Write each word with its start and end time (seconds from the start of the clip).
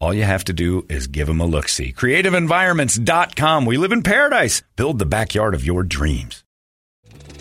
All 0.00 0.12
you 0.12 0.24
have 0.24 0.44
to 0.44 0.52
do 0.52 0.84
is 0.88 1.06
give 1.06 1.26
them 1.26 1.40
a 1.40 1.46
look 1.46 1.68
see. 1.68 1.92
CreativeEnvironments.com. 1.92 3.66
We 3.66 3.78
live 3.78 3.92
in 3.92 4.02
paradise. 4.02 4.62
Build 4.76 4.98
the 4.98 5.06
backyard 5.06 5.54
of 5.54 5.64
your 5.64 5.82
dreams. 5.82 6.44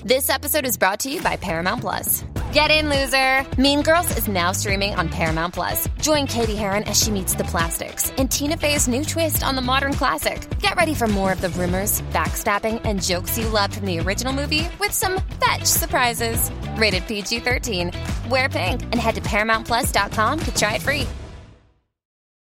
This 0.05 0.29
episode 0.29 0.65
is 0.67 0.77
brought 0.77 0.99
to 0.99 1.11
you 1.11 1.19
by 1.21 1.35
Paramount 1.35 1.81
Plus. 1.81 2.23
Get 2.53 2.69
in, 2.69 2.89
loser! 2.89 3.43
Mean 3.59 3.81
Girls 3.81 4.15
is 4.17 4.27
now 4.27 4.51
streaming 4.51 4.93
on 4.93 5.09
Paramount 5.09 5.55
Plus. 5.55 5.89
Join 5.99 6.27
Cady 6.27 6.55
Heron 6.55 6.83
as 6.83 7.01
she 7.01 7.09
meets 7.09 7.33
the 7.33 7.43
plastics 7.45 8.11
and 8.17 8.29
Tina 8.31 8.55
Fey's 8.55 8.87
new 8.87 9.03
twist 9.03 9.43
on 9.43 9.55
the 9.55 9.63
modern 9.63 9.93
classic. 9.93 10.47
Get 10.59 10.75
ready 10.75 10.93
for 10.93 11.07
more 11.07 11.31
of 11.31 11.41
the 11.41 11.49
rumors, 11.49 12.01
backstabbing, 12.13 12.81
and 12.85 13.01
jokes 13.01 13.37
you 13.37 13.49
loved 13.49 13.75
from 13.75 13.87
the 13.87 13.99
original 13.99 14.31
movie 14.31 14.69
with 14.79 14.91
some 14.91 15.19
fetch 15.43 15.65
surprises. 15.65 16.51
Rated 16.75 17.07
PG 17.07 17.39
13. 17.39 17.91
Wear 18.29 18.47
pink 18.47 18.83
and 18.83 18.95
head 18.95 19.15
to 19.15 19.21
ParamountPlus.com 19.21 20.39
to 20.39 20.55
try 20.55 20.75
it 20.75 20.83
free. 20.83 21.07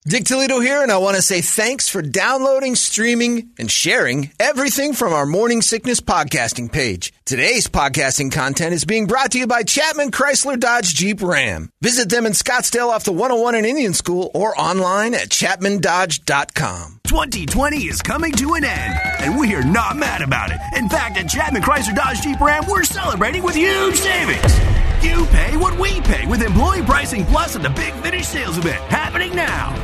Dick 0.09 0.25
Toledo 0.25 0.61
here, 0.61 0.83
and 0.83 0.91
I 0.91 0.97
want 0.97 1.17
to 1.17 1.23
say 1.23 1.43
thanks 1.43 1.91
for 1.91 2.01
downloading, 2.01 2.75
streaming, 2.75 3.51
and 3.59 3.70
sharing 3.70 4.31
everything 4.41 4.95
from 4.95 5.12
our 5.12 5.27
Morning 5.27 5.61
Sickness 5.61 6.01
podcasting 6.01 6.73
page. 6.73 7.12
Today's 7.27 7.67
podcasting 7.67 8.33
content 8.33 8.73
is 8.73 8.87
being 8.87 9.06
brought 9.06 9.33
to 9.33 9.39
you 9.39 9.47
by 9.47 9.62
Chapman 9.62 10.11
Chrysler 10.11 10.59
Dodge 10.59 10.95
Jeep 10.95 11.21
Ram. 11.21 11.69
Visit 11.83 12.09
them 12.09 12.25
in 12.25 12.33
Scottsdale 12.33 12.89
off 12.89 13.05
the 13.05 13.12
101 13.12 13.55
in 13.56 13.67
Indian 13.67 13.93
School 13.93 14.31
or 14.33 14.59
online 14.59 15.12
at 15.12 15.28
chapmandodge.com. 15.28 17.01
2020 17.05 17.77
is 17.77 18.01
coming 18.01 18.33
to 18.33 18.55
an 18.55 18.65
end, 18.65 18.95
and 19.19 19.39
we 19.39 19.55
are 19.55 19.65
not 19.65 19.98
mad 19.98 20.23
about 20.23 20.51
it. 20.51 20.61
In 20.77 20.89
fact, 20.89 21.19
at 21.19 21.28
Chapman 21.28 21.61
Chrysler 21.61 21.95
Dodge 21.95 22.23
Jeep 22.23 22.41
Ram, 22.41 22.65
we're 22.67 22.84
celebrating 22.84 23.43
with 23.43 23.55
huge 23.55 23.97
savings. 23.97 24.90
You 25.03 25.25
pay 25.27 25.56
what 25.56 25.79
we 25.79 26.01
pay 26.03 26.27
with 26.27 26.43
Employee 26.43 26.83
Pricing 26.83 27.25
Plus 27.25 27.56
at 27.56 27.62
the 27.62 27.70
Big 27.70 27.95
Finish 27.95 28.27
Sales 28.27 28.59
Event 28.59 28.83
happening 28.84 29.34
now. 29.34 29.75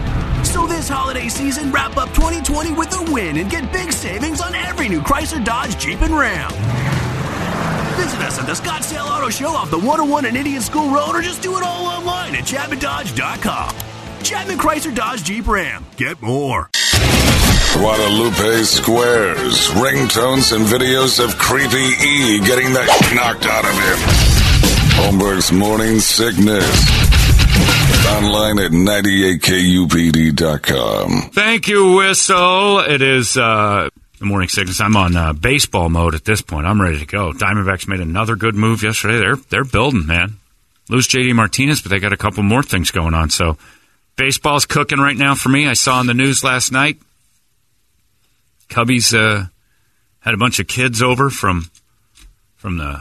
So 0.44 0.66
this 0.66 0.90
holiday 0.90 1.28
season, 1.28 1.72
wrap 1.72 1.96
up 1.96 2.10
2020 2.10 2.74
with 2.74 2.92
a 2.92 3.10
win 3.10 3.38
and 3.38 3.50
get 3.50 3.72
big 3.72 3.92
savings 3.92 4.42
on 4.42 4.54
every 4.54 4.90
new 4.90 5.00
Chrysler, 5.00 5.42
Dodge, 5.42 5.78
Jeep, 5.78 6.02
and 6.02 6.16
Ram. 6.16 6.50
Visit 7.96 8.20
us 8.20 8.38
at 8.38 8.46
the 8.46 8.52
Scottsdale 8.52 9.08
Auto 9.08 9.30
Show 9.30 9.48
off 9.48 9.70
the 9.70 9.78
101 9.78 10.26
and 10.26 10.36
Indian 10.36 10.60
School 10.60 10.90
Road 10.90 11.14
or 11.14 11.22
just 11.22 11.40
do 11.40 11.56
it 11.56 11.62
all 11.62 11.86
online 11.86 12.34
at 12.34 12.44
ChapmanDodge.com. 12.44 13.74
Chapman 14.22 14.58
Chrysler 14.58 14.94
Dodge 14.94 15.24
Jeep 15.24 15.48
Ram. 15.48 15.86
Get 15.96 16.20
more. 16.20 16.68
Guadalupe 17.72 18.62
Squares. 18.64 19.68
Ringtones 19.70 20.54
and 20.54 20.66
videos 20.66 21.24
of 21.24 21.38
Creepy 21.38 21.76
E 22.04 22.38
getting 22.40 22.74
the 22.74 22.84
knocked 23.14 23.46
out 23.46 23.64
of 23.64 23.72
him. 23.72 24.25
Holmberg's 24.96 25.52
Morning 25.52 26.00
Sickness. 26.00 26.64
Online 28.08 28.58
at 28.58 28.70
98kupd.com. 28.70 31.30
Thank 31.32 31.68
you, 31.68 31.96
Whistle. 31.96 32.78
It 32.80 33.02
is 33.02 33.36
uh, 33.36 33.90
the 34.18 34.24
morning 34.24 34.48
sickness. 34.48 34.80
I'm 34.80 34.96
on 34.96 35.14
uh, 35.16 35.32
baseball 35.34 35.88
mode 35.90 36.14
at 36.14 36.24
this 36.24 36.40
point. 36.40 36.66
I'm 36.66 36.80
ready 36.80 36.98
to 36.98 37.06
go. 37.06 37.32
Diamondbacks 37.32 37.86
made 37.86 38.00
another 38.00 38.34
good 38.36 38.54
move 38.54 38.82
yesterday. 38.82 39.18
They're 39.18 39.36
they're 39.36 39.64
building, 39.64 40.06
man. 40.06 40.36
Lose 40.88 41.06
JD 41.08 41.34
Martinez, 41.34 41.82
but 41.82 41.90
they 41.90 41.98
got 41.98 42.12
a 42.12 42.16
couple 42.16 42.42
more 42.42 42.62
things 42.62 42.90
going 42.90 43.12
on. 43.14 43.28
So 43.30 43.58
baseball's 44.16 44.64
cooking 44.66 44.98
right 44.98 45.16
now 45.16 45.34
for 45.34 45.50
me. 45.50 45.68
I 45.68 45.74
saw 45.74 45.98
on 45.98 46.06
the 46.06 46.14
news 46.14 46.42
last 46.42 46.72
night. 46.72 46.98
Cubbies 48.68 49.12
uh, 49.14 49.46
had 50.20 50.34
a 50.34 50.38
bunch 50.38 50.58
of 50.58 50.68
kids 50.68 51.02
over 51.02 51.28
from 51.28 51.70
from 52.56 52.78
the 52.78 53.00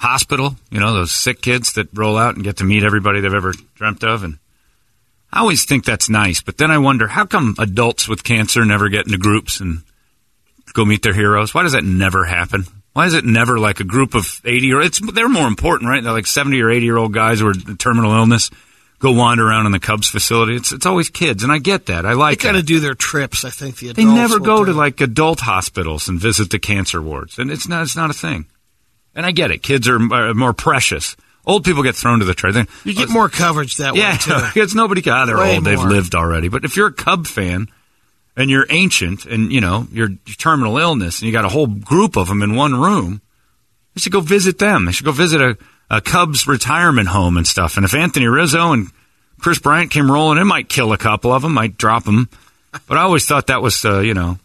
hospital. 0.00 0.56
You 0.70 0.80
know, 0.80 0.92
those 0.94 1.12
sick 1.12 1.40
kids 1.42 1.74
that 1.74 1.88
roll 1.94 2.16
out 2.16 2.34
and 2.34 2.44
get 2.44 2.56
to 2.58 2.64
meet 2.64 2.82
everybody 2.82 3.20
they've 3.20 3.32
ever 3.32 3.52
dreamt 3.74 4.02
of. 4.02 4.24
And 4.24 4.38
I 5.32 5.40
always 5.40 5.64
think 5.64 5.84
that's 5.84 6.08
nice, 6.08 6.42
but 6.42 6.58
then 6.58 6.70
I 6.70 6.78
wonder 6.78 7.06
how 7.06 7.26
come 7.26 7.54
adults 7.58 8.08
with 8.08 8.24
cancer 8.24 8.64
never 8.64 8.88
get 8.88 9.06
into 9.06 9.18
groups 9.18 9.60
and 9.60 9.82
go 10.72 10.84
meet 10.84 11.02
their 11.02 11.14
heroes? 11.14 11.54
Why 11.54 11.62
does 11.62 11.72
that 11.72 11.84
never 11.84 12.24
happen? 12.24 12.64
Why 12.92 13.06
is 13.06 13.14
it 13.14 13.24
never 13.24 13.58
like 13.58 13.78
a 13.80 13.84
group 13.84 14.14
of 14.14 14.40
80 14.44 14.72
or 14.72 14.80
it's 14.80 15.00
they're 15.12 15.28
more 15.28 15.46
important, 15.46 15.88
right? 15.88 16.02
They're 16.02 16.12
like 16.12 16.26
70 16.26 16.60
or 16.60 16.70
80 16.70 16.84
year 16.84 16.96
old 16.96 17.14
guys 17.14 17.40
who 17.40 17.46
are 17.48 17.54
terminal 17.54 18.12
illness 18.12 18.50
go 18.98 19.12
wander 19.12 19.48
around 19.48 19.66
in 19.66 19.72
the 19.72 19.80
Cubs 19.80 20.08
facility. 20.08 20.54
It's 20.56 20.72
it's 20.72 20.86
always 20.86 21.08
kids, 21.08 21.42
and 21.42 21.50
I 21.50 21.58
get 21.58 21.86
that. 21.86 22.06
I 22.06 22.12
like. 22.12 22.40
They 22.40 22.48
to 22.52 22.58
that. 22.58 22.66
do 22.66 22.80
their 22.80 22.94
trips. 22.94 23.44
I 23.44 23.50
think 23.50 23.76
the 23.76 23.92
They 23.92 24.04
never 24.04 24.38
go 24.38 24.64
do. 24.64 24.72
to 24.72 24.78
like 24.78 25.00
adult 25.00 25.40
hospitals 25.40 26.08
and 26.08 26.20
visit 26.20 26.50
the 26.50 26.58
cancer 26.58 27.00
wards, 27.02 27.38
and 27.38 27.50
it's 27.50 27.66
not 27.66 27.82
it's 27.82 27.96
not 27.96 28.10
a 28.10 28.14
thing. 28.14 28.46
And 29.14 29.26
I 29.26 29.32
get 29.32 29.50
it. 29.50 29.62
Kids 29.62 29.88
are, 29.88 29.96
are 30.12 30.34
more 30.34 30.52
precious. 30.52 31.16
Old 31.46 31.64
people 31.64 31.82
get 31.82 31.96
thrown 31.96 32.20
to 32.20 32.24
the 32.24 32.34
trash. 32.34 32.54
You 32.84 32.94
get 32.94 33.08
more 33.08 33.28
coverage 33.28 33.76
that 33.78 33.96
Yeah, 33.96 34.12
way 34.12 34.18
too. 34.52 34.60
it's 34.60 34.74
nobody. 34.74 35.02
Ah, 35.10 35.24
they're 35.26 35.36
Way 35.36 35.56
old. 35.56 35.64
They've 35.64 35.78
more. 35.78 35.88
lived 35.88 36.14
already. 36.14 36.48
But 36.48 36.64
if 36.64 36.76
you're 36.76 36.88
a 36.88 36.92
Cub 36.92 37.26
fan 37.26 37.68
and 38.36 38.50
you're 38.50 38.66
ancient 38.70 39.24
and 39.26 39.50
you 39.52 39.60
know 39.60 39.86
you're 39.90 40.10
terminal 40.38 40.78
illness 40.78 41.20
and 41.20 41.26
you 41.26 41.32
got 41.32 41.44
a 41.44 41.48
whole 41.48 41.66
group 41.66 42.16
of 42.16 42.28
them 42.28 42.42
in 42.42 42.54
one 42.54 42.74
room, 42.74 43.20
you 43.94 44.00
should 44.00 44.12
go 44.12 44.20
visit 44.20 44.58
them. 44.58 44.84
They 44.84 44.92
should 44.92 45.06
go 45.06 45.12
visit 45.12 45.40
a, 45.40 45.58
a 45.90 46.00
Cubs 46.00 46.46
retirement 46.46 47.08
home 47.08 47.36
and 47.36 47.46
stuff. 47.46 47.76
And 47.76 47.84
if 47.84 47.94
Anthony 47.94 48.26
Rizzo 48.26 48.72
and 48.72 48.88
Kris 49.40 49.58
Bryant 49.58 49.90
came 49.90 50.10
rolling, 50.10 50.38
it 50.38 50.44
might 50.44 50.68
kill 50.68 50.92
a 50.92 50.98
couple 50.98 51.32
of 51.32 51.42
them, 51.42 51.54
might 51.54 51.78
drop 51.78 52.04
them. 52.04 52.28
But 52.86 52.98
I 52.98 53.00
always 53.02 53.26
thought 53.26 53.48
that 53.48 53.62
was, 53.62 53.84
uh, 53.84 54.00
you 54.00 54.14
know, 54.14 54.38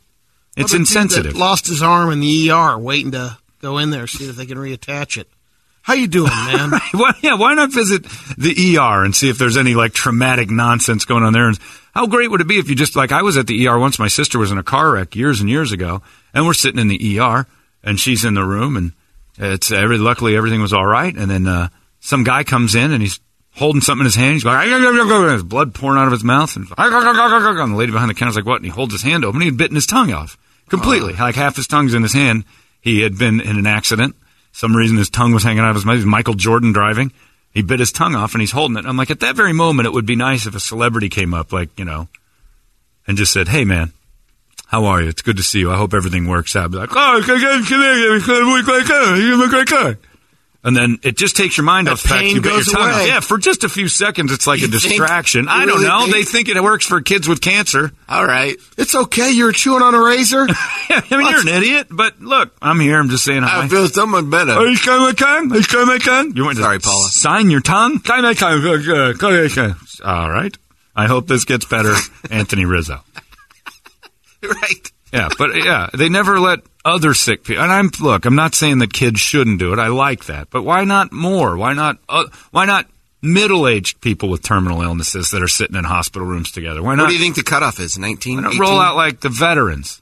it's 0.58 0.72
Well, 0.74 0.80
the 0.80 0.86
dude 0.86 0.88
that 0.88 0.96
insensitive. 1.02 1.36
Lost 1.36 1.68
his 1.68 1.84
arm 1.84 2.10
in 2.12 2.22
the 2.22 2.50
ER, 2.50 2.80
waiting 2.80 3.12
to 3.12 3.38
go 3.66 3.80
in 3.80 3.90
there 3.90 4.06
see 4.06 4.30
if 4.30 4.36
they 4.36 4.46
can 4.46 4.60
reattach 4.60 5.18
it. 5.18 5.28
How 5.82 5.96
you 5.96 6.08
doing, 6.08 6.30
man? 6.46 6.72
why, 6.94 7.14
yeah, 7.22 7.36
why 7.36 7.56
not 7.56 7.74
visit 7.74 8.04
the 8.38 8.78
ER 8.78 9.04
and 9.04 9.16
see 9.16 9.30
if 9.30 9.38
there's 9.38 9.58
any 9.58 9.74
like 9.74 9.94
traumatic 9.94 10.52
nonsense 10.52 11.06
going 11.06 11.24
on 11.24 11.34
there? 11.34 11.48
And 11.48 11.58
how 11.94 12.06
great 12.06 12.30
would 12.30 12.42
it 12.42 12.48
be 12.48 12.60
if 12.60 12.70
you 12.70 12.76
just 12.76 12.96
like 12.96 13.12
I 13.12 13.24
was 13.24 13.38
at 13.38 13.48
the 13.48 13.68
ER 13.68 13.80
once. 13.80 13.98
My 13.98 14.08
sister 14.08 14.38
was 14.38 14.52
in 14.52 14.58
a 14.58 14.64
car 14.64 14.92
wreck 14.92 15.16
years 15.16 15.42
and 15.42 15.50
years 15.50 15.72
ago, 15.72 16.04
and 16.34 16.46
we're 16.46 16.54
sitting 16.54 16.80
in 16.80 16.90
the 16.90 17.20
ER, 17.20 17.48
and 17.84 18.00
she's 18.00 18.24
in 18.24 18.36
the 18.36 18.44
room, 18.44 18.78
and 18.78 18.92
it's 19.38 19.72
every 19.72 19.98
luckily 19.98 20.36
everything 20.36 20.62
was 20.62 20.74
all 20.74 20.86
right. 20.86 21.16
And 21.16 21.30
then 21.30 21.48
uh, 21.48 21.70
some 22.00 22.24
guy 22.24 22.44
comes 22.44 22.76
in 22.76 22.92
and 22.92 23.02
he's 23.02 23.20
holding 23.52 23.82
something 23.82 24.02
in 24.02 24.06
his 24.06 24.16
hand. 24.16 24.34
He's 24.34 24.44
going, 24.44 25.34
his 25.34 25.44
blood 25.44 25.74
pouring 25.74 26.00
out 26.00 26.08
of 26.08 26.12
his 26.12 26.24
mouth, 26.24 26.56
and, 26.56 26.68
and 26.68 27.74
the 27.74 27.78
lady 27.78 27.92
behind 27.92 28.10
the 28.10 28.16
counter's 28.16 28.36
like, 28.36 28.46
"What?" 28.46 28.58
And 28.58 28.66
he 28.66 28.72
holds 28.72 28.94
his 28.94 29.02
hand 29.02 29.26
open. 29.26 29.42
He 29.42 29.48
had 29.48 29.58
bitten 29.58 29.76
his 29.76 29.88
tongue 29.88 30.14
off 30.14 30.38
completely, 30.70 31.14
like 31.14 31.36
half 31.36 31.56
his 31.56 31.68
tongue's 31.68 31.94
in 31.94 32.04
his 32.04 32.14
hand. 32.14 32.44
He 32.86 33.02
had 33.02 33.18
been 33.18 33.42
in 33.42 33.58
an 33.58 33.66
accident. 33.66 34.16
Some 34.52 34.76
reason 34.76 34.96
his 34.96 35.10
tongue 35.10 35.34
was 35.34 35.44
hanging 35.44 35.64
out 35.64 35.72
of 35.72 35.76
his 35.76 35.86
mouth. 35.86 36.06
Michael 36.06 36.36
Jordan 36.36 36.72
driving. 36.72 37.12
He 37.52 37.64
bit 37.64 37.80
his 37.80 37.92
tongue 37.92 38.14
off 38.14 38.36
and 38.36 38.42
he's 38.42 38.52
holding 38.52 38.78
it. 38.78 38.86
I'm 38.86 38.96
like, 38.96 39.10
at 39.10 39.22
that 39.22 39.36
very 39.36 39.54
moment, 39.54 39.88
it 39.88 39.92
would 39.92 40.06
be 40.06 40.16
nice 40.16 40.46
if 40.46 40.54
a 40.54 40.60
celebrity 40.60 41.10
came 41.10 41.34
up, 41.34 41.52
like, 41.52 41.78
you 41.80 41.84
know, 41.84 42.10
and 43.08 43.18
just 43.18 43.34
said, 43.34 43.48
hey, 43.48 43.66
man, 43.66 43.92
how 44.68 44.86
are 44.86 45.02
you? 45.02 45.10
It's 45.10 45.24
good 45.24 45.38
to 45.38 45.44
see 45.44 45.60
you. 45.60 45.72
I 45.72 45.78
hope 45.78 45.96
everything 45.96 46.28
works 46.28 46.56
out. 46.56 46.70
Be 46.70 46.78
like, 46.78 46.92
oh, 46.92 47.18
you 49.18 49.36
look 49.36 49.52
like 49.52 49.68
that. 49.68 49.98
And 50.66 50.76
then 50.76 50.98
it 51.04 51.16
just 51.16 51.38
takes 51.38 51.58
your 51.58 51.64
mind 51.64 51.88
off 51.88 52.02
the 52.02 52.08
fact 52.10 52.22
pain 52.22 52.36
you 52.36 52.42
bit 52.42 52.50
your 52.52 52.58
goes 52.64 52.74
tongue 52.74 52.90
away. 52.90 53.06
Yeah, 53.08 53.20
for 53.20 53.38
just 53.38 53.64
a 53.64 53.70
few 53.70 53.88
seconds, 53.88 54.32
it's 54.34 54.48
like 54.48 54.60
You 54.62 54.66
a 54.66 54.70
think- 54.72 54.82
distraction. 54.84 55.48
I 55.48 55.60
don't 55.68 55.76
really 55.76 55.88
know. 55.88 56.00
think- 56.06 56.14
They 56.16 56.24
think 56.24 56.50
it 56.50 56.62
works 56.64 56.88
for 56.88 57.02
kids 57.02 57.28
with 57.28 57.40
cancer. 57.40 57.92
All 58.10 58.26
right. 58.26 58.58
it's 58.76 58.96
okay. 58.96 59.30
You're 59.32 59.52
chewing 59.52 59.84
on 59.84 59.94
a 59.94 60.04
razor. 60.04 60.48
I 60.90 61.04
mean, 61.12 61.30
you're 61.30 61.40
an 61.42 61.48
idiot, 61.48 61.88
but 61.92 62.20
look, 62.20 62.52
I'm 62.64 62.80
here. 62.80 63.00
I'm 63.00 63.10
just 63.10 63.24
saying 63.24 63.44
hi. 63.44 63.64
I 63.64 63.68
feel 63.68 63.88
someone 63.88 64.30
better. 64.32 64.54
Are 64.54 64.66
you 64.68 64.78
coming 64.80 65.04
my 65.06 65.12
tongue? 65.14 65.52
Are 65.54 65.58
you 65.58 65.64
coming 65.64 65.88
my 65.88 66.00
tongue? 66.00 66.34
You 66.36 66.46
went 66.46 66.58
to 66.58 66.64
Sorry, 66.64 66.80
Paula. 66.80 67.10
Sign 67.10 67.52
your 67.52 67.62
tongue? 67.62 68.00
Sign 68.04 68.24
my 68.24 68.34
tongue. 68.34 69.76
All 70.04 70.30
right. 70.32 70.58
I 70.96 71.06
hope 71.08 71.28
this 71.28 71.46
gets 71.46 71.66
better, 71.66 71.94
Anthony 72.32 72.66
Rizzo. 72.66 73.02
right. 74.42 74.92
Yeah, 75.14 75.30
but 75.38 75.56
yeah, 75.56 75.90
they 75.94 76.10
never 76.10 76.40
let 76.40 76.60
other 76.84 77.14
sick 77.14 77.44
people. 77.44 77.64
And 77.64 77.72
I'm 77.72 77.90
look, 78.02 78.26
I'm 78.26 78.36
not 78.36 78.56
saying 78.56 78.80
that 78.80 78.92
kids 78.92 79.20
shouldn't 79.20 79.60
do 79.60 79.72
it. 79.74 79.80
I 79.80 79.88
like 79.88 80.26
that, 80.26 80.50
but 80.50 80.64
why 80.64 80.84
not 80.84 81.12
more? 81.12 81.56
Why 81.58 81.74
not? 81.74 81.98
Uh, 82.10 82.26
why 82.52 82.66
not 82.66 82.88
middle-aged 83.22 84.02
people 84.02 84.30
with 84.30 84.44
terminal 84.44 84.82
illnesses 84.82 85.32
that 85.32 85.42
are 85.42 85.48
sitting 85.48 85.76
in 85.76 85.84
hospital 85.84 86.28
rooms 86.28 86.52
together? 86.52 86.84
Why 86.84 86.96
not? 86.96 87.04
What 87.04 87.10
do 87.10 87.14
you 87.16 87.20
think 87.20 87.36
the 87.36 87.44
cutoff 87.44 87.80
is? 87.80 87.98
19? 87.98 88.38
why 88.38 88.44
not 88.44 88.50
18? 88.54 88.62
roll 88.62 88.80
out 88.80 88.96
like 88.96 89.22
the 89.22 89.30
veterans? 89.30 90.02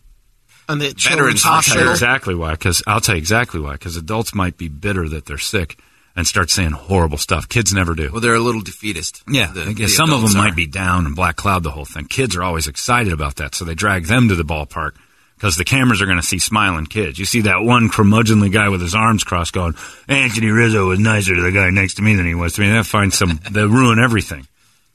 And 0.70 0.80
the 0.80 0.86
Veterans 0.86 1.04
children's 1.04 1.46
I'll 1.46 1.62
tell 1.62 1.76
you 1.76 1.80
hospital. 1.88 1.92
exactly 1.92 2.36
why. 2.36 2.52
Because 2.52 2.84
I'll 2.88 3.02
tell 3.02 3.16
you 3.16 3.20
exactly 3.20 3.60
why. 3.60 3.74
Because 3.74 3.98
adults 3.98 4.34
might 4.34 4.58
be 4.58 4.70
bitter 4.70 5.10
that 5.10 5.26
they're 5.26 5.38
sick 5.38 5.78
and 6.16 6.28
start 6.28 6.50
saying 6.50 6.72
horrible 6.72 7.18
stuff. 7.18 7.50
Kids 7.50 7.74
never 7.74 7.96
do. 7.96 8.12
Well, 8.12 8.22
they're 8.22 8.36
a 8.36 8.40
little 8.40 8.62
defeatist. 8.62 9.24
Yeah, 9.28 9.52
The- 9.52 9.88
some 9.88 10.12
of 10.14 10.22
them 10.22 10.36
are. 10.40 10.46
might 10.46 10.56
be 10.56 10.68
down 10.68 11.06
and 11.06 11.16
black 11.16 11.36
cloud 11.36 11.64
the 11.64 11.72
whole 11.72 11.86
thing. 11.86 12.06
Kids 12.06 12.36
are 12.36 12.44
always 12.44 12.68
excited 12.68 13.12
about 13.14 13.38
that, 13.38 13.56
so 13.56 13.66
they 13.66 13.76
drag 13.76 14.06
them 14.06 14.30
to 14.30 14.36
the 14.36 14.44
ballpark 14.44 14.92
because 15.36 15.56
the 15.56 15.64
cameras 15.66 16.02
are 16.02 16.06
going 16.06 16.20
to 16.22 16.26
see 16.26 16.40
smiling 16.40 16.86
kids. 16.86 17.18
You 17.18 17.26
see 17.26 17.42
that 17.42 17.64
one 17.64 17.90
curmudgeonly 17.90 18.52
guy 18.52 18.70
with 18.70 18.82
his 18.82 18.94
arms 18.96 19.24
crossed 19.24 19.54
going, 19.54 19.74
Anthony 20.08 20.48
Rizzo 20.48 20.88
was 20.90 21.00
nicer 21.00 21.36
to 21.36 21.42
the 21.42 21.52
guy 21.52 21.70
next 21.72 21.96
to 21.96 22.02
me 22.04 22.16
than 22.16 22.26
he 22.28 22.36
was 22.36 22.54
to 22.54 22.62
me. 22.62 22.70
That 22.70 22.86
finds 22.86 23.18
some, 23.18 23.40
they 23.52 23.64
ruin 23.66 24.00
everything. 24.00 24.48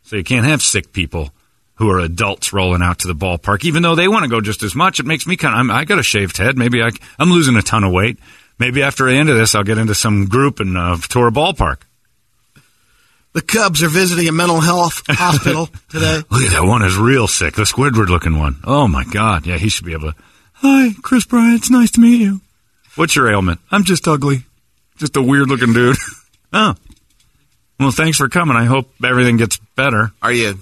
So 0.04 0.16
you 0.16 0.24
can't 0.24 0.46
have 0.46 0.62
sick 0.62 0.92
people 0.92 1.30
who 1.74 1.90
are 1.90 1.98
adults 2.00 2.52
rolling 2.52 2.82
out 2.82 3.00
to 3.00 3.08
the 3.08 3.14
ballpark, 3.14 3.64
even 3.64 3.82
though 3.82 3.94
they 3.94 4.08
want 4.08 4.22
to 4.24 4.28
go 4.30 4.40
just 4.40 4.62
as 4.62 4.74
much. 4.74 4.98
It 5.00 5.06
makes 5.06 5.26
me 5.26 5.36
kind 5.36 5.54
of, 5.54 5.60
I'm, 5.60 5.70
I 5.70 5.84
got 5.84 5.98
a 5.98 6.02
shaved 6.02 6.36
head. 6.38 6.56
Maybe 6.56 6.80
I, 6.82 6.90
I'm 7.18 7.30
losing 7.30 7.56
a 7.56 7.62
ton 7.62 7.84
of 7.84 7.92
weight. 7.92 8.18
Maybe 8.58 8.82
after 8.82 9.04
the 9.04 9.16
end 9.16 9.28
of 9.28 9.36
this, 9.36 9.54
I'll 9.54 9.62
get 9.62 9.78
into 9.78 9.94
some 9.94 10.26
group 10.26 10.60
and 10.60 10.76
uh, 10.76 10.96
tour 11.08 11.28
a 11.28 11.30
ballpark. 11.30 11.82
The 13.34 13.42
Cubs 13.42 13.82
are 13.82 13.88
visiting 13.88 14.26
a 14.28 14.32
mental 14.32 14.60
health 14.60 15.02
hospital 15.08 15.68
today. 15.88 16.22
Look 16.30 16.42
at 16.42 16.52
that 16.52 16.64
one 16.64 16.82
is 16.82 16.96
real 16.96 17.28
sick. 17.28 17.54
The 17.54 17.62
Squidward 17.62 18.08
looking 18.08 18.38
one. 18.38 18.56
Oh 18.64 18.88
my 18.88 19.04
God. 19.04 19.46
Yeah, 19.46 19.58
he 19.58 19.68
should 19.68 19.86
be 19.86 19.92
able 19.92 20.12
to. 20.12 20.18
Hi, 20.54 20.90
Kris 21.02 21.24
Bryant. 21.24 21.58
It's 21.58 21.70
nice 21.70 21.92
to 21.92 22.00
meet 22.00 22.20
you. 22.20 22.40
What's 22.96 23.14
your 23.14 23.30
ailment? 23.30 23.60
I'm 23.70 23.84
just 23.84 24.08
ugly. 24.08 24.44
Just 24.96 25.16
a 25.16 25.22
weird 25.22 25.48
looking 25.48 25.72
dude. 25.72 25.96
oh. 26.52 26.74
Well, 27.78 27.92
thanks 27.92 28.16
for 28.16 28.28
coming. 28.28 28.56
I 28.56 28.64
hope 28.64 28.92
everything 29.04 29.36
gets 29.36 29.58
better. 29.76 30.10
Are 30.20 30.32
you 30.32 30.58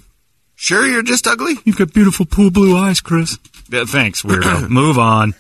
sure 0.55 0.87
you're 0.87 1.03
just 1.03 1.27
ugly? 1.27 1.55
You've 1.65 1.79
got 1.79 1.95
beautiful 1.95 2.27
pool 2.27 2.51
blue 2.51 2.77
eyes, 2.77 3.01
Kris. 3.01 3.39
Yeah, 3.71 3.85
thanks, 3.87 4.21
weirdo. 4.21 4.69
Move 4.69 4.99
on. 4.99 5.35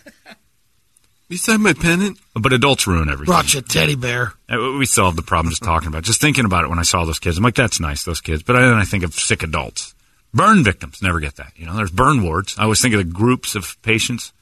You 1.28 1.36
signed 1.36 1.62
my 1.62 1.72
pennant? 1.72 2.18
But 2.34 2.52
adults 2.52 2.86
ruin 2.86 3.08
everything. 3.08 3.32
Brought 3.32 3.52
you 3.52 3.58
a 3.60 3.62
teddy 3.62 3.96
bear. 3.96 4.34
Uh, 4.48 4.76
We 4.78 4.86
solved 4.86 5.18
the 5.18 5.22
problem 5.22 5.50
just 5.50 5.62
talking 5.64 5.88
about 5.88 5.98
it. 5.98 6.04
Just 6.04 6.20
thinking 6.20 6.44
about 6.44 6.64
it 6.64 6.70
when 6.70 6.78
I 6.78 6.82
saw 6.82 7.04
those 7.04 7.18
kids. 7.18 7.36
I'm 7.38 7.42
like, 7.44 7.56
that's 7.56 7.80
nice, 7.80 8.04
those 8.04 8.20
kids. 8.20 8.42
But 8.44 8.52
then 8.52 8.74
I 8.74 8.84
think 8.84 9.02
of 9.02 9.12
sick 9.14 9.42
adults. 9.42 9.94
Burn 10.32 10.62
victims 10.62 11.02
never 11.02 11.18
get 11.18 11.36
that. 11.36 11.52
You 11.56 11.66
know, 11.66 11.74
there's 11.74 11.90
burn 11.90 12.22
wards. 12.22 12.56
I 12.58 12.64
always 12.64 12.80
think 12.80 12.94
of 12.94 12.98
the 12.98 13.04
groups 13.12 13.54
of 13.54 13.80
patients. 13.82 14.32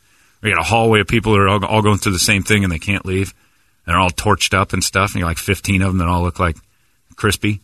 We 0.42 0.50
got 0.50 0.60
a 0.60 0.64
hallway 0.64 1.00
of 1.00 1.06
people 1.06 1.32
that 1.32 1.40
are 1.40 1.48
all, 1.48 1.64
all 1.64 1.82
going 1.82 1.98
through 1.98 2.12
the 2.12 2.18
same 2.18 2.42
thing 2.42 2.64
and 2.64 2.72
they 2.72 2.78
can't 2.78 3.06
leave. 3.06 3.32
And 3.86 3.94
they're 3.94 4.00
all 4.00 4.10
torched 4.10 4.52
up 4.52 4.72
and 4.74 4.84
stuff. 4.84 5.12
And 5.12 5.20
you're 5.20 5.28
like 5.28 5.38
15 5.38 5.80
of 5.82 5.88
them 5.88 5.98
that 5.98 6.08
all 6.08 6.22
look 6.22 6.38
like 6.38 6.56
crispy. 7.16 7.60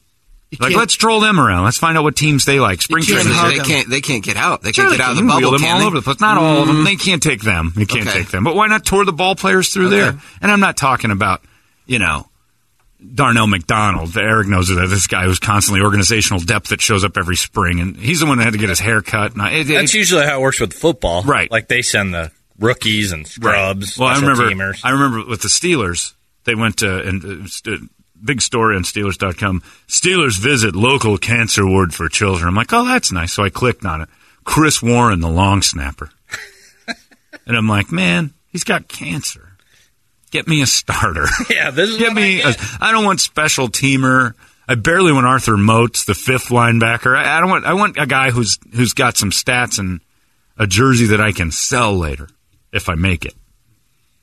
You 0.51 0.59
Like, 0.61 0.75
let's 0.75 0.95
troll 0.95 1.21
them 1.21 1.39
around. 1.39 1.65
Let's 1.65 1.79
find 1.79 1.97
out 1.97 2.03
what 2.03 2.17
teams 2.17 2.45
they 2.45 2.59
like. 2.59 2.83
Spring 2.83 3.05
can't 3.05 3.23
training. 3.23 3.41
They 3.51 3.57
them. 3.59 3.67
can't. 3.67 3.89
They 3.91 4.01
can't 4.01 4.25
get 4.25 4.37
out. 4.37 4.63
They 4.63 4.73
Sure, 4.73 4.85
can't 4.87 4.93
they 4.93 4.97
get 4.99 5.05
out 5.07 5.11
of 5.13 5.17
the 5.19 5.23
bubble. 5.23 5.51
them 5.53 5.61
can 5.61 5.73
all 5.75 5.79
they? 5.81 5.87
over 5.87 5.97
the 5.97 6.03
place. 6.03 6.21
Not 6.21 6.39
all 6.39 6.63
of 6.63 6.67
them. 6.67 6.83
They 6.85 6.97
can't 6.97 7.23
take 7.23 7.43
them. 7.43 7.73
You 7.77 7.87
can't 7.87 8.09
Okay. 8.09 8.19
take 8.19 8.31
them. 8.31 8.43
But 8.43 8.57
why 8.57 8.67
not 8.67 8.85
tour 8.85 9.05
the 9.05 9.13
ball 9.13 9.37
players 9.37 9.69
through 9.73 9.87
Okay. 9.87 9.97
there? 9.99 10.21
And 10.43 10.51
I'm 10.51 10.59
not 10.61 10.77
talking 10.77 11.13
about, 11.13 11.41
you 11.87 12.01
know, 12.01 12.29
Darnell 13.15 13.47
McDonald. 13.47 14.17
Eric 14.19 14.49
knows 14.49 14.69
that 14.69 14.75
this 14.89 15.07
guy 15.07 15.25
who's 15.25 15.39
constantly 15.39 15.83
organizational 15.83 16.41
depth 16.41 16.69
that 16.71 16.81
shows 16.83 17.05
up 17.05 17.17
every 17.17 17.37
spring, 17.37 17.79
and 17.81 17.97
he's 17.97 18.19
the 18.21 18.27
one 18.27 18.39
that 18.39 18.45
had 18.45 18.53
to 18.53 18.59
get 18.59 18.69
his 18.71 18.81
hair 18.81 19.03
cut. 19.03 19.33
And 19.33 19.43
I, 19.43 19.51
it, 19.53 19.65
That's 19.69 19.95
it, 19.95 19.99
usually 19.99 20.27
how 20.27 20.39
it 20.39 20.43
works 20.43 20.61
with 20.61 20.73
football. 20.75 21.23
Right. 21.23 21.51
Like 21.51 21.69
they 21.69 21.81
send 21.83 22.13
the 22.13 22.31
rookies 22.59 23.13
and 23.13 23.27
scrubs, 23.27 23.97
Well, 23.97 24.09
I 24.09 24.17
remember. 24.19 24.51
teamers. 24.51 24.81
I 24.85 24.91
remember 24.91 25.25
with 25.25 25.43
the 25.43 25.49
Steelers, 25.49 26.13
they 26.45 26.55
went 26.57 26.79
to 26.79 26.99
and 27.03 27.25
uh, 27.45 27.47
st- 27.47 27.91
big 28.25 28.41
story 28.43 28.77
on 28.77 28.83
Steelers.com. 28.83 29.63
Steelers 29.89 30.39
visit 30.39 30.75
local 30.75 31.19
cancer 31.19 31.67
ward 31.67 31.95
for 31.95 32.09
children. 32.09 32.49
I'm 32.49 32.55
like, 32.55 32.73
oh, 32.73 32.85
that's 32.85 33.13
nice. 33.13 33.33
So 33.33 33.43
I 33.43 33.51
clicked 33.51 33.85
on 33.85 34.03
it. 34.03 34.09
Chris 34.45 34.83
Warren, 34.83 35.21
the 35.21 35.31
long 35.31 35.63
snapper, 35.63 36.11
and 37.47 37.57
I'm 37.57 37.69
like, 37.69 37.93
man, 37.93 38.33
he's 38.49 38.65
got 38.65 38.89
cancer. 38.89 39.51
Get 40.31 40.49
me 40.49 40.63
a 40.63 40.67
starter. 40.67 41.27
yeah, 41.51 41.71
this 41.71 41.91
is 41.91 41.99
Get 41.99 42.09
what 42.09 42.17
me. 42.17 42.43
I 42.43 42.53
get. 42.53 42.61
I 42.81 42.93
don't 42.93 43.05
want 43.05 43.21
special 43.21 43.69
teamer. 43.69 44.35
I 44.69 44.77
barely 44.77 45.13
want 45.13 45.27
Arthur 45.27 45.57
Moats, 45.57 46.05
the 46.05 46.15
fifth 46.15 46.49
linebacker. 46.49 47.17
I, 47.17 47.37
I 47.37 47.41
don't 47.41 47.51
want. 47.51 47.65
I 47.67 47.75
want 47.75 47.99
a 47.99 48.07
guy 48.07 48.31
who's 48.31 48.59
who's 48.75 48.93
got 48.93 49.17
some 49.17 49.31
stats 49.31 49.79
and 49.79 50.01
a 50.57 50.67
jersey 50.67 51.07
that 51.07 51.21
I 51.21 51.33
can 51.33 51.51
sell 51.51 51.97
later 51.97 52.29
if 52.73 52.89
I 52.89 52.95
make 52.95 53.25
it. 53.25 53.35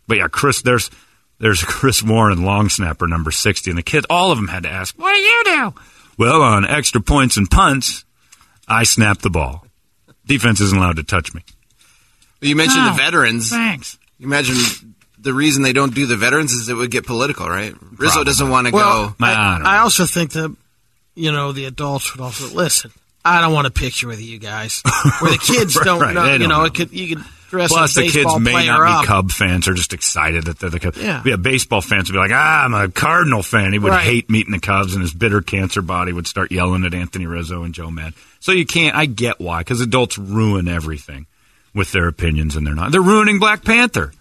But 0.07 0.17
yeah, 0.17 0.27
Chris, 0.29 0.61
there's 0.61 0.89
there's 1.39 1.63
Chris 1.63 2.01
Warren, 2.03 2.43
long 2.43 2.69
snapper, 2.69 3.07
number 3.07 3.31
sixty, 3.31 3.69
and 3.71 3.77
the 3.77 3.83
kids, 3.83 4.05
all 4.09 4.31
of 4.31 4.37
them 4.37 4.47
had 4.47 4.63
to 4.63 4.69
ask, 4.69 4.95
"What 4.97 5.13
do 5.13 5.19
you 5.19 5.43
do?" 5.45 5.73
Well, 6.17 6.41
on 6.41 6.65
extra 6.65 6.99
points 7.01 7.37
and 7.37 7.49
punts, 7.49 8.03
I 8.67 8.83
snap 8.83 9.19
the 9.19 9.29
ball. 9.29 9.65
Defense 10.25 10.59
isn't 10.61 10.77
allowed 10.77 10.95
to 10.97 11.03
touch 11.03 11.33
me. 11.33 11.41
You 12.41 12.55
mentioned 12.55 12.83
Oh, 12.85 12.91
the 12.91 12.97
veterans. 12.97 13.49
Thanks. 13.49 13.97
You 14.19 14.25
imagine 14.27 14.55
the 15.19 15.33
reason 15.33 15.63
they 15.63 15.73
don't 15.73 15.93
do 15.93 16.05
the 16.05 16.15
veterans 16.17 16.51
is 16.51 16.69
it 16.69 16.73
would 16.73 16.91
get 16.91 17.05
political, 17.05 17.47
right? 17.47 17.73
Rizzo 17.97 18.23
doesn't 18.23 18.49
want 18.49 18.67
to 18.67 18.73
Well, 18.73 19.09
go. 19.09 19.15
I 19.25 19.31
I, 19.33 19.57
don't. 19.57 19.67
I 19.67 19.77
also 19.79 20.05
think 20.05 20.31
that 20.33 20.55
you 21.15 21.31
know 21.31 21.51
the 21.51 21.65
adults 21.65 22.13
would 22.15 22.21
also 22.23 22.53
listen. 22.53 22.91
I 23.23 23.41
don't 23.41 23.53
want 23.53 23.67
a 23.67 23.71
picture 23.71 24.07
with 24.07 24.21
you 24.21 24.37
guys 24.39 24.81
where 25.19 25.31
the 25.31 25.37
kids 25.43 25.77
don't 25.83 25.99
Right, 26.01 26.13
know. 26.13 26.25
You 26.31 26.39
don't 26.39 26.49
know, 26.49 26.59
know. 26.59 26.65
it 26.65 26.73
could 26.73 26.91
you 26.91 27.15
could 27.15 27.25
dress 27.49 27.69
Plus, 27.71 27.95
the 27.95 28.09
kids 28.09 28.39
may 28.39 28.67
not 28.67 28.85
be 28.85 28.91
up. 28.91 29.05
Cub 29.05 29.31
fans; 29.31 29.65
they're 29.65 29.73
just 29.73 29.93
excited 29.93 30.45
that 30.45 30.59
they're 30.59 30.69
the 30.69 30.79
Cubs. 30.79 30.97
Yeah. 31.01 31.21
yeah. 31.25 31.35
Baseball 31.35 31.81
fans 31.81 32.09
would 32.09 32.13
be 32.15 32.19
like, 32.19 32.31
"Ah, 32.33 32.65
I'm 32.65 32.73
a 32.73 32.89
Cardinal 32.89 33.43
fan." 33.43 33.73
He 33.73 33.79
would 33.79 33.89
Right. 33.89 34.03
hate 34.03 34.29
meeting 34.29 34.51
the 34.51 34.59
Cubs, 34.59 34.93
and 34.93 35.01
his 35.01 35.13
bitter 35.13 35.41
cancer 35.41 35.81
body 35.81 36.13
would 36.13 36.27
start 36.27 36.51
yelling 36.51 36.83
at 36.85 36.93
Anthony 36.93 37.25
Rizzo 37.25 37.63
and 37.63 37.73
Joe 37.73 37.89
Mad. 37.91 38.13
So 38.39 38.51
you 38.51 38.65
can't. 38.65 38.95
I 38.95 39.05
get 39.05 39.39
why, 39.39 39.59
because 39.61 39.81
adults 39.81 40.17
ruin 40.17 40.67
everything 40.67 41.25
with 41.73 41.91
their 41.91 42.07
opinions, 42.07 42.55
and 42.55 42.65
they're 42.65 42.75
not. 42.75 42.91
They're 42.91 43.01
ruining 43.01 43.39
Black 43.39 43.63
Panther. 43.63 44.11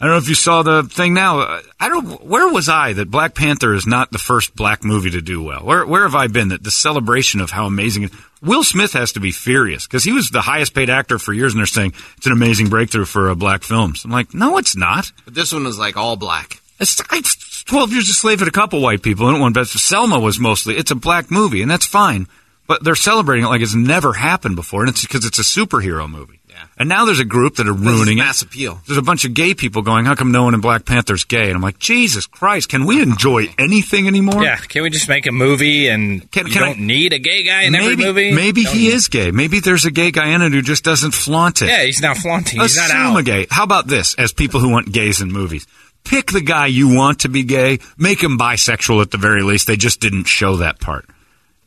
I 0.00 0.06
don't 0.06 0.14
know 0.14 0.18
if 0.18 0.28
you 0.28 0.34
saw 0.34 0.62
the 0.62 0.82
thing 0.82 1.14
now. 1.14 1.60
I 1.78 1.88
don't. 1.88 2.24
Where 2.24 2.48
was 2.48 2.68
I 2.68 2.92
that 2.94 3.10
Black 3.10 3.34
Panther 3.34 3.72
is 3.74 3.86
not 3.86 4.10
the 4.10 4.18
first 4.18 4.54
black 4.56 4.84
movie 4.84 5.10
to 5.10 5.20
do 5.20 5.42
well? 5.42 5.60
Where 5.60 5.86
Where 5.86 6.02
have 6.02 6.14
I 6.14 6.26
been 6.26 6.48
that 6.48 6.64
the 6.64 6.70
celebration 6.70 7.40
of 7.40 7.50
how 7.50 7.66
amazing 7.66 8.04
it? 8.04 8.10
Will 8.42 8.64
Smith 8.64 8.92
has 8.92 9.12
to 9.12 9.20
be 9.20 9.30
furious 9.30 9.86
because 9.86 10.04
he 10.04 10.12
was 10.12 10.30
the 10.30 10.42
highest 10.42 10.74
paid 10.74 10.90
actor 10.90 11.18
for 11.18 11.32
years, 11.32 11.54
and 11.54 11.60
they're 11.60 11.66
saying 11.66 11.94
it's 12.16 12.26
an 12.26 12.32
amazing 12.32 12.68
breakthrough 12.68 13.06
for 13.06 13.30
uh, 13.30 13.34
black 13.34 13.62
films. 13.62 14.04
I'm 14.04 14.10
like, 14.10 14.34
no, 14.34 14.58
it's 14.58 14.76
not. 14.76 15.10
But 15.24 15.34
this 15.34 15.52
one 15.52 15.64
was 15.64 15.78
like 15.78 15.96
all 15.96 16.16
black. 16.16 16.60
It's, 16.80 17.00
it's 17.12 17.62
12 17.64 17.92
years 17.92 18.08
a 18.10 18.12
slave 18.12 18.42
at 18.42 18.48
a 18.48 18.50
couple 18.50 18.82
white 18.82 19.02
people. 19.02 19.26
I 19.26 19.30
don't 19.30 19.40
want 19.40 19.54
best. 19.54 19.78
Selma 19.78 20.18
was 20.18 20.38
mostly, 20.38 20.76
it's 20.76 20.90
a 20.90 20.96
black 20.96 21.30
movie, 21.30 21.62
and 21.62 21.70
that's 21.70 21.86
fine. 21.86 22.26
But 22.66 22.82
they're 22.82 22.94
celebrating 22.94 23.44
it 23.44 23.48
like 23.48 23.62
it's 23.62 23.74
never 23.74 24.14
happened 24.14 24.56
before, 24.56 24.80
and 24.80 24.90
it's 24.90 25.02
because 25.02 25.24
it's 25.24 25.38
a 25.38 25.42
superhero 25.42 26.10
movie. 26.10 26.40
Yeah. 26.54 26.66
And 26.78 26.88
now 26.88 27.04
there's 27.04 27.18
a 27.18 27.24
group 27.24 27.56
that 27.56 27.66
are 27.66 27.72
This 27.74 27.80
is 27.82 27.86
ruining 27.98 28.18
mass 28.18 28.42
it. 28.42 28.46
appeal. 28.46 28.80
There's 28.86 28.96
a 28.98 29.02
bunch 29.02 29.24
of 29.24 29.34
gay 29.34 29.54
people 29.54 29.82
going, 29.82 30.04
how 30.04 30.14
come 30.14 30.30
no 30.30 30.44
one 30.44 30.54
in 30.54 30.60
Black 30.60 30.84
Panther's 30.84 31.24
gay? 31.24 31.46
And 31.48 31.56
I'm 31.56 31.62
like, 31.62 31.80
Jesus 31.80 32.26
Christ, 32.26 32.68
can 32.68 32.86
we 32.86 33.02
enjoy 33.02 33.46
anything 33.58 34.06
anymore? 34.06 34.44
Yeah, 34.44 34.56
can 34.56 34.84
we 34.84 34.90
just 34.90 35.08
make 35.08 35.26
a 35.26 35.32
movie 35.32 35.88
and 35.88 36.30
Can- 36.30 36.46
you 36.46 36.52
can 36.52 36.62
don't 36.62 36.78
need 36.80 37.12
a 37.12 37.18
gay 37.18 37.42
guy 37.42 37.62
in 37.64 37.72
maybe, 37.72 37.84
every 37.92 38.04
movie? 38.04 38.32
Maybe 38.32 38.62
Don't 38.62 38.74
he 38.76 38.86
need- 38.88 38.94
is 38.94 39.08
gay. 39.08 39.30
Maybe 39.32 39.58
there's 39.58 39.84
a 39.84 39.90
gay 39.90 40.12
guy 40.12 40.28
in 40.28 40.42
it 40.42 40.52
who 40.52 40.62
just 40.62 40.84
doesn't 40.84 41.12
flaunt 41.12 41.60
it. 41.62 41.66
Yeah, 41.68 41.82
he's 41.82 42.00
not 42.00 42.16
flaunting. 42.18 42.60
He's 42.60 42.76
not 42.76 42.86
Assume 42.86 42.98
out. 42.98 43.16
a 43.18 43.22
gay. 43.24 43.46
How 43.50 43.64
about 43.64 43.88
this? 43.88 44.14
As 44.14 44.32
people 44.32 44.60
who 44.60 44.70
want 44.70 44.92
gays 44.92 45.20
in 45.20 45.32
movies, 45.32 45.66
pick 46.04 46.30
the 46.30 46.40
guy 46.40 46.66
you 46.66 46.94
want 46.94 47.20
to 47.20 47.28
be 47.28 47.42
gay. 47.42 47.78
Make 47.98 48.22
him 48.22 48.38
bisexual 48.38 49.02
at 49.02 49.10
the 49.10 49.18
very 49.18 49.42
least. 49.42 49.66
They 49.66 49.76
just 49.76 50.00
didn't 50.00 50.24
show 50.28 50.56
that 50.58 50.78
part. 50.80 51.06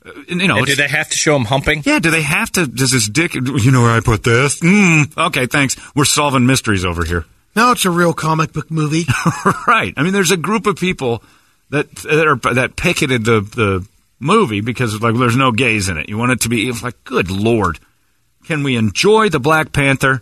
Uh, 0.07 0.21
and, 0.29 0.41
you 0.41 0.47
know, 0.47 0.57
And 0.57 0.65
do 0.65 0.75
they 0.75 0.87
have 0.87 1.09
to 1.09 1.17
show 1.17 1.35
him 1.35 1.45
humping? 1.45 1.83
yeah. 1.85 1.99
Do 1.99 2.11
they 2.11 2.21
have 2.21 2.51
to? 2.53 2.65
Does 2.67 2.91
his 2.91 3.07
dick? 3.09 3.33
You 3.35 3.71
know 3.71 3.81
where 3.81 3.91
I 3.91 3.99
put 3.99 4.23
this? 4.23 4.59
Mm, 4.61 5.17
okay, 5.27 5.45
thanks. 5.45 5.75
We're 5.95 6.05
solving 6.05 6.45
mysteries 6.45 6.85
over 6.85 7.03
here. 7.03 7.25
Now 7.55 7.71
it's 7.71 7.85
a 7.85 7.91
real 7.91 8.13
comic 8.13 8.53
book 8.53 8.69
movie. 8.69 9.05
right. 9.67 9.93
I 9.97 10.03
mean, 10.03 10.13
there's 10.13 10.31
a 10.31 10.37
group 10.37 10.67
of 10.67 10.75
people 10.75 11.23
that 11.69 11.93
that 11.95 12.27
are 12.27 12.35
that 12.53 12.75
picketed 12.75 13.25
the 13.25 13.41
the 13.41 13.87
movie 14.19 14.61
because 14.61 15.01
like 15.01 15.15
there's 15.15 15.35
no 15.35 15.51
gays 15.51 15.89
in 15.89 15.97
it. 15.97 16.07
You 16.09 16.17
want 16.17 16.31
it 16.31 16.41
to 16.41 16.49
be 16.49 16.67
it's 16.69 16.83
like, 16.83 17.03
good 17.03 17.29
lord, 17.31 17.79
can 18.45 18.63
we 18.63 18.75
enjoy 18.75 19.29
the 19.29 19.39
Black 19.39 19.73
Panther 19.73 20.21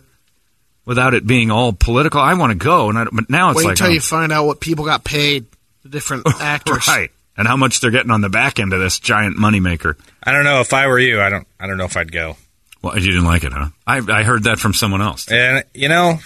without 0.84 1.14
it 1.14 1.26
being 1.26 1.50
all 1.50 1.72
political? 1.72 2.20
I 2.20 2.34
want 2.34 2.52
to 2.52 2.58
go, 2.58 2.88
and 2.88 2.98
I, 2.98 3.04
but 3.12 3.28
now 3.28 3.50
it's 3.50 3.58
Wait 3.58 3.64
like 3.64 3.72
until 3.72 3.88
oh, 3.88 3.90
you 3.90 4.00
find 4.00 4.32
out 4.32 4.46
what 4.46 4.60
people 4.60 4.84
got 4.84 5.04
paid. 5.04 5.46
The 5.82 5.90
different 5.90 6.26
actors. 6.40 6.88
right, 6.88 7.10
and 7.36 7.46
how 7.48 7.56
much 7.56 7.80
they're 7.80 7.90
getting 7.90 8.10
on 8.10 8.20
the 8.20 8.28
back 8.28 8.58
end 8.58 8.72
of 8.72 8.80
this 8.80 8.98
giant 8.98 9.36
moneymaker. 9.36 9.96
I 10.22 10.32
don't 10.32 10.44
know. 10.44 10.60
If 10.60 10.72
I 10.72 10.86
were 10.86 10.98
you, 10.98 11.20
I 11.20 11.28
don't. 11.30 11.46
I 11.60 11.66
don't 11.66 11.76
know 11.78 11.84
if 11.84 11.96
I'd 11.96 12.12
go. 12.12 12.36
Well, 12.82 12.94
you 12.98 13.06
didn't 13.10 13.24
like 13.24 13.44
it, 13.44 13.52
huh? 13.52 13.68
I 13.86 13.98
I 13.98 14.22
heard 14.22 14.44
that 14.44 14.58
from 14.58 14.72
someone 14.74 15.02
else. 15.02 15.30
And 15.30 15.64
you 15.74 15.88
know, 15.88 16.18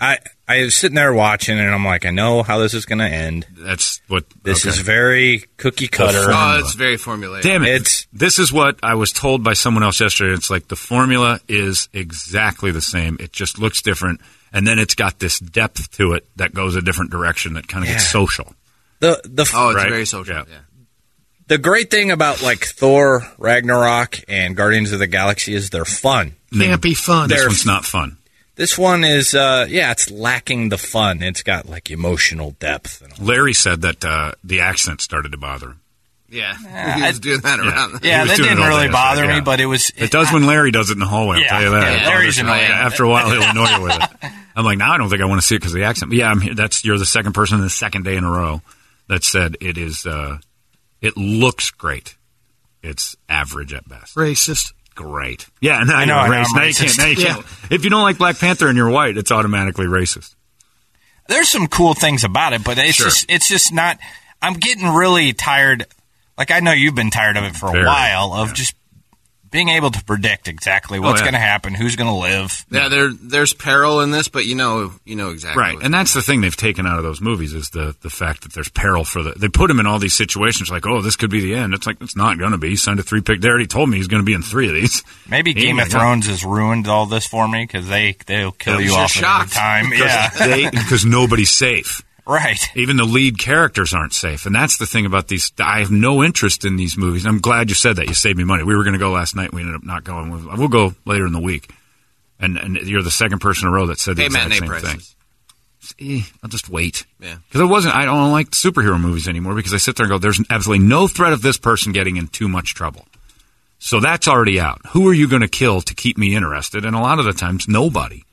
I 0.00 0.18
I 0.48 0.62
was 0.62 0.74
sitting 0.74 0.94
there 0.94 1.12
watching, 1.12 1.58
and 1.58 1.70
I'm 1.74 1.84
like, 1.84 2.04
I 2.06 2.10
know 2.10 2.42
how 2.42 2.58
this 2.58 2.74
is 2.74 2.84
going 2.84 2.98
to 2.98 3.08
end. 3.08 3.46
That's 3.56 4.00
what 4.08 4.24
This 4.42 4.64
okay. 4.66 4.70
is 4.74 4.78
very 4.80 5.44
cookie 5.56 5.88
cutter. 5.88 6.26
Oh, 6.28 6.58
it's 6.60 6.74
very 6.74 6.96
formulaic. 6.96 7.42
Damn 7.42 7.62
it! 7.64 7.68
It's- 7.68 8.06
this 8.12 8.38
is 8.38 8.52
what 8.52 8.78
I 8.82 8.94
was 8.94 9.12
told 9.12 9.42
by 9.42 9.54
someone 9.54 9.82
else 9.82 10.00
yesterday. 10.00 10.34
It's 10.34 10.50
like 10.50 10.68
the 10.68 10.76
formula 10.76 11.40
is 11.48 11.88
exactly 11.92 12.70
the 12.72 12.80
same. 12.82 13.16
It 13.20 13.32
just 13.32 13.58
looks 13.58 13.82
different, 13.82 14.20
and 14.52 14.66
then 14.66 14.78
it's 14.78 14.94
got 14.94 15.18
this 15.18 15.38
depth 15.38 15.90
to 15.92 16.12
it 16.12 16.26
that 16.36 16.54
goes 16.54 16.76
a 16.76 16.82
different 16.82 17.10
direction 17.10 17.54
that 17.54 17.66
kind 17.68 17.84
of 17.84 17.90
gets 17.90 18.06
social. 18.08 18.54
The 19.00 19.20
the 19.24 19.50
Oh, 19.54 19.68
it's 19.70 19.76
Right? 19.76 19.88
very 19.90 20.06
social. 20.06 20.34
Yeah. 20.34 20.44
Yeah. 20.48 20.58
the 21.48 21.58
great 21.58 21.90
thing 21.90 22.10
about 22.10 22.42
like 22.42 22.64
Thor, 22.64 23.26
Ragnarok, 23.38 24.20
and 24.28 24.56
Guardians 24.56 24.92
of 24.92 24.98
the 24.98 25.06
Galaxy 25.06 25.54
is 25.54 25.70
they're 25.70 25.84
fun. 25.84 26.36
Can't 26.52 26.80
be 26.80 26.94
fun. 26.94 27.28
This 27.28 27.38
They're- 27.40 27.48
one's 27.48 27.66
not 27.66 27.84
fun. 27.84 28.18
This 28.56 28.78
one 28.78 29.02
is, 29.02 29.34
uh, 29.34 29.66
yeah, 29.68 29.90
it's 29.90 30.12
lacking 30.12 30.68
the 30.68 30.78
fun. 30.78 31.22
It's 31.24 31.42
got 31.42 31.68
like 31.68 31.90
emotional 31.90 32.52
depth. 32.60 33.02
And 33.02 33.12
all. 33.12 33.26
Larry 33.26 33.52
said 33.52 33.80
that 33.82 34.04
uh, 34.04 34.32
the 34.44 34.60
accent 34.60 35.00
started 35.00 35.32
to 35.32 35.38
bother 35.38 35.70
him. 35.70 35.80
Yeah. 36.30 36.54
he 36.96 37.02
was 37.02 37.18
doing 37.18 37.40
that 37.40 37.58
around. 37.58 38.00
He 38.02 38.08
Yeah, 38.08 38.24
that 38.24 38.36
didn't 38.36 38.58
really 38.58 38.86
bother 38.88 39.22
yesterday, 39.22 39.26
me, 39.32 39.34
yeah. 39.38 39.44
but 39.44 39.58
it 39.60 39.66
was. 39.66 39.90
It 39.96 40.12
does 40.12 40.32
when 40.32 40.46
Larry 40.46 40.70
does 40.70 40.90
it 40.90 40.92
in 40.92 40.98
the 41.00 41.06
hallway. 41.06 41.38
I'll 41.38 41.42
Yeah, 41.42 41.48
tell 41.48 41.62
you 41.62 41.70
that. 41.70 42.00
yeah, 42.02 42.08
Larry's 42.08 42.36
me. 42.36 42.42
annoying. 42.44 42.62
After 42.70 43.02
a 43.02 43.08
while, 43.08 43.28
he'll 43.28 43.42
annoy 43.50 43.68
you 43.76 43.82
with 43.82 44.02
it. 44.22 44.30
I'm 44.54 44.64
like, 44.64 44.78
no, 44.78 44.84
I 44.86 44.98
don't 44.98 45.10
think 45.10 45.20
I 45.20 45.24
want 45.24 45.40
to 45.40 45.46
see 45.46 45.56
it 45.56 45.58
because 45.58 45.72
of 45.74 45.78
the 45.80 45.84
accent. 45.86 46.10
But 46.10 46.18
yeah, 46.18 46.30
I'm 46.30 46.40
here. 46.40 46.54
That's 46.54 46.84
you're 46.84 46.96
the 46.98 47.04
second 47.06 47.32
person 47.32 47.56
in 47.58 47.64
the 47.64 47.70
second 47.70 48.04
day 48.04 48.14
in 48.16 48.22
a 48.22 48.30
row 48.30 48.62
that 49.08 49.24
said 49.24 49.56
it 49.60 49.76
is. 49.78 50.06
Uh, 50.06 50.38
it 51.00 51.16
looks 51.16 51.70
great. 51.70 52.16
It's 52.82 53.16
average 53.28 53.72
at 53.72 53.88
best. 53.88 54.14
Racist. 54.16 54.72
Great. 54.94 55.46
Yeah, 55.60 55.80
now 55.84 55.96
I 55.96 56.04
know, 56.04 56.22
you're 56.24 56.34
racist. 56.34 56.54
Now 56.54 56.64
you 56.64 56.74
can't. 56.74 56.98
Now 56.98 57.06
you 57.06 57.16
Yeah. 57.16 57.34
can't. 57.34 57.46
If 57.70 57.84
you 57.84 57.90
don't 57.90 58.02
like 58.02 58.18
Black 58.18 58.38
Panther 58.38 58.68
and 58.68 58.76
you're 58.76 58.90
white, 58.90 59.16
it's 59.16 59.32
automatically 59.32 59.86
racist. 59.86 60.34
there's 61.26 61.48
some 61.48 61.66
cool 61.68 61.94
things 61.94 62.22
about 62.22 62.52
it, 62.52 62.62
but 62.62 62.76
it's 62.78 62.96
Sure. 62.96 63.06
just 63.06 63.26
it's 63.30 63.48
just 63.48 63.72
not. 63.72 63.98
I'm 64.42 64.54
getting 64.54 64.86
really 64.86 65.32
tired. 65.32 65.86
Like 66.36 66.50
I 66.50 66.60
know 66.60 66.72
you've 66.72 66.94
been 66.94 67.10
tired 67.10 67.36
of 67.38 67.44
it 67.44 67.56
for 67.56 67.74
a 67.74 67.84
while 67.86 68.34
of 68.34 68.52
just 68.54 68.74
being 69.54 69.68
able 69.68 69.88
to 69.88 70.02
predict 70.02 70.48
exactly 70.48 70.98
oh, 70.98 71.02
what's 71.02 71.20
yeah. 71.20 71.26
going 71.26 71.34
to 71.34 71.38
happen, 71.38 71.74
who's 71.74 71.94
going 71.94 72.10
to 72.10 72.16
live. 72.16 72.66
Yeah, 72.72 72.88
there 72.88 73.12
there's 73.12 73.54
peril 73.54 74.00
in 74.00 74.10
this, 74.10 74.26
but 74.26 74.46
you 74.46 74.56
know 74.56 74.90
you 75.04 75.14
know 75.14 75.30
exactly. 75.30 75.62
Right, 75.62 75.78
and 75.80 75.94
that's 75.94 76.12
the 76.12 76.22
thing 76.22 76.40
they've 76.40 76.56
taken 76.56 76.86
out 76.88 76.98
of 76.98 77.04
those 77.04 77.20
movies 77.20 77.54
is 77.54 77.70
the 77.70 77.94
the 78.00 78.10
fact 78.10 78.42
that 78.42 78.52
there's 78.52 78.68
peril 78.68 79.04
for 79.04 79.22
the. 79.22 79.30
They 79.30 79.48
put 79.48 79.70
him 79.70 79.78
in 79.78 79.86
all 79.86 80.00
these 80.00 80.14
situations 80.14 80.72
like, 80.72 80.84
oh, 80.86 81.00
this 81.02 81.14
could 81.14 81.30
be 81.30 81.40
the 81.40 81.54
end. 81.54 81.72
It's 81.72 81.86
like 81.86 81.98
it's 82.00 82.16
not 82.16 82.36
going 82.36 82.50
to 82.50 82.58
be. 82.58 82.70
He 82.70 82.76
signed 82.76 82.98
a 82.98 83.04
three 83.04 83.20
pick. 83.20 83.40
They 83.40 83.48
already 83.48 83.68
told 83.68 83.88
me 83.88 83.96
he's 83.96 84.08
going 84.08 84.22
to 84.22 84.26
be 84.26 84.34
in 84.34 84.42
three 84.42 84.66
of 84.66 84.74
these. 84.74 85.04
Maybe 85.30 85.54
He 85.54 85.60
Game 85.60 85.78
of. 85.78 85.86
Thrones 85.86 86.26
has 86.26 86.44
ruined 86.44 86.88
all 86.88 87.06
this 87.06 87.24
for 87.24 87.46
me 87.46 87.62
because 87.62 87.86
they 87.88 88.16
they'll 88.26 88.50
kill 88.50 88.80
Yeah, 88.80 88.86
you 88.86 88.92
you're 88.92 89.00
off 89.02 89.16
at 89.16 89.22
every 89.22 89.48
shocked. 89.48 89.52
time. 89.52 89.92
Yeah, 89.94 90.70
because 90.70 91.04
nobody's 91.04 91.50
safe. 91.50 92.02
Right. 92.26 92.58
Even 92.76 92.96
the 92.96 93.04
lead 93.04 93.38
characters 93.38 93.92
aren't 93.94 94.12
safe, 94.12 94.46
and 94.46 94.54
that's 94.54 94.78
the 94.78 94.86
thing 94.86 95.06
about 95.06 95.28
these. 95.28 95.52
I 95.58 95.80
have 95.80 95.90
no 95.90 96.22
interest 96.22 96.64
in 96.64 96.76
these 96.76 96.96
movies. 96.96 97.26
I'm 97.26 97.40
glad 97.40 97.68
you 97.68 97.74
said 97.74 97.96
that. 97.96 98.08
You 98.08 98.14
saved 98.14 98.38
me 98.38 98.44
money. 98.44 98.62
We 98.64 98.74
were 98.76 98.84
going 98.84 98.94
to 98.94 98.98
go 98.98 99.10
last 99.10 99.36
night. 99.36 99.52
We 99.52 99.60
ended 99.62 99.76
up 99.76 99.84
not 99.84 100.04
going. 100.04 100.30
We'll, 100.30 100.56
we'll 100.56 100.68
go 100.68 100.94
later 101.04 101.26
in 101.26 101.32
the 101.32 101.40
week. 101.40 101.70
And 102.40 102.56
and 102.58 102.76
you're 102.76 103.02
the 103.02 103.10
second 103.10 103.38
person 103.40 103.68
in 103.68 103.72
a 103.72 103.76
row 103.76 103.86
that 103.86 103.98
said 103.98 104.16
the 104.16 104.22
Hey, 104.22 104.26
exact 104.26 104.54
same 104.54 104.68
prices. 104.68 104.90
thing. 104.90 105.00
Eh, 106.18 106.22
I'll 106.42 106.48
just 106.50 106.68
wait. 106.68 107.04
Yeah. 107.20 107.36
Because 107.48 107.60
it 107.60 107.66
wasn't. 107.66 107.94
I 107.94 108.04
don't 108.06 108.32
like 108.32 108.50
superhero 108.50 109.00
movies 109.00 109.28
anymore 109.28 109.54
because 109.54 109.72
I 109.74 109.76
sit 109.76 109.96
there 109.96 110.04
and 110.04 110.10
go, 110.10 110.18
"There's 110.18 110.40
absolutely 110.50 110.86
no 110.86 111.06
threat 111.06 111.32
of 111.32 111.42
this 111.42 111.58
person 111.58 111.92
getting 111.92 112.16
in 112.16 112.28
too 112.28 112.48
much 112.48 112.74
trouble." 112.74 113.06
So 113.78 114.00
that's 114.00 114.26
already 114.26 114.58
out. 114.58 114.80
Who 114.92 115.06
are 115.08 115.12
you 115.12 115.28
going 115.28 115.42
to 115.42 115.48
kill 115.48 115.82
to 115.82 115.94
keep 115.94 116.16
me 116.16 116.34
interested? 116.34 116.86
And 116.86 116.96
a 116.96 117.00
lot 117.00 117.18
of 117.18 117.26
the 117.26 117.34
times, 117.34 117.68
nobody. 117.68 118.24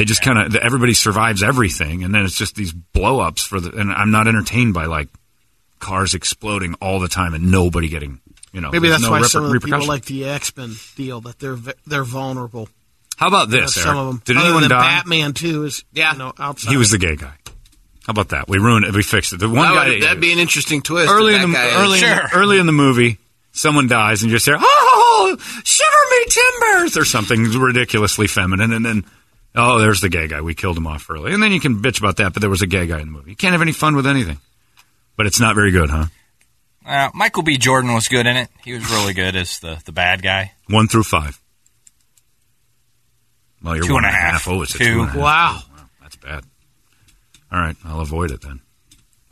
They 0.00 0.06
just 0.06 0.22
kind 0.22 0.38
of 0.38 0.56
everybody 0.56 0.94
survives 0.94 1.42
everything, 1.42 2.04
and 2.04 2.14
then 2.14 2.24
it's 2.24 2.34
just 2.38 2.54
these 2.54 2.72
blow-ups 2.72 3.44
for 3.44 3.60
the. 3.60 3.78
And 3.78 3.92
I'm 3.92 4.10
not 4.10 4.26
entertained 4.28 4.72
by 4.72 4.86
like 4.86 5.08
cars 5.78 6.14
exploding 6.14 6.72
all 6.80 7.00
the 7.00 7.08
time 7.08 7.34
and 7.34 7.50
nobody 7.50 7.88
getting. 7.88 8.18
You 8.50 8.62
know, 8.62 8.70
Maybe 8.70 8.88
that's 8.88 9.02
no 9.02 9.10
why 9.10 9.20
reper- 9.20 9.26
some 9.26 9.44
of 9.44 9.52
the 9.52 9.60
people 9.60 9.84
like 9.86 10.06
the 10.06 10.24
X 10.24 10.56
Men 10.56 10.72
deal 10.96 11.20
that 11.20 11.38
they're 11.38 11.58
they're 11.86 12.02
vulnerable. 12.04 12.70
How 13.18 13.28
about 13.28 13.50
You 13.50 13.56
know, 13.56 13.60
this? 13.64 13.74
some 13.74 13.94
of 13.98 14.06
them. 14.06 14.22
Did 14.24 14.36
Other 14.38 14.46
anyone 14.46 14.62
than 14.62 14.70
die? 14.70 14.80
Batman 15.00 15.34
too 15.34 15.64
is 15.66 15.84
Yeah. 15.92 16.12
you 16.12 16.18
know 16.18 16.32
outside. 16.38 16.70
He 16.70 16.78
was 16.78 16.90
the 16.90 16.96
gay 16.96 17.16
guy. 17.16 17.34
How 18.06 18.12
about 18.12 18.30
that? 18.30 18.48
We 18.48 18.56
ruined 18.56 18.86
it. 18.86 18.94
We 18.94 19.02
fixed 19.02 19.34
it. 19.34 19.40
The 19.40 19.50
one 19.50 19.68
That 19.68 19.74
guy 19.74 19.88
would, 19.90 20.02
that'd 20.02 20.20
be 20.22 20.32
an 20.32 20.38
interesting 20.38 20.80
twist. 20.80 21.12
early 21.12 21.34
in 21.34 21.42
the 21.42 21.46
that 21.48 21.52
guy 21.74 21.84
is- 21.94 22.02
in 22.02 22.08
the, 22.08 22.30
early 22.32 22.58
in 22.58 22.64
the 22.64 22.72
movie, 22.72 23.18
someone 23.52 23.86
dies, 23.86 24.22
and 24.22 24.30
you 24.30 24.36
just 24.38 24.46
hear 24.46 24.56
"Oh, 24.58 25.36
shiver 25.62 25.90
me 26.10 26.24
timbers" 26.30 26.96
or 26.96 27.04
something 27.04 27.44
ridiculously 27.60 28.26
feminine, 28.26 28.72
and 28.72 28.82
then 28.86 29.04
oh, 29.54 29.78
there's 29.78 30.00
the 30.00 30.08
gay 30.08 30.28
guy. 30.28 30.40
We 30.40 30.54
killed 30.54 30.76
him 30.76 30.86
off 30.86 31.08
early, 31.10 31.32
and 31.32 31.42
then 31.42 31.52
you 31.52 31.60
can 31.60 31.82
bitch 31.82 31.98
about 31.98 32.16
that, 32.16 32.32
but 32.32 32.40
there 32.40 32.50
was 32.50 32.62
a 32.62 32.66
gay 32.66 32.86
guy 32.86 33.00
in 33.00 33.06
the 33.06 33.12
movie. 33.12 33.30
You 33.30 33.36
can't 33.36 33.52
have 33.52 33.62
any 33.62 33.72
fun 33.72 33.96
with 33.96 34.06
anything. 34.06 34.38
But 35.16 35.26
it's 35.26 35.40
not 35.40 35.54
very 35.54 35.70
good, 35.70 35.90
huh? 35.90 36.06
Uh, 36.86 37.10
Michael 37.14 37.42
B. 37.42 37.58
Jordan 37.58 37.92
was 37.92 38.08
good 38.08 38.26
in 38.26 38.36
it. 38.36 38.48
He 38.64 38.72
was 38.72 38.88
really 38.90 39.12
good 39.12 39.36
as 39.36 39.58
the 39.60 39.80
the 39.84 39.92
bad 39.92 40.22
guy. 40.22 40.52
One 40.68 40.88
through 40.88 41.02
five. 41.02 41.38
Well, 43.62 43.76
you're 43.76 43.84
Two 43.84 43.92
one 43.94 44.04
and 44.04 44.14
a 44.14 44.16
and 44.16 44.26
a 44.26 44.30
half. 44.30 44.44
half. 44.44 44.48
Oh, 44.48 44.62
it's 44.62 44.74
a 44.74 44.78
Two. 44.78 44.84
two 44.84 45.00
and 45.00 45.08
a 45.08 45.12
half. 45.12 45.16
Wow. 45.16 45.60
That's 46.02 46.16
bad. 46.16 46.44
All 47.52 47.60
right, 47.60 47.76
I'll 47.84 48.00
avoid 48.00 48.30
it 48.30 48.40
then. 48.40 48.60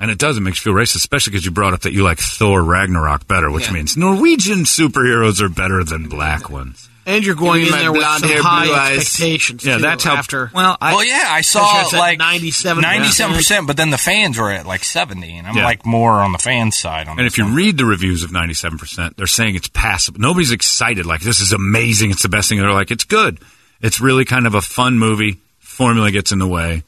And 0.01 0.11
it 0.11 0.19
does. 0.19 0.37
It 0.37 0.41
makes 0.41 0.59
you 0.65 0.73
feel 0.73 0.81
racist, 0.81 0.97
especially 0.97 1.33
because 1.33 1.45
you 1.45 1.51
brought 1.51 1.73
up 1.73 1.81
that 1.81 1.93
you 1.93 2.05
like 2.05 2.19
Thor 2.19 2.63
Ragnarok 2.63 3.27
better, 3.27 3.51
which 3.51 3.67
Yeah. 3.69 3.73
means 3.75 3.97
Norwegian 3.97 4.61
superheroes 4.61 5.41
are 5.41 5.49
better 5.49 5.83
than 5.83 6.09
black 6.09 6.51
ones. 6.51 6.88
And 7.09 7.25
you're 7.27 7.35
going 7.35 7.65
Give 7.65 7.75
in 7.75 7.81
there 7.81 7.91
with 7.93 8.01
blonde 8.03 8.21
some 8.21 8.29
hair, 8.31 8.43
high 8.43 8.71
eyes. 8.93 8.99
expectations. 8.99 9.65
Yeah, 9.65 9.77
too, 9.77 9.83
that's 9.83 10.05
how. 10.05 10.15
after. 10.15 10.51
Well, 10.55 10.77
I, 10.81 10.95
well, 10.95 11.05
yeah, 11.05 11.27
I 11.29 11.41
saw 11.41 11.61
Because 11.83 11.95
like 11.95 12.19
97%. 12.21 12.81
97 12.83 13.67
but 13.67 13.77
then 13.77 13.91
the 13.91 13.99
fans 13.99 14.39
were 14.39 14.51
at 14.53 14.67
like 14.67 14.85
seventy, 14.85 15.37
and 15.37 15.47
I'm 15.47 15.57
Yeah. 15.57 15.65
like 15.65 15.85
more 15.87 16.13
on 16.13 16.33
the 16.33 16.39
fan 16.39 16.71
side. 16.71 17.09
On 17.09 17.19
and 17.19 17.27
if 17.27 17.39
you 17.39 17.45
one. 17.45 17.55
read 17.55 17.77
the 17.79 17.85
reviews 17.87 18.23
of 18.23 18.31
97%, 18.31 19.17
they're 19.17 19.27
saying 19.27 19.57
it's 19.57 19.69
passable. 19.69 20.21
Nobody's 20.21 20.53
excited 20.53 21.07
like 21.07 21.23
this 21.23 21.41
is 21.41 21.53
amazing. 21.53 22.11
It's 22.11 22.23
the 22.23 22.29
best 22.29 22.49
thing. 22.49 22.59
They're 22.59 22.71
like 22.73 22.91
it's 22.91 23.05
good. 23.05 23.41
It's 23.81 24.01
really 24.01 24.25
kind 24.25 24.47
of 24.47 24.55
a 24.55 24.61
fun 24.61 24.99
movie. 24.99 25.39
Formula 25.61 26.11
gets 26.11 26.33
in 26.33 26.39
the 26.41 26.47
way, 26.49 26.83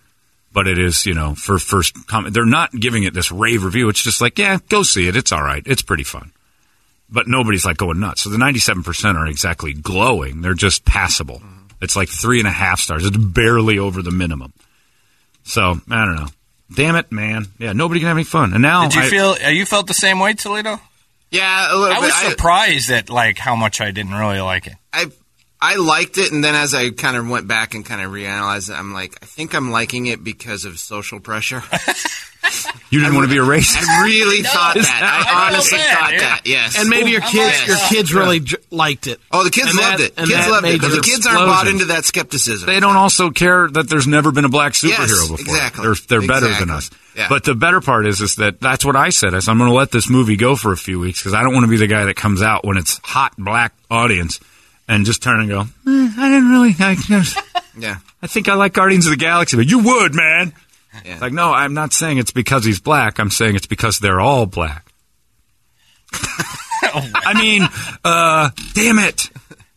but 0.53 0.67
it 0.67 0.79
is 0.79 1.07
you 1.07 1.15
know 1.15 1.35
for 1.35 1.59
first 1.59 2.07
comment. 2.09 2.35
They're 2.35 2.45
not 2.45 2.73
giving 2.73 3.05
it 3.05 3.15
this 3.15 3.31
rave 3.33 3.65
review. 3.65 3.89
It's 3.89 4.03
just 4.03 4.21
like 4.21 4.39
yeah, 4.39 4.59
go 4.69 4.83
see 4.83 5.09
it. 5.09 5.17
It's 5.17 5.33
all 5.33 5.43
right. 5.43 5.62
It's 5.67 5.83
pretty 5.83 6.05
fun. 6.05 6.33
But 7.12 7.26
nobody's 7.26 7.64
like 7.64 7.76
going 7.76 7.99
nuts. 8.00 8.23
So 8.23 8.31
the 8.31 8.37
97% 8.38 9.14
aren't 9.17 9.31
exactly 9.31 9.73
glowing. 9.73 10.43
They're 10.43 10.55
just 10.55 10.85
passable. 10.85 11.43
It's 11.83 11.97
like 11.97 12.09
three 12.09 12.38
and 12.38 12.47
a 12.47 12.52
half 12.52 12.79
stars. 12.81 13.05
It's 13.05 13.17
barely 13.17 13.79
over 13.79 14.00
the 14.02 14.11
minimum. 14.12 14.52
So 15.45 15.81
I 15.90 16.05
don't 16.05 16.17
know. 16.17 16.26
Damn 16.73 16.95
it, 16.97 17.11
man. 17.11 17.47
Yeah, 17.59 17.73
nobody 17.73 18.00
can 18.00 18.07
have 18.09 18.17
any 18.17 18.25
fun. 18.25 18.52
And 18.52 18.62
now 18.62 18.85
did 18.85 18.95
you 18.95 19.02
I- 19.02 19.09
feel? 19.11 19.37
uh, 19.45 19.49
You 19.49 19.67
felt 19.67 19.87
the 19.88 19.95
same 19.95 20.21
way, 20.21 20.35
Toledo? 20.35 20.81
Yeah, 21.33 21.75
a 21.75 21.76
little 21.76 21.97
I 21.97 22.00
bit. 22.00 22.07
was 22.07 22.12
I- 22.14 22.31
surprised 22.31 22.90
at 22.90 23.11
like 23.11 23.38
how 23.38 23.57
much 23.57 23.81
I 23.81 23.90
didn't 23.90 24.14
really 24.14 24.40
like 24.40 24.67
it. 24.69 24.75
I 24.93 25.07
I 25.62 25.76
liked 25.76 26.17
it, 26.19 26.33
and 26.33 26.43
then 26.43 26.55
as 26.55 26.73
I 26.75 26.90
kind 26.90 27.17
of 27.17 27.29
went 27.29 27.47
back 27.47 27.75
and 27.75 27.85
kind 27.85 28.00
of 28.00 28.11
reanalyzed 28.12 28.71
it, 28.71 28.75
I'm 28.79 28.93
like, 28.93 29.19
I 29.23 29.26
think 29.26 29.55
I'm 29.55 29.71
liking 29.71 30.07
it 30.07 30.25
because 30.25 30.64
of 30.64 30.79
social 30.79 31.21
pressure. 31.21 31.62
You 32.90 32.99
didn't 32.99 33.14
want 33.14 33.29
to 33.29 33.33
be 33.33 33.38
a 33.38 33.45
racist. 33.47 33.76
I 33.87 34.02
really 34.05 34.43
thought 34.43 34.75
that. 34.75 34.83
that- 34.83 35.26
I 35.31 35.52
honestly 35.52 35.79
I 35.79 35.83
thought 35.83 36.11
bad, 36.11 36.21
that. 36.21 36.40
Yes. 36.47 36.76
and 36.76 36.88
maybe 36.88 37.12
your 37.12 37.21
kids, 37.21 37.59
like, 37.61 37.69
your 37.69 37.76
kids 37.88 38.12
really 38.12 38.40
j- 38.40 38.57
liked 38.73 39.07
it. 39.07 39.21
Oh, 39.31 39.45
the 39.45 39.50
kids 39.50 39.69
And 39.71 39.79
loved 39.79 39.99
that- 39.99 40.05
it. 40.07 40.17
Kids 40.17 40.49
loved 40.49 40.67
it, 40.67 40.69
made 40.73 40.81
but 40.81 40.88
the 40.90 41.00
kids 41.00 41.25
aren't 41.26 41.47
bought 41.47 41.69
into 41.69 41.85
that 41.87 42.05
skepticism. 42.05 42.67
They 42.67 42.81
don't 42.81 42.97
also 42.97 43.31
care 43.31 43.69
that 43.69 43.88
there's 43.88 44.09
never 44.09 44.33
been 44.33 44.45
a 44.45 44.49
black 44.49 44.73
superhero 44.73 44.99
Yes, 44.99 45.29
before. 45.29 45.38
exactly. 45.55 45.85
They're, 45.87 45.95
they're 46.21 46.26
better 46.29 46.49
than 46.52 46.71
us. 46.71 46.90
Yeah. 47.14 47.29
But 47.29 47.45
the 47.45 47.55
better 47.55 47.81
part 47.81 48.07
is, 48.07 48.21
is 48.21 48.35
that 48.37 48.61
that's 48.61 48.85
what 48.85 48.97
I 48.97 49.11
said. 49.11 49.35
I 49.35 49.38
said, 49.38 49.52
I'm 49.52 49.59
going 49.59 49.71
to 49.71 49.76
let 49.76 49.93
this 49.93 50.11
movie 50.11 50.37
go 50.37 50.57
for 50.57 50.73
a 50.73 50.76
few 50.76 50.99
weeks 50.99 51.21
because 51.21 51.35
I 51.35 51.45
don't 51.45 51.52
want 51.55 51.64
to 51.64 51.71
be 51.71 51.76
the 51.76 51.87
guy 51.87 52.07
that 52.07 52.17
comes 52.17 52.43
out 52.43 52.64
when 52.64 52.76
it's 52.79 52.99
hot 53.05 53.35
black 53.38 53.73
audience 53.88 54.40
and 54.90 55.06
just 55.06 55.23
turn 55.23 55.40
and 55.40 55.49
go, 55.49 55.61
"Eh, 55.61 56.11
I 56.18 56.28
didn't 56.28 56.50
really, 56.50 56.75
I, 56.78 56.97
Yeah. 57.78 57.97
I 58.23 58.26
think 58.26 58.49
I 58.49 58.54
like 58.54 58.75
Guardians 58.75 59.06
of 59.06 59.11
the 59.12 59.16
Galaxy, 59.16 59.56
but 59.56 59.66
you 59.70 59.78
would, 59.78 60.14
man. 60.14 60.52
Yeah. 61.04 61.12
It's 61.12 61.23
like, 61.23 61.32
no, 61.32 61.52
I'm 61.52 61.73
not 61.73 61.92
saying 61.92 62.18
it's 62.18 62.32
because 62.32 62.64
he's 62.64 62.80
black. 62.80 63.18
I'm 63.18 63.30
saying 63.30 63.56
it's 63.56 63.66
because 63.66 64.00
they're 64.00 64.20
all 64.20 64.44
black. 64.44 64.92
I 66.82 67.35
mean, 67.40 67.62
uh, 68.04 68.50
damn 68.75 68.99
it. 68.99 69.30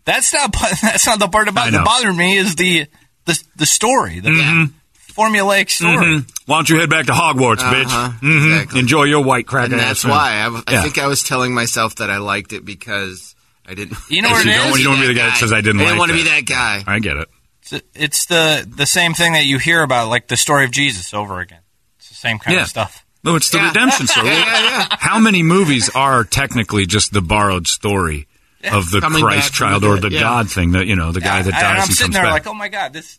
That's 0.05 0.33
not. 0.33 0.51
That's 0.81 1.05
not 1.05 1.19
the 1.19 1.27
part 1.27 1.47
about 1.47 1.71
that 1.71 1.85
bothered 1.85 2.15
me. 2.15 2.35
Is 2.37 2.55
the 2.55 2.87
the 3.25 3.41
the 3.55 3.65
story, 3.65 4.19
the 4.19 4.69
formulaic 5.13 5.69
story. 5.69 5.95
Mhm. 5.95 6.29
Why 6.45 6.57
don't 6.57 6.69
you 6.69 6.79
head 6.79 6.89
back 6.89 7.05
to 7.05 7.13
Hogwarts, 7.13 7.59
bitch? 7.59 7.85
Uh-huh, 7.85 8.09
hmm 8.19 8.37
exactly. 8.53 8.79
Enjoy 8.81 9.03
your 9.03 9.23
white 9.23 9.47
crack 9.47 9.69
and 9.71 9.79
that's 9.79 10.03
why 10.03 10.39
I, 10.41 10.43
w- 10.45 10.63
I 10.67 10.73
Yeah. 10.73 10.81
think 10.81 10.97
I 10.97 11.07
was 11.07 11.23
telling 11.23 11.53
myself 11.53 11.95
that 11.97 12.09
I 12.09 12.17
liked 12.17 12.51
it 12.51 12.65
because 12.65 13.33
I 13.67 13.73
didn't. 13.75 13.97
You 14.09 14.21
know 14.21 14.29
I 14.29 14.31
what 14.33 14.41
it 14.41 14.49
didn't 14.49 14.69
is? 14.73 14.77
You 14.79 14.83
don't 14.85 14.93
wanna 14.95 15.07
be 15.07 15.13
the 15.13 15.19
guy 15.19 15.27
that 15.29 15.37
says, 15.37 15.53
"I 15.53 15.61
didn't 15.61 15.81
like 15.83 15.97
want 15.97 16.11
to 16.11 16.17
be 16.17 16.23
that 16.23 16.45
guy. 16.45 16.83
I 16.85 16.99
get 16.99 17.17
it. 17.17 17.29
It's, 17.71 17.83
it's 17.95 18.25
the 18.25 18.67
the 18.69 18.85
same 18.85 19.13
thing 19.13 19.33
that 19.33 19.45
you 19.45 19.57
hear 19.57 19.81
about, 19.83 20.09
like 20.09 20.27
the 20.27 20.37
story 20.37 20.65
of 20.65 20.71
Jesus 20.71 21.13
over 21.13 21.39
again. 21.39 21.61
It's 21.97 22.09
the 22.09 22.15
same 22.15 22.39
kind 22.39 22.55
Yeah. 22.57 22.63
of 22.63 22.67
stuff. 22.69 23.05
No, 23.23 23.35
it's 23.37 23.49
the 23.51 23.57
Yeah. 23.59 23.67
redemption 23.69 24.07
story. 24.07 24.27
Yeah. 24.31 24.87
How 24.99 25.17
many 25.19 25.43
movies 25.43 25.89
are 25.95 26.25
technically 26.25 26.85
just 26.85 27.13
the 27.13 27.21
borrowed 27.21 27.67
story 27.67 28.27
of 28.69 28.91
the 28.91 28.99
Coming 28.99 29.23
Christ 29.23 29.53
child 29.53 29.85
or 29.85 29.97
the 29.97 30.09
yeah. 30.11 30.19
God 30.19 30.51
thing? 30.51 30.71
That 30.71 30.87
you 30.87 30.95
know, 30.97 31.13
the 31.13 31.21
guy 31.21 31.41
that 31.41 31.53
and 31.53 31.61
dies 31.61 31.63
I'm 31.63 31.77
and 31.83 31.91
sitting 31.93 32.03
comes 32.07 32.13
there 32.15 32.23
back. 32.23 32.33
like, 32.33 32.47
oh 32.47 32.53
my 32.53 32.67
god, 32.67 32.91
this 32.91 33.17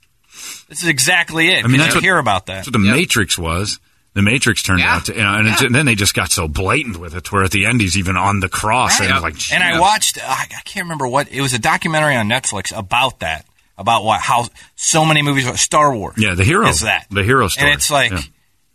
This 0.68 0.82
is 0.82 0.88
exactly 0.88 1.48
it. 1.48 1.64
I 1.64 1.68
mean, 1.68 1.78
that's 1.78 1.94
you 1.94 1.98
what- 1.98 2.04
hear 2.04 2.18
about 2.18 2.46
that. 2.46 2.54
That's 2.56 2.66
what 2.68 2.72
the 2.74 2.78
Matrix 2.80 3.38
was. 3.38 3.80
The 4.14 4.22
Matrix 4.22 4.62
turned 4.62 4.80
Yeah. 4.80 4.94
out 4.96 5.04
to, 5.06 5.12
you 5.14 5.22
know, 5.22 5.34
and, 5.34 5.46
it's- 5.48 5.62
and 5.62 5.74
then 5.74 5.86
they 5.86 5.94
just 5.96 6.14
got 6.14 6.30
so 6.30 6.46
blatant 6.48 6.96
with 6.98 7.14
it, 7.16 7.30
where 7.32 7.42
at 7.44 7.50
the 7.50 7.66
end 7.66 7.80
he's 7.80 7.98
even 7.98 8.16
on 8.16 8.40
the 8.40 8.48
cross, 8.48 9.00
and 9.00 9.10
Right. 9.10 9.16
it's 9.34 9.50
like, 9.50 9.56
and 9.56 9.62
I 9.64 9.80
watched. 9.80 10.18
I, 10.22 10.42
I 10.56 10.60
can't 10.64 10.84
remember 10.84 11.06
what 11.08 11.30
it 11.32 11.40
was. 11.40 11.52
A 11.52 11.58
documentary 11.58 12.14
on 12.16 12.28
Netflix 12.28 12.76
about 12.76 13.20
that. 13.20 13.44
About 13.76 14.04
what 14.04 14.20
how 14.20 14.46
so 14.76 15.04
many 15.04 15.20
movies. 15.22 15.60
Star 15.60 15.92
Wars. 15.92 16.14
yeah, 16.16 16.34
the 16.34 16.44
hero, 16.44 16.68
is 16.68 16.80
that 16.82 17.06
the 17.10 17.24
hero 17.24 17.48
story, 17.48 17.66
And 17.70 17.76
it's 17.76 17.90
like, 17.90 18.12
Yeah. 18.12 18.20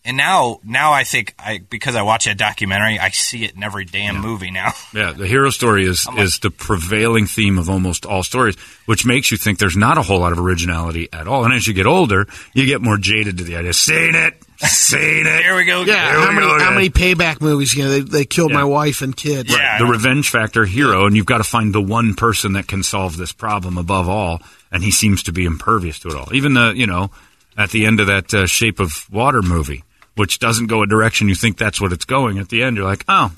and 0.04 0.18
now 0.18 0.60
now 0.66 0.92
I 0.92 1.06
think 1.06 1.34
I 1.40 1.60
because 1.70 1.96
I 1.96 2.02
watch 2.02 2.26
that 2.26 2.38
documentary, 2.38 3.00
I 3.00 3.08
see 3.12 3.46
it 3.46 3.56
in 3.56 3.64
every 3.64 3.86
damn 3.86 4.20
movie 4.20 4.52
now. 4.52 4.74
Yeah, 4.94 5.14
the 5.14 5.26
hero 5.26 5.52
story 5.52 5.86
is 5.86 6.06
like- 6.06 6.18
is 6.20 6.40
the 6.40 6.52
prevailing 6.52 7.28
theme 7.28 7.58
of 7.58 7.70
almost 7.70 8.06
all 8.06 8.24
stories, 8.24 8.58
which 8.88 9.06
makes 9.06 9.32
you 9.32 9.38
think 9.38 9.58
there's 9.58 9.78
not 9.78 9.98
a 9.98 10.02
whole 10.02 10.20
lot 10.20 10.34
of 10.34 10.40
originality 10.40 11.08
at 11.14 11.30
all. 11.30 11.46
And 11.46 11.54
as 11.54 11.66
you 11.66 11.74
get 11.74 11.86
older, 11.86 12.28
you 12.54 12.66
get 12.66 12.82
more 12.82 12.98
jaded 12.98 13.38
to 13.38 13.46
the 13.46 13.56
idea. 13.56 13.72
Seen 13.72 14.16
it, 14.16 14.34
seen 14.68 15.26
it. 15.26 15.42
Here 15.44 15.56
we 15.56 15.66
go. 15.66 15.84
Yeah, 15.84 16.12
Here 16.12 16.20
how 16.20 16.30
we 16.30 16.36
many 16.36 16.48
go 16.48 16.60
how 16.60 16.72
many 16.72 16.90
payback 16.90 17.42
movies? 17.42 17.74
You 17.76 17.84
know, 17.86 17.90
they, 17.92 18.00
they 18.02 18.26
killed 18.26 18.52
Yeah. 18.52 18.58
my 18.58 18.64
wife 18.64 19.02
and 19.02 19.16
kids. 19.16 19.52
Yeah. 19.52 19.78
the 19.80 19.86
revenge 19.86 20.30
factor 20.30 20.66
hero, 20.66 21.06
and 21.06 21.16
you've 21.16 21.26
got 21.26 21.38
to 21.38 21.44
find 21.44 21.74
the 21.74 21.82
one 21.82 22.14
person 22.16 22.54
that 22.54 22.68
can 22.68 22.84
solve 22.84 23.18
this 23.18 23.32
problem 23.32 23.78
above 23.78 24.10
all, 24.10 24.42
and 24.72 24.84
he 24.84 24.92
seems 24.92 25.24
to 25.24 25.32
be 25.32 25.46
impervious 25.46 26.00
to 26.00 26.10
it 26.10 26.16
all. 26.16 26.34
Even 26.34 26.54
the 26.54 26.74
you 26.76 26.88
know 26.88 27.12
at 27.58 27.72
the 27.72 27.86
end 27.86 28.00
of 28.00 28.08
that 28.08 28.34
uh, 28.34 28.46
Shape 28.48 28.80
of 28.80 29.06
Water 29.12 29.42
movie, 29.42 29.84
which 30.16 30.40
doesn't 30.40 30.68
go 30.68 30.82
a 30.84 30.88
direction 30.88 31.28
you 31.30 31.36
think 31.36 31.58
that's 31.58 31.80
what 31.82 31.92
it's 31.94 32.06
going. 32.06 32.38
At 32.40 32.50
the 32.50 32.64
end, 32.64 32.78
you're 32.78 32.86
like, 32.86 33.06
oh, 33.08 33.32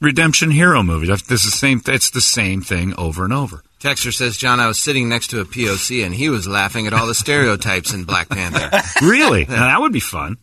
redemption 0.00 0.50
hero 0.50 0.82
movie. 0.82 1.06
That's 1.06 1.22
this 1.22 1.44
is 1.44 1.52
the 1.52 1.56
same. 1.56 1.80
It's 1.86 2.10
the 2.10 2.20
same 2.20 2.60
thing 2.62 2.94
over 2.96 3.24
and 3.24 3.32
over. 3.32 3.62
Texter 3.80 4.12
says, 4.12 4.36
John, 4.36 4.58
I 4.58 4.66
was 4.66 4.76
sitting 4.78 5.08
next 5.08 5.28
to 5.28 5.40
a 5.40 5.44
POC 5.44 6.04
and 6.04 6.12
he 6.12 6.28
was 6.28 6.48
laughing 6.48 6.88
at 6.88 6.92
all 6.92 7.06
the 7.06 7.14
stereotypes 7.14 7.94
in 7.94 8.02
Black 8.04 8.28
Panther. 8.28 8.70
Really, 9.06 9.44
now, 9.44 9.66
that 9.68 9.80
would 9.80 9.92
be 9.92 10.00
fun. 10.00 10.36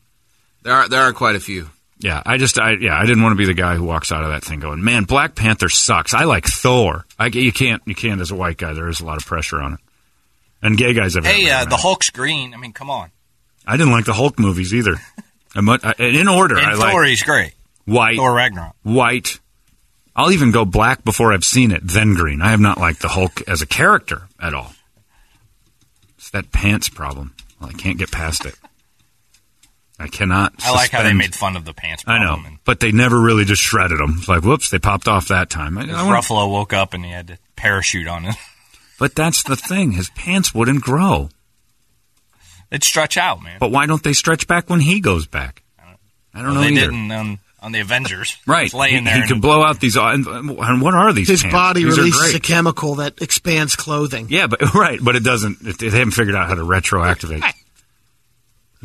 There 0.66 0.74
are 0.74 0.90
there 0.90 1.04
are 1.04 1.14
quite 1.14 1.36
a 1.36 1.40
few. 1.40 1.70
Yeah, 2.00 2.22
I 2.26 2.38
just, 2.38 2.60
I 2.60 2.72
yeah, 2.72 2.98
I 3.00 3.06
didn't 3.06 3.22
want 3.22 3.34
to 3.34 3.38
be 3.38 3.46
the 3.46 3.54
guy 3.54 3.76
who 3.76 3.84
walks 3.84 4.12
out 4.12 4.24
of 4.24 4.30
that 4.32 4.44
thing 4.44 4.60
going, 4.60 4.84
"Man, 4.84 5.04
Black 5.04 5.36
Panther 5.36 5.70
sucks." 5.70 6.16
I 6.16 6.24
like 6.24 6.46
Thor. 6.46 7.06
I, 7.20 7.28
you 7.28 7.52
can't, 7.54 7.84
you 7.86 7.94
can't 7.94 8.20
as 8.20 8.32
a 8.32 8.36
white 8.36 8.58
guy. 8.58 8.74
There 8.74 8.90
is 8.90 9.00
a 9.00 9.06
lot 9.06 9.18
of 9.18 9.28
pressure 9.28 9.62
on 9.62 9.76
it, 9.76 9.80
and 10.64 10.76
gay 10.76 10.94
guys 10.94 11.14
have. 11.14 11.24
Hey, 11.24 11.50
uh, 11.52 11.66
the. 11.66 11.78
Hulk's 11.78 12.10
green. 12.10 12.56
I 12.56 12.58
mean, 12.58 12.74
come 12.74 12.90
on. 12.90 13.12
I 13.66 13.78
didn't 13.78 13.92
like 13.94 14.06
the 14.06 14.14
Hulk 14.14 14.40
movies 14.40 14.74
either. 14.74 14.96
I'm, 15.56 15.70
I, 15.84 15.94
in 16.00 16.28
order, 16.28 16.58
And 16.58 16.66
I 16.66 16.76
Thor, 16.76 17.02
like 17.02 17.10
he's 17.10 17.22
great. 17.24 17.54
white, 17.86 18.18
Thor 18.18 18.34
Ragnarok. 18.34 18.76
white. 18.82 19.40
I'll 20.16 20.32
even 20.32 20.52
go 20.52 20.66
black 20.66 21.04
before 21.06 21.32
I've 21.32 21.46
seen 21.46 21.72
it, 21.72 21.82
then 21.84 22.16
green. 22.16 22.42
I 22.42 22.50
have 22.52 22.60
not 22.60 22.80
liked 22.80 23.02
the 23.02 23.10
Hulk 23.10 23.48
as 23.48 23.62
a 23.62 23.68
character 23.68 24.24
at 24.40 24.54
all. 24.56 24.74
It's 26.18 26.32
that 26.32 26.52
pants 26.52 26.90
problem. 26.90 27.36
Well, 27.62 27.70
I 27.70 27.74
can't 27.74 27.98
get 28.00 28.12
past 28.12 28.46
it. 28.46 28.56
I 29.98 30.08
cannot. 30.08 30.54
I 30.60 30.72
like 30.72 30.92
how 30.92 31.04
they 31.04 31.14
made 31.14 31.34
fun 31.34 31.56
of 31.56 31.64
the 31.64 31.74
pants 31.74 32.04
I 32.06 32.20
know, 32.20 32.42
And 32.46 32.58
but 32.66 32.82
they 32.82 32.92
never 32.92 33.20
really 33.20 33.46
just 33.46 33.62
shredded 33.62 34.00
them. 34.00 34.16
It's 34.18 34.28
like, 34.28 34.44
whoops, 34.44 34.70
they 34.70 34.80
popped 34.80 35.08
off 35.08 35.30
that 35.30 35.50
time. 35.50 35.78
I, 35.78 35.84
I 35.84 35.86
Ruffalo 35.86 36.52
woke 36.52 36.74
up 36.74 36.94
and 36.94 37.06
he 37.06 37.12
had 37.12 37.28
to 37.28 37.38
parachute 37.56 38.08
on 38.08 38.26
it. 38.26 38.36
but 39.00 39.16
that's 39.16 39.44
the 39.44 39.56
thing. 39.56 39.94
His 39.94 40.10
pants 40.10 40.54
wouldn't 40.54 40.82
grow. 40.82 41.30
They'd 42.70 42.84
stretch 42.84 43.16
out, 43.18 43.42
man. 43.42 43.58
But 43.60 43.72
why 43.72 43.86
don't 43.86 44.04
they 44.04 44.14
stretch 44.14 44.48
back 44.48 44.70
when 44.70 44.82
he 44.82 45.00
goes 45.00 45.28
back? 45.28 45.64
I 46.34 46.42
don't 46.42 46.56
know 46.56 46.62
they 46.62 46.72
either. 46.72 46.82
didn't 46.92 47.12
on, 47.12 47.40
on 47.62 47.72
the 47.72 47.80
Avengers. 47.80 48.38
Right, 48.46 48.66
Just 48.66 48.74
laying 48.76 49.00
he, 49.00 49.06
there. 49.06 49.14
he 49.14 49.20
and- 49.22 49.30
could 49.30 49.42
blow 49.42 49.64
out 49.64 49.80
these. 49.80 49.96
And, 49.96 50.28
and 50.28 50.58
what 50.82 50.94
are 50.94 51.14
these? 51.14 51.30
His 51.30 51.42
pants? 51.44 51.54
body 51.54 51.86
These 51.86 51.98
releases 51.98 52.36
a 52.36 52.40
chemical 52.42 52.96
that 52.96 53.22
expands 53.22 53.78
clothing. 53.78 54.28
Yeah, 54.30 54.48
but 54.48 54.74
right, 54.76 55.00
but 55.02 55.16
it 55.16 55.24
doesn't. 55.24 55.60
It, 55.66 55.80
they 55.80 55.90
haven't 55.90 56.12
figured 56.12 56.36
out 56.36 56.50
how 56.50 56.56
to 56.56 56.64
retroactivate. 56.64 57.54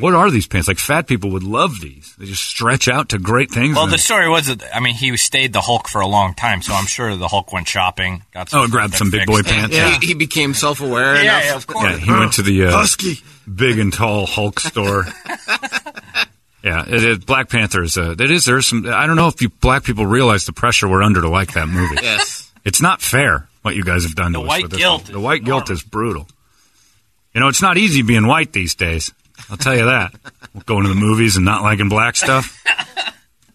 What 0.00 0.14
are 0.14 0.30
these 0.30 0.47
pants? 0.47 0.66
Like 0.69 0.78
fat 0.78 1.07
people 1.07 1.30
would 1.30 1.42
love 1.42 1.80
these. 1.80 2.14
They 2.19 2.26
just 2.26 2.45
stretch 2.45 2.88
out 2.88 3.11
to 3.11 3.19
great 3.19 3.50
things. 3.50 3.76
Well, 3.76 3.87
the 3.87 3.90
then- 3.92 3.99
story 3.99 4.28
was 4.28 4.47
that 4.49 4.62
I 4.75 4.80
mean 4.80 4.95
he 4.95 5.16
stayed 5.16 5.52
the 5.52 5.61
Hulk 5.61 5.88
for 5.88 6.00
a 6.00 6.07
long 6.07 6.35
time, 6.35 6.62
so 6.62 6.75
I'm 6.75 6.87
sure 6.87 7.14
the 7.16 7.28
Hulk 7.28 7.52
went 7.52 7.69
shopping, 7.69 8.23
got 8.33 8.49
some 8.50 8.61
Oh, 8.64 8.66
grabbed 8.69 8.95
some 8.95 9.11
big 9.11 9.26
boy 9.26 9.42
fixed. 9.42 9.50
pants. 9.54 9.76
He, 10.00 10.09
he 10.09 10.14
became 10.14 10.54
self 10.54 10.80
aware 10.80 11.14
Yeah, 11.16 11.23
enough. 11.23 11.45
yeah, 11.45 11.54
of 11.57 11.66
course. 11.66 11.85
yeah, 11.90 11.97
he 11.99 12.11
went 12.11 12.33
to 12.35 12.42
the 12.42 12.64
uh, 12.66 12.71
Husky. 12.73 13.21
big 13.52 13.78
and 13.78 13.92
tall 13.92 14.26
Hulk 14.26 14.59
store. 14.61 15.07
yeah, 16.62 16.85
it, 16.87 17.04
it, 17.04 17.26
Black 17.26 17.49
Panther 17.49 17.83
is. 17.83 17.97
Uh, 17.97 18.14
it 18.19 18.30
is. 18.30 18.45
There's 18.45 18.66
some. 18.66 18.87
I 18.87 19.07
don't 19.07 19.16
know 19.16 19.28
if 19.28 19.40
you 19.40 19.49
black 19.49 19.85
people 19.85 20.07
realize 20.07 20.45
the 20.45 20.52
pressure 20.52 20.88
we're 20.88 21.02
under 21.02 21.21
to 21.23 21.28
like 21.28 21.52
that 21.54 21.69
movie. 21.69 21.97
Yes. 22.02 22.50
It's 22.65 22.82
not 22.82 23.00
fair 23.00 23.49
what 23.63 23.75
you 23.75 23.84
guys 23.84 24.02
have 24.02 24.15
done 24.15 24.32
to 24.34 24.39
The 24.39 24.45
us. 24.45 24.49
white 24.49 24.63
with 24.65 24.71
this 24.73 24.80
guilt 24.80 25.04
one. 25.04 25.13
The 25.13 25.21
white 25.21 25.45
guilt 25.45 25.71
is 25.71 25.82
brutal. 25.82 26.28
You 27.34 27.41
know, 27.41 27.49
it's 27.49 27.63
not 27.63 27.78
easy 27.78 28.02
being 28.02 28.26
white 28.26 28.52
these 28.52 28.75
days. 28.75 29.13
I'll 29.49 29.57
tell 29.57 29.76
you 29.76 29.85
that. 29.87 30.13
Going 30.67 30.83
to 30.83 30.89
the 30.89 30.95
movies 30.95 31.37
and 31.37 31.45
not 31.45 31.63
liking 31.63 31.89
black 31.89 32.17
stuff, 32.17 32.63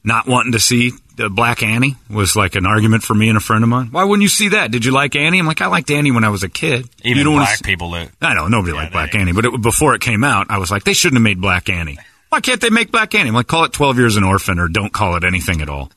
not 0.03 0.27
wanting 0.27 0.53
to 0.53 0.59
see 0.59 0.91
the 1.17 1.29
Black 1.29 1.63
Annie 1.63 1.95
was 2.09 2.35
like 2.35 2.55
an 2.55 2.65
argument 2.65 3.03
for 3.03 3.13
me 3.13 3.29
and 3.29 3.37
a 3.37 3.41
friend 3.41 3.63
of 3.63 3.69
mine. 3.69 3.87
Why 3.91 4.03
wouldn't 4.03 4.21
you 4.23 4.27
see 4.29 4.49
that? 4.49 4.71
Did 4.71 4.83
you 4.85 4.91
like 4.91 5.15
Annie? 5.15 5.39
I'm 5.39 5.45
like, 5.47 5.61
I 5.61 5.67
liked 5.67 5.89
Annie 5.91 6.11
when 6.11 6.23
I 6.23 6.29
was 6.29 6.43
a 6.43 6.49
kid. 6.49 6.89
Even 7.03 7.17
you 7.19 7.23
don't 7.23 7.35
black 7.37 7.57
see- 7.57 7.63
people 7.63 7.91
do. 7.91 8.07
I 8.21 8.33
know 8.33 8.47
nobody 8.47 8.73
liked 8.73 8.91
they- 8.91 8.95
Black 8.97 9.15
Annie, 9.15 9.31
but 9.33 9.45
it, 9.45 9.61
before 9.61 9.95
it 9.95 10.01
came 10.01 10.23
out, 10.23 10.47
I 10.49 10.57
was 10.57 10.71
like, 10.71 10.83
they 10.83 10.93
shouldn't 10.93 11.17
have 11.17 11.23
made 11.23 11.39
Black 11.39 11.69
Annie. 11.69 11.97
Why 12.29 12.41
can't 12.41 12.59
they 12.59 12.69
make 12.69 12.91
Black 12.91 13.15
Annie? 13.15 13.29
I'm 13.29 13.35
like, 13.35 13.47
call 13.47 13.63
it 13.65 13.71
12 13.73 13.97
Years 13.97 14.17
an 14.17 14.23
Orphan 14.25 14.59
or 14.59 14.67
don't 14.67 14.91
call 14.91 15.15
it 15.15 15.23
anything 15.23 15.61
at 15.61 15.69
all. 15.69 15.89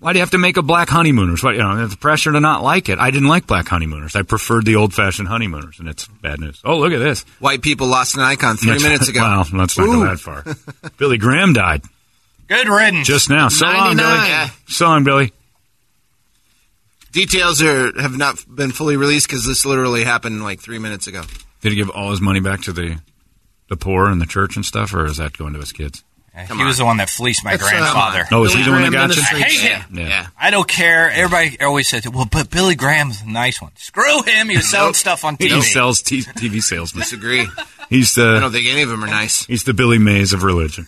Why 0.00 0.12
do 0.12 0.18
you 0.18 0.22
have 0.22 0.30
to 0.30 0.38
make 0.38 0.56
a 0.56 0.62
Black 0.62 0.88
Honeymooners? 0.88 1.42
What, 1.42 1.56
you 1.56 1.62
know, 1.62 1.86
the 1.86 1.96
pressure 1.96 2.30
to 2.30 2.38
not 2.38 2.62
like 2.62 2.88
it. 2.88 3.00
I 3.00 3.10
didn't 3.10 3.26
like 3.28 3.48
Black 3.48 3.66
Honeymooners. 3.66 4.14
I 4.14 4.22
preferred 4.22 4.64
the 4.64 4.76
old 4.76 4.94
fashioned 4.94 5.26
Honeymooners, 5.26 5.80
and 5.80 5.88
it's 5.88 6.06
bad 6.06 6.38
news. 6.38 6.60
Oh, 6.64 6.78
look 6.78 6.92
at 6.92 6.98
this. 7.00 7.22
White 7.40 7.62
people 7.62 7.88
lost 7.88 8.14
an 8.16 8.22
icon 8.22 8.56
three 8.56 8.68
That's- 8.70 8.82
minutes 8.84 9.08
ago. 9.08 9.20
Well, 9.22 9.46
let's 9.54 9.76
not 9.76 9.88
Ooh. 9.88 9.92
go 10.04 10.04
that 10.06 10.20
far. 10.20 10.44
Billy 10.98 11.18
Graham 11.18 11.52
died 11.52 11.82
Good 12.46 12.68
riddance. 12.68 13.08
just 13.08 13.28
now. 13.28 13.48
So 13.48 13.66
long, 13.66 13.96
Billy. 13.96 14.08
99. 14.08 14.50
So 14.68 14.86
long, 14.86 15.02
Billy. 15.04 15.32
Details 17.10 17.60
are 17.62 17.98
have 18.00 18.16
not 18.16 18.44
been 18.54 18.70
fully 18.70 18.96
released 18.96 19.26
because 19.28 19.46
this 19.46 19.64
literally 19.64 20.04
happened 20.04 20.42
like 20.44 20.60
three 20.60 20.78
minutes 20.78 21.06
ago. 21.06 21.22
Did 21.62 21.72
he 21.72 21.76
give 21.76 21.90
all 21.90 22.10
his 22.10 22.20
money 22.20 22.40
back 22.40 22.60
to 22.62 22.72
the 22.72 23.00
the 23.68 23.76
poor 23.76 24.08
and 24.08 24.20
the 24.20 24.26
church 24.26 24.56
and 24.56 24.64
stuff, 24.64 24.94
or 24.94 25.06
is 25.06 25.16
that 25.16 25.36
going 25.36 25.54
to 25.54 25.58
his 25.60 25.72
kids? 25.72 26.04
He 26.46 26.64
was 26.64 26.78
the 26.78 26.84
one 26.84 26.98
that 26.98 27.08
fleeced 27.10 27.44
my 27.44 27.52
That's, 27.56 27.64
uh, 27.64 27.68
grandfather. 27.70 28.24
Oh, 28.30 28.44
is 28.44 28.54
he 28.54 28.62
the 28.62 28.70
one 28.70 28.82
that 28.82 28.90
Graham 28.90 29.08
got 29.08 29.16
you? 29.16 29.22
I 29.22 29.40
hate 29.40 29.60
him. 29.60 29.82
Yeah. 29.98 30.26
I 30.38 30.50
don't 30.50 30.68
care. 30.68 31.10
Everybody 31.10 31.60
always 31.60 31.88
says, 31.88 32.08
"Well, 32.08 32.26
but 32.30 32.50
Billy 32.50 32.74
Graham's 32.74 33.22
a 33.22 33.28
nice 33.28 33.60
one." 33.60 33.72
Screw 33.76 34.22
him. 34.22 34.48
He 34.48 34.56
was 34.56 34.68
selling 34.70 34.94
stuff 34.94 35.24
on 35.24 35.36
TV. 35.36 35.56
He 35.56 35.62
sells 35.62 36.02
t- 36.02 36.22
TV 36.22 36.60
salesman. 36.62 37.02
Disagree. 37.02 37.46
He's 37.90 38.14
the. 38.14 38.34
I 38.36 38.40
don't 38.40 38.52
think 38.52 38.66
any 38.68 38.82
of 38.82 38.88
them 38.88 39.02
are 39.02 39.08
nice. 39.08 39.44
he's 39.46 39.64
the 39.64 39.74
Billy 39.74 39.98
Mays 39.98 40.32
of 40.32 40.42
religion. 40.42 40.86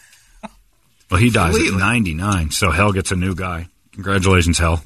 Well, 1.11 1.19
he 1.21 1.31
dies 1.31 1.57
at 1.57 1.75
99, 1.75 2.53
so 2.53 2.71
Hell 2.71 2.93
gets 2.93 3.11
a 3.11 3.17
new 3.17 3.35
guy. 3.35 3.67
Congratulations, 3.95 4.59
Hell. 4.59 4.85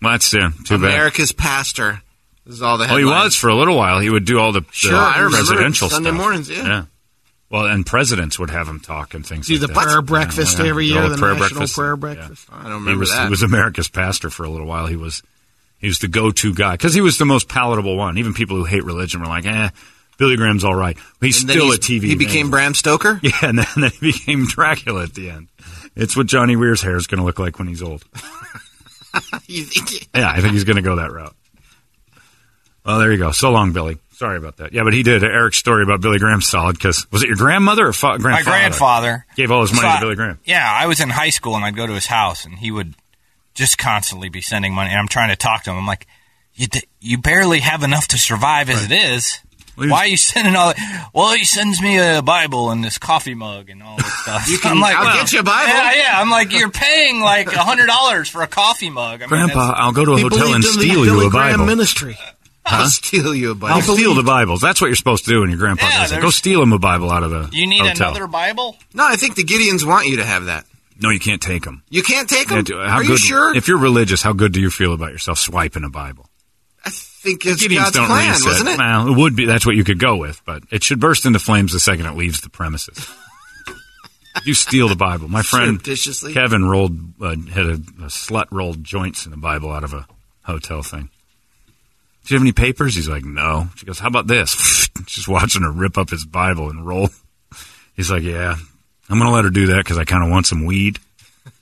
Well, 0.00 0.12
that's 0.12 0.32
uh, 0.34 0.50
too 0.64 0.78
bad. 0.78 0.90
America's 0.90 1.32
pastor. 1.32 2.02
This 2.44 2.56
is 2.56 2.62
all 2.62 2.76
the 2.78 2.92
Oh, 2.92 2.96
he 2.96 3.04
was 3.04 3.36
for 3.36 3.48
a 3.48 3.54
little 3.54 3.76
while. 3.76 4.00
He 4.00 4.10
would 4.10 4.24
do 4.24 4.38
all 4.38 4.52
the, 4.52 4.60
the 4.62 4.66
Sure, 4.72 4.96
I 4.96 5.18
remember. 5.18 5.36
presidential 5.38 5.88
Sunday 5.88 6.10
stuff. 6.10 6.20
mornings, 6.20 6.50
yeah. 6.50 6.84
Well, 7.52 7.66
and 7.66 7.84
presidents 7.86 8.38
would 8.38 8.48
have 8.50 8.66
him 8.66 8.80
talk 8.80 9.12
and 9.14 9.24
things 9.24 9.48
like 9.50 9.60
that. 9.60 9.66
Do 9.66 9.72
like 9.74 9.74
the 9.74 9.80
that. 9.80 9.86
prayer 9.92 10.02
breakfast 10.02 10.58
Yeah, 10.58 10.64
every 10.66 10.86
year, 10.86 11.02
old 11.02 11.12
the 11.12 11.18
prayer 11.18 11.34
national 11.34 11.48
breakfast. 11.60 11.74
prayer 11.76 11.90
Yeah. 11.90 11.96
breakfast. 11.96 12.48
I 12.50 12.62
don't 12.62 12.64
He 12.66 12.72
remember 12.78 13.00
was, 13.00 13.10
that. 13.10 13.24
he 13.24 13.30
was 13.30 13.42
America's 13.42 13.88
pastor 13.88 14.30
for 14.30 14.44
a 14.44 14.48
little 14.50 14.66
while. 14.66 14.86
He 14.86 14.96
was 14.96 15.22
he 15.78 15.86
was 15.86 15.98
the 15.98 16.08
go-to 16.08 16.54
guy 16.54 16.72
because 16.72 16.94
he 16.94 17.00
was 17.02 17.18
the 17.18 17.24
most 17.26 17.48
palatable 17.48 17.96
one. 17.96 18.16
Even 18.16 18.32
people 18.34 18.56
who 18.56 18.64
hate 18.64 18.84
religion 18.84 19.20
were 19.20 19.26
like, 19.26 19.44
"Eh, 19.44 19.68
Billy 20.16 20.36
Graham's 20.36 20.64
all 20.64 20.74
right." 20.74 20.96
He's 21.20 21.36
still 21.36 21.66
he's- 21.66 21.76
a 21.76 21.78
TV. 21.80 22.04
He 22.04 22.14
became. 22.14 22.50
Bram 22.50 22.72
Stoker. 22.74 23.20
yeah, 23.22 23.32
and 23.42 23.58
then, 23.58 23.66
then 23.76 23.90
he 24.00 24.12
became 24.12 24.46
Dracula 24.46 25.02
at 25.02 25.12
the 25.14 25.28
end. 25.30 25.48
It's 25.94 26.16
what 26.16 26.26
Johnny 26.28 26.56
Weir's 26.56 26.80
hair 26.80 26.96
is 26.96 27.06
going 27.06 27.18
to 27.18 27.24
look 27.24 27.38
like 27.38 27.58
when 27.58 27.68
he's 27.68 27.82
old. 27.82 28.02
Yeah, 29.46 30.30
I 30.30 30.40
think 30.40 30.54
he's 30.54 30.64
going 30.64 30.76
to 30.76 30.82
go 30.82 30.96
that 30.96 31.12
route. 31.12 31.34
Well, 32.84 32.98
there 32.98 33.12
you 33.12 33.18
go. 33.18 33.30
So 33.30 33.50
long, 33.50 33.72
Billy. 33.72 33.98
Sorry 34.22 34.38
about 34.38 34.58
that. 34.58 34.72
Yeah, 34.72 34.84
but 34.84 34.92
he 34.94 35.02
did. 35.02 35.24
Eric's 35.24 35.58
story 35.58 35.82
about 35.82 36.00
Billy 36.00 36.18
Graham's 36.20 36.46
solid 36.46 36.74
because 36.74 37.10
was 37.10 37.24
it 37.24 37.26
your 37.26 37.36
grandmother 37.36 37.88
or 37.88 37.92
fa- 37.92 38.10
my 38.10 38.18
grandfather? 38.18 38.44
grandfather 38.50 39.26
gave 39.34 39.50
all 39.50 39.62
his 39.62 39.72
money 39.72 39.82
So 39.82 39.88
to 39.88 39.94
I- 39.96 40.00
Billy 40.00 40.14
Graham. 40.14 40.38
Yeah, 40.44 40.64
I 40.72 40.86
was 40.86 41.00
in 41.00 41.08
high 41.10 41.30
school 41.30 41.56
and 41.56 41.64
I'd 41.64 41.74
go 41.74 41.88
to 41.88 41.92
his 41.94 42.06
house 42.06 42.44
and 42.44 42.56
he 42.56 42.70
would 42.70 42.94
just 43.54 43.78
constantly 43.78 44.28
be 44.28 44.40
sending 44.40 44.74
money. 44.74 44.90
And 44.90 44.98
I'm 45.00 45.08
trying 45.08 45.30
to 45.30 45.36
talk 45.36 45.64
to 45.64 45.70
him. 45.72 45.76
I'm 45.76 45.86
like, 45.86 46.06
you 46.54 46.68
d- 46.68 46.84
you 47.00 47.18
barely 47.18 47.58
have 47.60 47.82
enough 47.82 48.06
to 48.08 48.18
survive 48.18 48.70
as 48.70 48.84
it 48.84 48.92
is. 48.92 49.40
Well, 49.76 49.88
Why 49.88 49.98
are 50.00 50.06
you 50.06 50.16
sending 50.18 50.54
all 50.54 50.68
that? 50.74 51.10
Well, 51.14 51.34
he 51.34 51.44
sends 51.44 51.80
me 51.82 51.98
a 51.98 52.20
Bible 52.22 52.70
and 52.70 52.84
this 52.84 52.98
coffee 52.98 53.34
mug 53.34 53.70
and 53.70 53.82
all 53.82 53.96
this 53.96 54.12
stuff. 54.22 54.46
You 54.48 54.58
can- 54.58 54.72
I'm 54.72 54.80
like, 54.80 54.94
I'll 54.94 55.04
well, 55.06 55.16
get 55.16 55.32
you 55.32 55.40
a 55.40 55.42
Bible. 55.42 55.66
Yeah, 55.72 55.94
yeah. 55.94 56.20
I'm 56.20 56.30
like, 56.30 56.52
you're 56.52 56.70
paying 56.70 57.20
like 57.20 57.48
a 57.52 57.58
hundred 57.64 57.86
dollars 57.86 58.28
for 58.28 58.42
a 58.42 58.46
coffee 58.46 58.90
mug. 58.90 59.20
I 59.22 59.26
mean, 59.26 59.28
Grandpa, 59.30 59.72
I'll 59.76 59.92
go 59.92 60.04
to 60.04 60.12
a 60.12 60.20
hotel 60.20 60.52
and 60.54 60.62
believed 60.62 60.66
in 60.66 60.78
the 60.78 60.82
steal 60.86 61.04
you 61.06 61.26
a 61.26 61.30
Graham 61.30 61.52
Bible. 61.54 61.66
ministry. 61.66 62.16
I'll 62.64 62.86
steal 62.88 63.34
you 63.34 63.50
a 63.50 63.54
Bible. 63.54 63.74
I'll 63.74 63.96
steal 63.96 64.14
the 64.14 64.22
Bibles. 64.22 64.60
That's 64.60 64.80
what 64.80 64.86
you're 64.86 64.96
supposed 64.96 65.24
to 65.24 65.30
do 65.30 65.40
when 65.40 65.50
your 65.50 65.58
grandpa 65.58 65.86
Yeah, 65.88 66.02
does 66.02 66.12
it. 66.12 66.14
Go 66.16 66.20
there's- 66.22 66.36
steal 66.36 66.62
him 66.62 66.72
a 66.72 66.78
Bible 66.78 67.10
out 67.10 67.22
of 67.22 67.30
the 67.30 67.48
you 67.56 67.66
need 67.66 67.80
hotel. 67.80 68.10
another 68.10 68.26
Bible. 68.28 68.78
No, 68.94 69.06
I 69.06 69.16
think 69.16 69.34
the 69.34 69.44
Gideons 69.44 69.84
want 69.84 70.06
you 70.06 70.16
to 70.18 70.24
have 70.24 70.44
that. 70.46 70.64
No, 71.00 71.10
you 71.10 71.18
can't 71.18 71.42
take 71.42 71.64
them. 71.64 71.82
You 71.90 72.02
can't 72.02 72.28
take 72.28 72.48
them. 72.48 72.64
how 72.64 72.98
Are 72.98 73.02
good, 73.02 73.08
you 73.10 73.16
sure? 73.18 73.54
If 73.56 73.66
you're 73.66 73.78
religious, 73.78 74.22
how 74.22 74.32
good 74.32 74.52
do 74.52 74.60
you 74.60 74.70
feel 74.70 74.92
about 74.94 75.10
yourself 75.10 75.38
swiping 75.38 75.82
a 75.84 75.90
Bible? 75.90 76.28
I 76.84 76.90
think 76.90 77.44
it's 77.46 77.62
Gideons 77.64 77.76
God's 77.76 77.96
don't 77.96 78.06
plan, 78.06 78.30
reset. 78.30 78.46
wasn't 78.46 78.68
it? 78.70 78.78
Well, 78.78 79.08
it 79.08 79.16
would 79.16 79.34
be. 79.36 79.44
That's 79.46 79.66
what 79.66 79.74
you 79.74 79.82
could 79.84 79.98
go 79.98 80.16
with, 80.16 80.40
but 80.44 80.62
it 80.70 80.84
should 80.84 81.00
burst 81.00 81.26
into 81.26 81.38
flames 81.40 81.72
the 81.72 81.80
second 81.80 82.06
it 82.06 82.16
leaves 82.16 82.40
the 82.40 82.50
premises. 82.50 83.08
you 84.44 84.54
steal 84.54 84.88
the 84.88 84.96
Bible. 84.96 85.28
My 85.28 85.42
friend 85.42 85.76
Surreptitiously? 85.80 86.32
Kevin 86.34 86.64
rolled 86.64 86.98
uh, 87.20 87.36
had 87.52 87.66
a, 87.66 87.72
a 87.74 88.08
slut 88.08 88.46
rolled 88.50 88.82
joints 88.84 89.24
in 89.24 89.30
the 89.30 89.36
Bible 89.36 89.70
out 89.72 89.84
of 89.84 89.92
a 89.94 90.06
hotel 90.44 90.82
thing. 90.82 91.10
Do 92.24 92.34
you 92.34 92.38
have 92.38 92.42
any 92.44 92.52
papers? 92.52 92.94
He's 92.94 93.08
like, 93.08 93.24
no. 93.24 93.68
She 93.76 93.84
goes, 93.86 93.98
how 93.98 94.08
about 94.08 94.26
this? 94.28 94.88
Just 95.06 95.28
watching 95.28 95.62
her 95.62 95.70
rip 95.72 95.98
up 95.98 96.10
his 96.10 96.24
Bible 96.24 96.70
and 96.70 96.86
roll. 96.86 97.08
He's 97.94 98.10
like, 98.10 98.22
yeah, 98.22 98.54
I'm 99.08 99.18
going 99.18 99.28
to 99.28 99.34
let 99.34 99.44
her 99.44 99.50
do 99.50 99.66
that 99.68 99.78
because 99.78 99.98
I 99.98 100.04
kind 100.04 100.24
of 100.24 100.30
want 100.30 100.46
some 100.46 100.64
weed. 100.64 100.98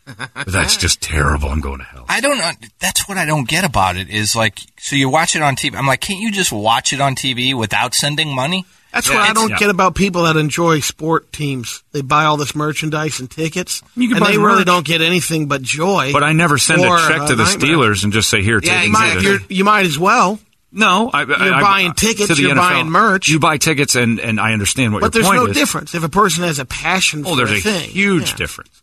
But 0.07 0.47
that's 0.47 0.77
just 0.77 1.01
terrible. 1.01 1.49
I'm 1.51 1.61
going 1.61 1.79
to 1.79 1.85
hell. 1.85 2.05
I 2.09 2.21
don't 2.21 2.39
know. 2.39 2.51
That's 2.81 3.09
what 3.09 3.17
I 3.17 3.27
don't 3.27 3.49
get 3.49 3.65
about 3.65 3.97
it 3.97 4.11
is 4.11 4.35
like, 4.35 4.59
so 4.77 4.97
you 4.97 5.09
watch 5.09 5.37
it 5.37 5.43
on 5.43 5.55
TV. 5.55 5.77
I'm 5.77 5.87
like, 5.87 6.01
can't 6.01 6.19
you 6.21 6.33
just 6.33 6.51
watch 6.53 6.93
it 6.93 7.01
on 7.01 7.15
TV 7.15 7.57
without 7.57 7.95
sending 7.95 8.35
money? 8.35 8.65
That's 8.93 9.09
Yeah, 9.09 9.15
what 9.15 9.21
I 9.21 9.31
it's- 9.31 9.35
don't 9.37 9.51
yeah. 9.51 9.59
get 9.59 9.71
about 9.71 9.95
people 9.95 10.25
that 10.25 10.37
enjoy 10.37 10.81
sport 10.81 11.33
teams. 11.33 11.85
They 11.93 12.01
buy 12.03 12.25
all 12.25 12.37
this 12.37 12.57
merchandise 12.57 13.21
and 13.21 13.31
tickets, 13.31 13.83
You 13.95 14.09
can 14.09 14.17
and 14.17 14.25
buy 14.25 14.33
they 14.33 14.39
really 14.39 14.65
don't 14.65 14.85
get 14.85 15.01
anything 15.01 15.47
but 15.47 15.63
joy. 15.63 16.11
But 16.13 16.25
I 16.25 16.33
never 16.33 16.59
send 16.59 16.81
or 16.83 16.97
a 16.97 17.07
check 17.07 17.19
to 17.19 17.23
uh, 17.23 17.27
the 17.29 17.45
nightmare. 17.45 17.71
Steelers 17.71 18.03
and 18.03 18.13
just 18.13 18.29
say, 18.31 18.43
here, 18.43 18.59
Yeah, 18.61 18.79
take 18.79 18.87
You 18.87 18.93
might, 18.93 19.21
you're, 19.21 19.39
you 19.49 19.65
might 19.65 19.87
as 19.87 19.97
well. 19.99 20.41
No, 20.73 21.11
I, 21.13 21.23
You're 21.25 21.55
I, 21.55 21.61
buying 21.63 21.91
I, 21.91 21.95
tickets, 21.95 22.39
you're 22.39 22.53
NFL. 22.53 22.57
buying 22.57 22.91
merch. 22.91 23.29
You 23.29 23.41
buy 23.41 23.57
tickets, 23.59 23.97
and, 23.97 24.21
and 24.21 24.39
I 24.39 24.53
understand 24.53 24.93
what 24.93 25.01
But 25.01 25.15
your 25.15 25.23
there's 25.23 25.27
point 25.27 25.45
no 25.45 25.51
is. 25.51 25.57
difference. 25.57 25.95
If 25.95 26.05
a 26.05 26.09
person 26.09 26.45
has 26.45 26.59
a 26.61 26.65
passion 26.65 27.25
Oh, 27.27 27.31
for 27.31 27.37
there's 27.37 27.51
a 27.51 27.57
a 27.57 27.61
thing, 27.61 27.91
huge 27.91 28.31
yeah. 28.31 28.37
difference 28.37 28.83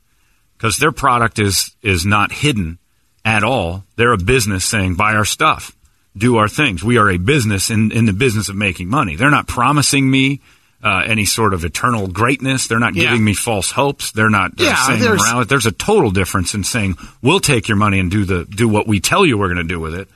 because 0.57 0.77
their 0.77 0.91
product 0.91 1.39
is 1.39 1.75
is 1.81 2.05
not 2.05 2.31
hidden 2.31 2.77
at 3.23 3.43
all. 3.43 3.85
They're 3.95 4.11
a 4.13 4.17
business 4.17 4.65
saying, 4.65 4.95
buy 4.95 5.13
our 5.13 5.23
stuff, 5.25 5.75
do 6.17 6.35
our 6.37 6.49
things. 6.49 6.83
We 6.83 6.97
are 6.97 7.09
a 7.09 7.17
business 7.17 7.69
in 7.69 7.91
in 7.91 8.05
the 8.05 8.13
business 8.13 8.49
of 8.49 8.55
making 8.57 8.89
money. 8.89 9.15
They're 9.15 9.31
not 9.31 9.47
promising 9.47 10.09
me. 10.11 10.41
Uh, 10.83 11.01
any 11.07 11.25
sort 11.25 11.55
of 11.55 11.65
eternal 11.65 12.07
greatness. 12.07 12.67
They're 12.67 12.77
not 12.77 12.93
Yeah. 12.93 13.05
giving 13.09 13.23
me 13.25 13.33
false 13.33 13.71
hopes. 13.71 14.11
They're 14.11 14.29
not 14.29 14.51
uh, 14.51 14.63
Yeah, 14.63 14.75
saying 14.85 14.99
there's- 14.99 15.19
morality. 15.21 15.47
There's 15.47 15.65
a 15.65 15.71
total 15.71 16.11
difference 16.11 16.53
in 16.53 16.63
saying 16.63 16.97
we'll 17.23 17.39
take 17.39 17.67
your 17.67 17.77
money 17.77 17.97
and 17.99 18.11
do 18.11 18.25
the 18.25 18.45
do 18.45 18.67
what 18.67 18.87
we 18.87 18.99
tell 18.99 19.25
you 19.25 19.39
we're 19.39 19.47
going 19.47 19.57
to 19.57 19.63
do 19.73 19.79
with 19.79 19.95
it. 19.95 20.07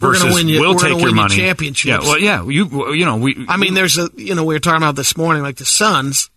We're 0.00 0.12
gonna 0.12 0.24
Versus 0.24 0.34
win 0.34 0.48
you- 0.48 0.60
we'll 0.60 0.74
we're 0.74 0.78
gonna 0.80 0.94
take 0.94 1.02
your 1.02 1.14
money. 1.14 1.36
championships. 1.36 2.04
Yeah, 2.04 2.10
well, 2.10 2.18
yeah. 2.18 2.44
You 2.44 2.92
you 2.94 3.04
know 3.06 3.16
we. 3.16 3.46
I 3.48 3.56
mean, 3.56 3.74
there's 3.74 3.96
a 3.96 4.10
you 4.16 4.34
know 4.34 4.44
we 4.44 4.54
were 4.54 4.60
talking 4.60 4.82
about 4.82 4.94
this 4.96 5.16
morning, 5.16 5.42
like 5.42 5.56
the 5.56 5.64
Suns. 5.64 6.28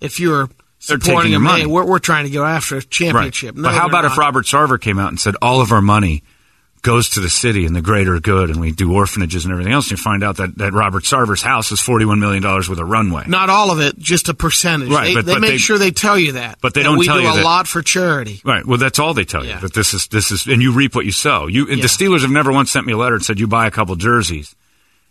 If 0.00 0.18
you're 0.20 0.48
supporting 0.78 1.32
them, 1.32 1.42
money. 1.44 1.60
hey, 1.62 1.66
we're, 1.66 1.84
we're 1.84 1.98
trying 2.00 2.24
to 2.24 2.30
go 2.30 2.44
after 2.44 2.76
a 2.78 2.82
championship. 2.82 3.54
Right. 3.54 3.62
No, 3.62 3.68
but 3.68 3.74
how 3.74 3.86
about 3.86 4.04
if. 4.04 4.18
Robert 4.18 4.44
Sarver 4.46 4.80
came 4.80 4.98
out 4.98 5.08
and 5.08 5.20
said 5.20 5.36
all 5.40 5.60
of 5.60 5.72
our 5.72 5.80
money 5.80 6.22
goes 6.82 7.08
to 7.10 7.20
the 7.20 7.28
city 7.30 7.66
and 7.66 7.74
the 7.74 7.82
greater 7.82 8.20
good, 8.20 8.48
and 8.50 8.60
we 8.60 8.70
do 8.72 8.92
orphanages 8.92 9.44
and 9.44 9.52
everything 9.52 9.72
else, 9.72 9.86
and 9.90 9.98
you 9.98 10.02
find 10.02 10.22
out 10.22 10.36
that, 10.36 10.56
that 10.58 10.72
Robert 10.72 11.04
Sarver's 11.04 11.42
house 11.42 11.72
is 11.72 11.80
forty-one 11.80 12.20
million 12.20 12.42
dollars 12.42 12.68
with 12.68 12.78
a 12.78 12.84
runway. 12.84 13.24
Not 13.26 13.50
all 13.50 13.70
of 13.72 13.80
it, 13.80 13.98
just 13.98 14.28
a 14.28 14.34
percentage. 14.34 14.88
Right, 14.90 15.06
they, 15.08 15.14
but- 15.14 15.26
they 15.26 15.32
but 15.34 15.40
make 15.40 15.50
they- 15.52 15.56
sure 15.58 15.78
they 15.78 15.90
tell 15.90 16.18
you 16.18 16.32
that. 16.32 16.58
but 16.60 16.74
they 16.74 16.82
don't 16.82 16.98
we 16.98 17.06
tell 17.06 17.16
do 17.16 17.22
you 17.24 17.30
a 17.32 17.36
that- 17.36 17.44
lot 17.44 17.66
for 17.66 17.82
charity. 17.82 18.40
Right. 18.44 18.64
Well, 18.64 18.78
that's 18.78 18.98
all 18.98 19.14
they 19.14 19.24
tell 19.24 19.42
you. 19.44 19.50
Yeah. 19.50 19.58
That 19.60 19.74
this 19.74 19.94
is 19.94 20.06
this 20.08 20.30
is, 20.30 20.46
and 20.46 20.62
you 20.62 20.72
reap 20.72 20.94
what 20.94 21.04
you 21.04 21.12
sow. 21.12 21.46
You 21.48 21.66
Yeah. 21.66 21.76
the 21.82 21.88
Steelers 21.88 22.20
have 22.22 22.30
never 22.30 22.52
once 22.52 22.70
sent 22.70 22.86
me 22.86 22.92
a 22.92 22.96
letter 22.96 23.16
and 23.16 23.24
said 23.24 23.40
you 23.40 23.46
buy 23.48 23.66
a 23.66 23.70
couple 23.70 23.96
jerseys, 23.96 24.54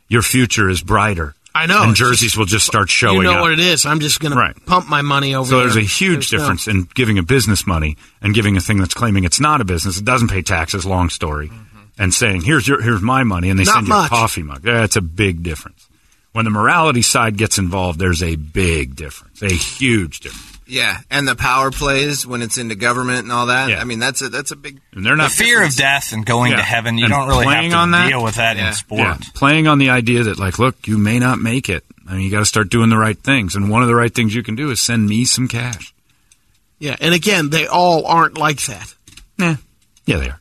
your 0.08 0.22
future 0.22 0.70
is 0.70 0.82
brighter. 0.82 1.36
I 1.56 1.66
know. 1.68 1.82
and 1.84 1.96
jerseys 1.96 2.20
just- 2.32 2.38
will 2.38 2.46
just 2.46 2.66
start 2.66 2.90
showing 2.90 3.18
You 3.18 3.24
know 3.24 3.36
up. 3.36 3.42
what 3.42 3.52
it 3.54 3.60
is. 3.60 3.86
I'm 3.86 4.00
just 4.02 4.20
going 4.20 4.34
to 4.36 4.62
pump 4.66 4.88
my 4.90 5.02
money 5.02 5.34
over 5.34 5.50
So 5.50 5.56
there. 5.58 5.66
there's 5.66 5.78
a 5.78 5.82
huge 5.88 6.30
There's 6.30 6.34
no- 6.34 6.38
difference 6.40 6.68
in 6.68 6.88
giving 6.94 7.18
a 7.18 7.24
business 7.24 7.66
money 7.66 7.96
and 8.22 8.34
giving 8.36 8.58
a 8.58 8.60
thing 8.62 8.78
that's 8.78 8.94
claiming 8.94 9.24
it's 9.24 9.40
not 9.40 9.62
a 9.62 9.66
business, 9.66 9.98
it 9.98 10.06
doesn't 10.06 10.28
pay 10.28 10.42
taxes, 10.42 10.86
long 10.86 11.10
story, 11.10 11.50
and 11.98 12.14
saying 12.14 12.42
here's 12.42 12.68
your 12.68 12.82
here's 12.82 13.02
my 13.02 13.24
money, 13.24 13.50
and 13.50 13.58
they 13.58 13.64
Mm-hmm. 13.64 13.88
Not 13.88 13.88
send 13.88 14.12
you 14.12 14.18
a 14.18 14.20
coffee 14.20 14.44
mug. 14.44 14.62
That's 14.64 14.98
a 14.98 15.02
big 15.02 15.44
difference. 15.44 15.88
When 16.34 16.44
the 16.44 16.52
morality 16.52 17.02
side 17.02 17.38
gets 17.38 17.58
involved, 17.58 17.98
there's 17.98 18.22
a 18.22 18.36
big 18.36 18.98
difference, 18.98 19.42
a 19.42 19.48
huge 19.54 20.20
difference. 20.20 20.55
Yeah, 20.68 20.98
and 21.12 21.28
the 21.28 21.36
power 21.36 21.70
plays 21.70 22.26
when 22.26 22.42
it's 22.42 22.58
into 22.58 22.74
government 22.76 23.20
and 23.20 23.32
all 23.32 23.46
that. 23.48 23.70
Yeah. 23.70 23.80
I 23.80 23.84
mean, 23.84 24.00
that's 24.00 24.22
a 24.24 24.30
that's 24.30 24.50
a 24.52 24.56
big. 24.56 24.82
And 24.94 25.06
they're 25.06 25.14
The 25.16 25.24
not 25.24 25.32
fear 25.32 25.64
of 25.64 25.76
death 25.76 26.12
and 26.12 26.26
going 26.26 26.52
Yeah. 26.52 26.58
to 26.58 26.64
heaven, 26.64 26.98
you 26.98 27.06
And 27.06 27.14
don't 27.14 27.28
really 27.28 27.46
have 27.46 27.54
playing 27.54 27.72
to 27.72 27.78
on 27.78 27.92
that? 27.92 28.08
deal 28.10 28.24
with 28.24 28.36
that 28.36 28.58
Yeah. 28.58 28.70
in 28.70 28.74
sport. 28.74 29.00
Yeah, 29.02 29.18
playing 29.36 29.68
on 29.68 29.78
the 29.78 29.92
idea 29.92 30.24
that 30.24 30.40
like, 30.40 30.58
look, 30.58 30.88
you 30.88 30.98
may 30.98 31.20
not 31.20 31.40
make 31.40 31.70
it. 31.70 31.86
I 32.08 32.14
mean, 32.14 32.22
you 32.22 32.32
got 32.32 32.40
to 32.40 32.46
start 32.46 32.70
doing 32.70 32.90
the 32.90 32.98
right 32.98 33.18
things, 33.18 33.56
and 33.56 33.70
one 33.70 33.82
of 33.84 33.88
the 33.88 33.96
right 33.96 34.14
things 34.14 34.34
you 34.34 34.42
can 34.44 34.56
do 34.56 34.72
is 34.72 34.80
send 34.82 35.08
me 35.08 35.24
some 35.26 35.48
cash. 35.48 35.94
Yeah, 36.80 36.96
and 37.00 37.14
again, 37.14 37.50
they 37.52 37.68
all 37.68 38.06
aren't 38.06 38.38
like 38.38 38.62
that. 38.66 38.94
Nah. 39.38 39.56
Yeah, 40.06 40.18
they 40.18 40.30
are. 40.30 40.40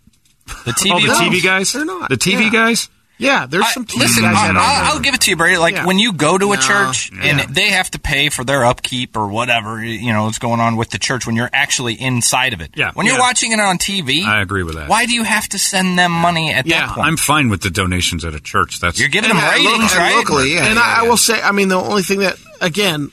The 0.66 0.72
TV, 0.72 1.06
the 1.06 1.12
TV 1.14 1.42
guys. 1.42 1.72
they're 1.72 1.84
not. 1.84 2.08
The 2.10 2.16
TV 2.16 2.44
Yeah. 2.44 2.50
guys. 2.50 2.88
Yeah, 3.16 3.46
there's 3.46 3.64
I- 3.64 3.70
some 3.70 3.84
TV 3.86 3.98
listen, 4.00 4.24
guys 4.24 4.36
I'll, 4.36 4.56
I'll, 4.58 4.92
I'll 4.94 5.00
give 5.00 5.14
it 5.14 5.20
to 5.22 5.30
you, 5.30 5.36
Brady. 5.36 5.56
Like 5.56 5.74
Yeah. 5.74 5.86
when 5.86 6.00
you 6.00 6.12
go 6.12 6.36
to 6.36 6.52
a 6.52 6.56
No. 6.56 6.60
church 6.60 7.10
and 7.12 7.38
Yeah. 7.38 7.46
they 7.48 7.70
have 7.70 7.88
to 7.92 8.00
pay 8.00 8.28
for 8.28 8.42
their 8.42 8.64
upkeep 8.64 9.16
or 9.16 9.28
whatever 9.28 9.82
you 9.84 10.12
know 10.12 10.26
is 10.28 10.38
going 10.38 10.58
on 10.58 10.74
with 10.76 10.90
the 10.90 10.98
church 10.98 11.24
when 11.24 11.36
you're 11.36 11.48
actually 11.52 11.94
inside 11.94 12.52
of 12.54 12.60
it. 12.60 12.72
Yeah. 12.74 12.90
When 12.94 13.06
you're 13.06 13.14
Yeah. 13.14 13.20
watching 13.20 13.52
it 13.52 13.60
on 13.60 13.78
TV, 13.78 14.24
I 14.24 14.40
agree 14.42 14.64
with 14.64 14.74
that. 14.74 14.88
Why 14.88 15.06
do 15.06 15.14
you 15.14 15.22
have 15.22 15.48
to 15.50 15.58
send 15.60 15.96
them 15.96 16.10
money 16.10 16.52
at 16.52 16.66
Yeah, 16.66 16.86
that 16.86 16.94
point? 16.96 17.06
I'm 17.06 17.16
fine 17.16 17.48
with 17.50 17.60
the 17.62 17.70
donations 17.70 18.24
at 18.24 18.34
a 18.34 18.40
church. 18.40 18.80
That's 18.80 18.98
you're 18.98 19.08
giving 19.08 19.28
them 19.28 19.38
ratings, 19.38 19.68
local- 19.92 19.96
right? 19.98 20.14
locally, 20.16 20.54
yeah. 20.54 20.64
and 20.66 20.74
yeah, 20.74 20.82
I, 20.82 21.00
I 21.00 21.02
will 21.08 21.16
say, 21.16 21.40
I 21.40 21.52
mean, 21.52 21.68
the 21.68 21.76
only 21.80 22.02
thing 22.02 22.18
that 22.20 22.36
again, 22.60 23.12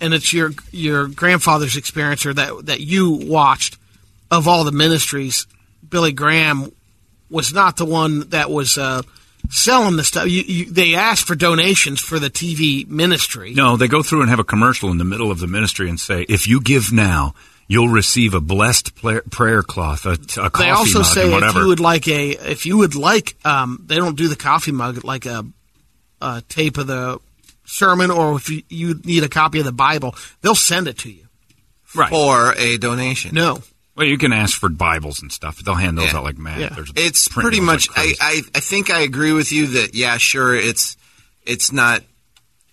and 0.00 0.12
it's 0.12 0.32
your 0.32 0.50
your 0.72 1.06
grandfather's 1.06 1.76
experience 1.76 2.26
or 2.26 2.34
that 2.34 2.66
that 2.66 2.80
you 2.80 3.10
watched 3.10 3.76
of 4.30 4.48
all 4.48 4.64
the 4.64 4.72
ministries, 4.72 5.46
Billy 5.88 6.10
Graham 6.12 6.72
was 7.30 7.54
not 7.54 7.76
the 7.76 7.84
one 7.84 8.28
that 8.30 8.50
was 8.50 8.76
uh, 8.76 9.02
selling 9.48 9.96
the 9.96 10.04
stuff. 10.04 10.28
You, 10.28 10.42
you, 10.42 10.64
they 10.66 10.94
ask 10.94 11.26
for 11.26 11.34
donations 11.34 12.00
for 12.00 12.18
the 12.18 12.30
TV 12.30 12.86
ministry. 12.86 13.54
No, 13.54 13.76
they 13.76 13.88
go 13.88 14.02
through 14.02 14.22
and 14.22 14.30
have 14.30 14.38
a 14.38 14.44
commercial 14.44 14.90
in 14.90 14.98
the 14.98 15.04
middle 15.04 15.30
of 15.30 15.40
the 15.40 15.46
ministry 15.46 15.88
and 15.88 15.98
say, 15.98 16.22
if 16.28 16.46
you 16.46 16.60
give 16.60 16.92
now, 16.92 17.34
you'll 17.70 17.88
receive 17.88 18.34
a 18.34 18.40
blessed 18.40 18.96
prayer 19.30 19.62
cloth, 19.62 20.04
a, 20.04 20.12
a 20.12 20.50
coffee 20.50 20.64
they 20.64 20.70
also 20.70 20.98
mug, 20.98 21.06
say 21.06 21.22
and 21.22 21.30
if 21.30 21.34
whatever. 21.34 21.60
you 21.60 21.66
would 21.68 21.80
like 21.80 22.08
a 22.08 22.30
if 22.30 22.66
you 22.66 22.78
would 22.78 22.96
like 22.96 23.36
um, 23.46 23.82
they 23.86 23.94
don't 23.94 24.16
do 24.16 24.26
the 24.26 24.36
coffee 24.36 24.72
mug 24.72 25.04
like 25.04 25.24
a, 25.24 25.46
a 26.20 26.42
tape 26.48 26.78
of 26.78 26.88
the 26.88 27.20
sermon 27.64 28.10
or 28.10 28.34
if 28.34 28.50
you, 28.50 28.62
you 28.68 29.00
need 29.04 29.22
a 29.22 29.28
copy 29.28 29.60
of 29.60 29.64
the 29.64 29.72
Bible 29.72 30.16
they'll 30.42 30.56
send 30.56 30.88
it 30.88 30.98
to 30.98 31.10
you. 31.12 31.24
right. 31.94 32.12
or 32.12 32.54
a 32.58 32.76
donation. 32.76 33.36
No, 33.36 33.60
Well, 34.00 34.08
you 34.08 34.16
can 34.16 34.32
ask 34.32 34.58
for 34.58 34.70
Bibles 34.70 35.20
and 35.20 35.30
stuff. 35.30 35.58
They'll 35.58 35.74
hand 35.74 35.98
those 35.98 36.06
Yeah. 36.12 36.16
out 36.20 36.24
like 36.24 36.38
mad. 36.38 36.58
Yeah. 36.58 36.68
There's 36.70 36.90
It's 36.96 37.28
pretty 37.28 37.60
much. 37.60 37.86
like 37.90 37.98
I. 37.98 38.14
I 38.18 38.40
I 38.54 38.60
think 38.60 38.88
I 38.88 39.00
agree 39.00 39.32
with 39.34 39.52
you 39.52 39.66
that 39.66 39.94
yeah, 39.94 40.16
sure, 40.16 40.54
it's 40.54 40.96
it's 41.44 41.70
not 41.70 42.02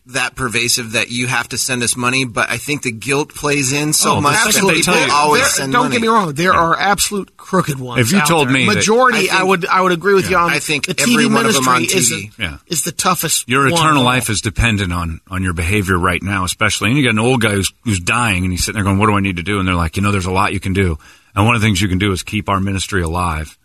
that 0.08 0.36
pervasive 0.36 0.94
that 0.94 1.10
you 1.12 1.28
have 1.28 1.50
to 1.50 1.58
send 1.58 1.84
us 1.84 1.98
money, 1.98 2.24
but 2.24 2.50
I 2.50 2.58
think 2.58 2.82
the 2.84 2.92
guilt 2.92 3.34
plays 3.36 3.74
in 3.74 3.92
so 3.94 4.12
Oh, 4.12 4.16
the 4.16 4.22
much 4.22 4.38
second 4.38 4.68
that 4.68 4.76
people 4.76 4.96
you- 4.96 5.12
always 5.12 5.42
There- 5.42 5.50
send 5.52 5.74
don't 5.74 5.84
money. 5.86 5.96
get 5.96 6.02
me 6.02 6.08
wrong. 6.08 6.34
There 6.34 6.54
are 6.54 6.80
absolute 6.80 7.36
crooked 7.36 7.78
ones. 7.78 8.00
If 8.06 8.12
you 8.14 8.20
out 8.20 8.28
told 8.28 8.48
there. 8.48 8.54
me 8.54 8.66
that- 8.68 8.76
majority, 8.76 9.30
I 9.30 9.34
I, 9.34 9.38
think- 9.40 9.48
would 9.50 9.66
I 9.66 9.82
would 9.82 9.92
agree 9.92 10.14
with 10.14 10.30
you 10.30 10.38
on. 10.38 10.50
I 10.50 10.60
think 10.60 10.86
the 10.86 10.96
every 11.00 11.26
TV 11.26 11.34
one 11.34 11.46
of 11.46 11.54
them 11.54 11.66
ministry 11.66 11.74
on 11.74 11.84
is 11.84 12.10
TV. 12.10 12.32
the, 12.38 12.44
Yeah. 12.44 12.58
is 12.68 12.84
the 12.84 12.92
toughest. 12.94 13.44
Your 13.50 13.64
one 13.70 13.74
eternal 13.74 14.02
of 14.02 14.06
life 14.06 14.30
is 14.30 14.40
dependent 14.42 14.94
on 14.94 15.20
on 15.30 15.44
your 15.44 15.54
behavior 15.54 15.98
right 16.00 16.24
now, 16.24 16.46
especially. 16.46 16.90
And 16.90 16.98
you 16.98 17.04
got 17.04 17.12
an 17.12 17.20
old 17.20 17.42
guy 17.42 17.52
who's 17.52 17.74
who's 17.84 18.00
dying, 18.00 18.44
and 18.46 18.54
he's 18.54 18.64
sitting 18.64 18.76
there 18.78 18.84
going, 18.86 18.98
"What 19.00 19.08
do 19.08 19.14
I 19.14 19.20
need 19.20 19.38
to 19.38 19.44
do?" 19.44 19.60
And 19.60 19.68
they're 19.68 19.76
like, 19.76 19.98
"You 19.98 20.04
know, 20.04 20.12
there's 20.12 20.26
a 20.26 20.32
lot 20.32 20.54
you 20.54 20.60
can 20.62 20.74
do, 20.74 20.98
and 21.36 21.46
one 21.46 21.56
of 21.56 21.62
the 21.62 21.68
things 21.68 21.82
you 21.82 21.88
can 21.90 21.98
do 22.00 22.12
is 22.14 22.24
keep 22.24 22.48
our 22.50 22.60
ministry 22.62 23.02
alive." 23.02 23.58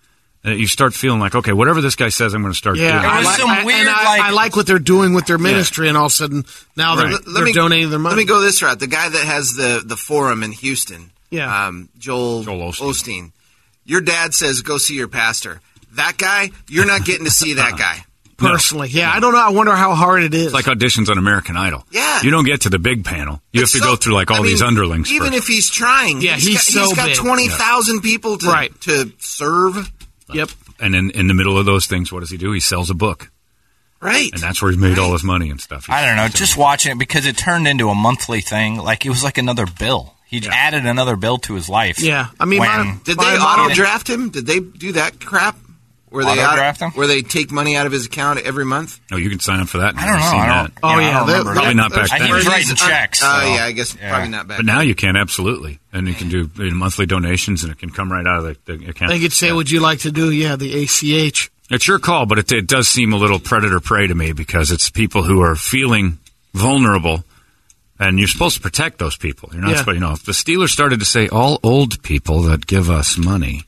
And 0.45 0.59
you 0.59 0.67
start 0.67 0.93
feeling 0.93 1.21
like, 1.21 1.37
okay, 1.37 1.53
whatever 1.53 1.81
this 1.81 1.95
guy 1.95 2.09
says, 2.09 2.35
I'm 2.35 2.43
going 2.43 2.53
to 2.53 2.59
start 2.59 2.77
Yeah, 2.77 2.91
doing. 2.91 3.03
There 3.03 3.11
I 3.11 3.17
was 3.19 3.27
like, 3.27 3.39
some 3.39 3.51
I, 3.51 3.65
weird, 3.65 3.87
I, 3.89 4.05
like- 4.05 4.21
I 4.23 4.31
like 4.31 4.57
what 4.57 4.67
they're 4.67 4.81
doing 4.81 5.15
with 5.15 5.27
their 5.27 5.39
ministry, 5.39 5.89
and 5.89 5.97
all 5.97 6.07
of 6.07 6.11
a 6.11 6.15
sudden 6.15 6.45
now 6.77 6.97
they're, 6.97 7.07
Right. 7.13 7.21
they're 7.33 7.53
donating 7.53 7.91
their 7.91 8.01
money. 8.01 8.17
Let 8.17 8.23
me 8.23 8.27
go 8.27 8.41
this 8.41 8.61
route. 8.61 8.81
The 8.81 8.89
guy 8.89 9.09
that 9.09 9.25
has 9.25 9.53
the 9.55 9.83
the 9.85 9.97
forum 9.97 10.43
in 10.43 10.51
Houston, 10.53 11.13
Yeah. 11.31 11.67
um, 11.69 11.89
Joel, 11.97 12.43
Joel 12.43 12.73
Osteen. 12.73 12.89
Osteen. 12.91 13.33
Your 13.85 14.01
dad 14.01 14.35
says 14.35 14.63
go 14.63 14.79
see 14.79 14.95
your 14.97 15.07
pastor. 15.09 15.61
That 15.93 16.17
guy, 16.19 16.51
you're 16.69 16.87
not 16.87 17.05
getting 17.05 17.25
to 17.27 17.31
see 17.31 17.55
that 17.55 17.77
guy. 17.79 18.05
personally. 18.37 18.89
Yeah, 18.89 19.13
I 19.15 19.21
don't 19.21 19.33
know. 19.35 19.39
I 19.41 19.51
wonder 19.51 19.73
how 19.77 19.95
hard 19.95 20.25
it 20.25 20.35
is. 20.35 20.47
It's 20.47 20.55
like 20.55 20.65
auditions 20.65 21.09
on 21.09 21.19
American 21.19 21.57
Idol. 21.57 21.85
Yeah. 21.93 22.23
you 22.23 22.33
don't 22.33 22.45
get 22.47 22.63
to 22.63 22.71
the 22.71 22.81
big 22.81 23.05
panel. 23.05 23.41
You 23.53 23.63
It's 23.63 23.73
have 23.75 23.81
to 23.83 23.87
so- 23.87 23.93
go 23.93 23.97
through 23.97 24.15
like 24.15 24.33
all 24.33 24.43
I 24.43 24.47
these 24.47 24.63
underlings. 24.63 25.13
Even 25.13 25.29
first. 25.29 25.39
if 25.39 25.47
he's 25.47 25.71
trying, 25.71 26.21
Yeah, 26.21 26.35
he's 26.35 26.55
got, 26.55 26.61
so 26.65 26.81
he's 26.87 26.95
got 26.95 27.07
big. 27.11 27.17
twenty 27.17 27.47
thousand 27.49 28.01
people 28.01 28.39
to 28.39 28.47
Right. 28.49 28.81
to 28.83 29.13
serve. 29.21 29.89
Yep. 30.33 30.51
and 30.81 30.95
in 30.95 31.11
in 31.11 31.27
the 31.27 31.35
middle 31.35 31.57
of 31.59 31.65
those 31.67 31.87
things, 31.87 32.13
what 32.13 32.21
does 32.21 32.31
he 32.31 32.37
do? 32.37 32.53
He 32.53 32.61
sells 32.61 32.91
a 32.91 32.95
book, 32.95 33.31
Right. 34.01 34.31
and 34.33 34.41
that's 34.43 34.61
where 34.61 34.71
he's 34.71 34.81
made 34.81 34.99
all 34.99 35.13
his 35.13 35.23
money 35.25 35.51
and 35.51 35.61
stuff. 35.61 35.87
I 35.89 36.05
don't 36.07 36.17
know. 36.17 36.29
Just 36.29 36.57
watching 36.57 36.93
it 36.93 36.99
because 36.99 37.27
it 37.27 37.37
turned 37.37 37.67
into 37.69 37.89
a 37.89 37.95
monthly 37.95 38.41
thing. 38.41 38.77
Like 38.77 39.07
it 39.07 39.11
was 39.11 39.23
like 39.25 39.39
another 39.39 39.67
bill. 39.67 40.15
He 40.27 40.43
added 40.51 40.87
another 40.87 41.17
bill 41.17 41.37
to 41.39 41.55
his 41.55 41.69
life. 41.69 42.01
Yeah, 42.01 42.29
I 42.41 42.47
mean, 42.47 42.61
when- 42.61 42.69
my- 42.71 42.97
Did 43.05 43.19
they 43.19 43.37
My 43.39 43.65
auto 43.65 43.75
draft 43.75 44.09
him? 44.09 44.31
Did 44.31 44.47
they 44.47 44.61
do 44.61 44.93
that 44.93 45.21
crap? 45.21 45.57
Where 46.12 46.25
they 46.25 46.31
Auto-draft 46.42 46.81
him? 46.81 46.90
Where 46.92 47.07
they 47.07 47.22
take 47.22 47.51
money 47.51 47.75
out 47.77 47.87
of 47.87 47.92
his 47.92 48.07
account 48.07 48.40
every 48.40 48.64
month? 48.64 49.01
Oh, 49.11 49.16
you 49.16 49.31
can 49.31 49.40
sign 49.40 49.61
up 49.61 49.68
for 49.68 49.79
that. 49.79 49.96
I 49.96 50.07
don't 50.07 50.16
know. 50.16 50.22
I've 50.22 50.31
seen 50.31 50.40
I 50.40 50.46
that. 50.46 50.62
don't. 50.62 50.79
Oh, 50.83 50.90
you 50.90 50.96
know, 50.96 51.01
yeah, 51.03 51.09
I 51.09 51.12
don't 51.18 51.27
they- 51.27 51.33
remember. 51.33 51.53
Probably 51.55 51.75
not 51.75 51.90
back 51.92 52.12
I- 52.12 52.18
then. 52.18 52.27
He 52.29 52.33
was 52.35 52.44
Where 52.44 52.53
writing 52.55 52.72
uh, 52.72 52.75
checks. 52.75 53.20
Oh 53.25 53.40
so- 53.40 53.46
yeah, 53.55 53.64
I 53.64 53.72
guess 53.72 53.96
yeah. 53.96 54.11
probably 54.11 54.29
not 54.29 54.46
back. 54.48 54.59
But 54.59 54.66
now 54.66 54.81
you 54.81 54.94
can 54.94 55.16
absolutely, 55.16 55.79
and 55.92 56.07
you 56.07 56.14
can 56.14 56.29
do 56.29 56.51
you 56.57 56.70
know, 56.70 56.77
monthly 56.77 57.07
donations, 57.07 57.62
and 57.64 57.72
it 57.72 57.79
can 57.79 57.90
come 57.90 58.12
right 58.12 58.27
out 58.27 58.44
of 58.44 58.64
the, 58.66 58.77
the 58.77 58.90
account. 58.90 59.11
They 59.11 59.20
could 59.20 59.33
say, 59.33 59.51
"Would 59.53 59.70
you 59.70 59.81
like 59.81 60.01
to 60.01 60.12
do?" 60.12 60.31
Yeah, 60.31 60.57
the 60.57 60.83
ACH. 60.85 61.51
It's 61.70 61.88
your 61.88 61.98
call, 61.98 62.27
but 62.27 62.38
it, 62.38 62.53
it 62.53 62.66
does 62.66 62.87
seem 62.88 63.14
a 63.14 63.16
little 63.16 63.38
predator 63.38 63.81
prey 63.81 64.07
to 64.07 64.14
me 64.14 64.33
because 64.33 64.70
it's 64.70 64.90
people 64.90 65.22
who 65.22 65.40
are 65.40 65.55
feeling 65.57 66.18
vulnerable, 66.53 67.25
and 67.98 68.18
you're 68.18 68.29
supposed 68.29 68.57
to 68.57 68.61
protect 68.62 68.98
those 68.98 69.16
people. 69.16 69.48
You're 69.53 69.62
not 69.62 69.70
Yeah. 69.70 69.77
supposed, 69.79 69.94
you 69.94 70.01
know, 70.01 70.12
if 70.12 70.25
the 70.25 70.33
Steelers 70.33 70.68
started 70.68 71.01
to 71.01 71.07
say 71.07 71.29
all 71.29 71.59
old 71.62 72.03
people 72.03 72.42
that 72.42 72.66
give 72.66 72.90
us 72.90 73.16
money 73.16 73.62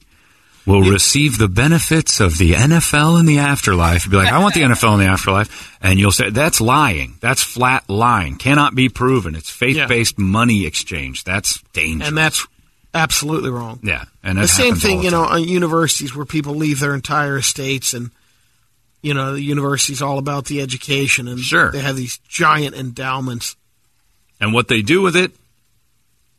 will 0.67 0.83
receive 0.83 1.37
the 1.39 1.49
benefits 1.49 2.21
of 2.21 2.39
the 2.39 2.53
NFL 2.53 3.21
in 3.21 3.27
the 3.27 3.39
afterlife, 3.39 4.09
be 4.11 4.17
like, 4.17 4.33
I 4.33 4.39
want 4.39 4.55
the 4.55 4.63
NFL 4.63 4.95
in 4.95 5.01
the 5.01 5.07
afterlife, 5.07 5.77
and 5.83 5.99
you'll 5.99 6.11
say 6.13 6.31
that's 6.31 6.61
lying. 6.61 7.17
That's 7.21 7.43
flat 7.43 7.89
lying. 7.89 8.37
Cannot 8.37 8.75
be 8.75 8.89
proven. 8.89 9.35
It's 9.35 9.51
faith-based 9.51 10.19
money 10.19 10.65
exchange. 10.67 11.25
That's 11.25 11.61
dangerous. 11.75 12.09
and 12.09 12.17
that's 12.17 12.47
absolutely 12.95 13.51
wrong. 13.51 13.81
yeah, 13.83 14.05
and 14.23 14.39
the 14.39 14.49
same 14.49 14.75
thing, 14.77 14.99
the 14.99 15.05
you 15.05 15.11
know, 15.11 15.23
on 15.25 15.33
uh, 15.33 15.37
universities 15.39 16.15
where 16.17 16.25
people 16.25 16.55
leave 16.55 16.81
their 16.81 16.95
entire 16.95 17.37
estates 17.39 17.93
and 17.93 18.11
you 19.03 19.13
know 19.13 19.33
the 19.35 19.43
university's 19.43 20.01
all 20.01 20.17
about 20.19 20.47
the 20.47 20.63
education 20.63 21.29
and 21.29 21.41
Sure. 21.41 21.71
they 21.73 21.81
have 21.81 21.97
these 21.97 22.19
giant 22.29 22.75
endowments. 22.75 23.57
and 24.41 24.53
what 24.55 24.69
they 24.69 24.81
do 24.81 25.03
with 25.03 25.15
it. 25.17 25.33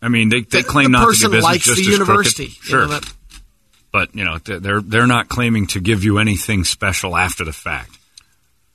I 0.01 0.07
mean, 0.09 0.29
they, 0.29 0.41
they 0.41 0.61
The- 0.61 0.67
claim 0.67 0.85
the 0.91 0.97
not 0.97 0.99
to 1.01 1.05
person 1.07 1.29
do 1.31 1.37
business 1.37 1.43
likes 1.43 1.75
the 1.75 1.81
university. 1.83 2.43
you 2.45 2.49
Sure, 2.61 2.81
know, 2.87 2.99
that- 2.99 3.13
but 3.95 4.13
you 4.13 4.25
know 4.25 4.37
they're 4.39 4.81
they're 4.81 5.07
not 5.07 5.29
claiming 5.29 5.67
to 5.67 5.79
give 5.79 6.03
you 6.03 6.17
anything 6.19 6.65
special 6.65 7.15
after 7.15 7.45
the 7.45 7.53
fact. 7.53 7.91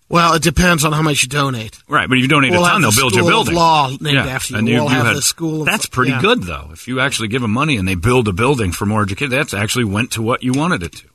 well, 0.09 0.33
it 0.33 0.43
depends 0.43 0.83
on 0.87 0.93
how 0.95 1.03
much 1.03 1.23
you 1.25 1.29
donate. 1.29 1.77
Right, 1.87 2.09
but 2.09 2.17
if 2.17 2.23
you 2.23 2.29
donate 2.29 2.53
We'll 2.53 2.65
a 2.65 2.69
ton, 2.71 2.81
they'll 2.81 2.91
build 3.03 3.15
your 3.15 3.27
building. 3.29 3.55
Law 3.55 3.89
named 4.01 4.25
Yeah, 4.25 4.27
after 4.37 4.55
you. 4.55 4.59
and 4.61 4.67
We'll 4.69 4.89
have 4.89 5.07
had- 5.07 5.17
the 5.17 5.23
School 5.23 5.61
of- 5.61 5.67
That's 5.67 5.85
pretty 5.87 6.13
yeah. 6.13 6.23
good, 6.23 6.43
though. 6.45 6.71
If 6.73 6.89
you 6.89 7.01
actually 7.01 7.29
give 7.29 7.43
them 7.43 7.51
money 7.53 7.77
and 7.77 7.87
they 7.87 7.97
build 7.97 8.27
a 8.29 8.33
building 8.33 8.73
for 8.73 8.87
more 8.87 9.03
education, 9.03 9.31
that's 9.31 9.53
actually 9.53 9.85
went 9.85 10.13
to 10.13 10.23
what 10.23 10.43
you 10.43 10.53
wanted 10.53 10.83
it 10.83 10.93
to. 11.01 11.07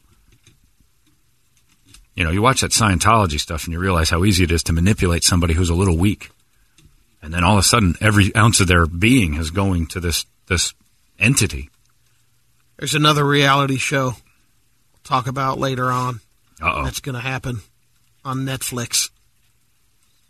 You 2.16 2.24
know, 2.24 2.30
you 2.32 2.42
watch 2.44 2.62
that 2.62 2.72
Scientology 2.72 3.40
stuff 3.40 3.64
and 3.66 3.74
you 3.74 3.80
realize 3.80 4.10
how 4.12 4.24
easy 4.24 4.44
it 4.44 4.52
is 4.52 4.64
to 4.64 4.74
manipulate 4.74 5.24
somebody 5.24 5.54
who's 5.56 5.70
a 5.72 5.76
little 5.76 5.98
weak, 5.98 6.30
and 7.22 7.34
then 7.34 7.44
all 7.44 7.54
of 7.58 7.60
a 7.60 7.64
sudden, 7.64 7.96
every 8.00 8.34
ounce 8.36 8.60
of 8.62 8.68
their 8.68 8.86
being 8.86 9.34
is 9.34 9.50
going 9.52 9.88
to 9.88 10.00
this 10.00 10.26
this 10.48 10.74
entity. 11.20 11.70
There's 12.78 12.96
another 12.96 13.26
reality 13.26 13.78
show 13.78 14.06
we'll 14.06 14.16
talk 15.04 15.28
about 15.28 15.60
later 15.60 15.92
on. 15.92 16.20
Uh 16.62 16.72
oh. 16.76 16.84
That's 16.86 17.00
going 17.00 17.16
to 17.16 17.22
happen 17.22 17.62
on 18.24 18.40
Netflix. 18.46 19.10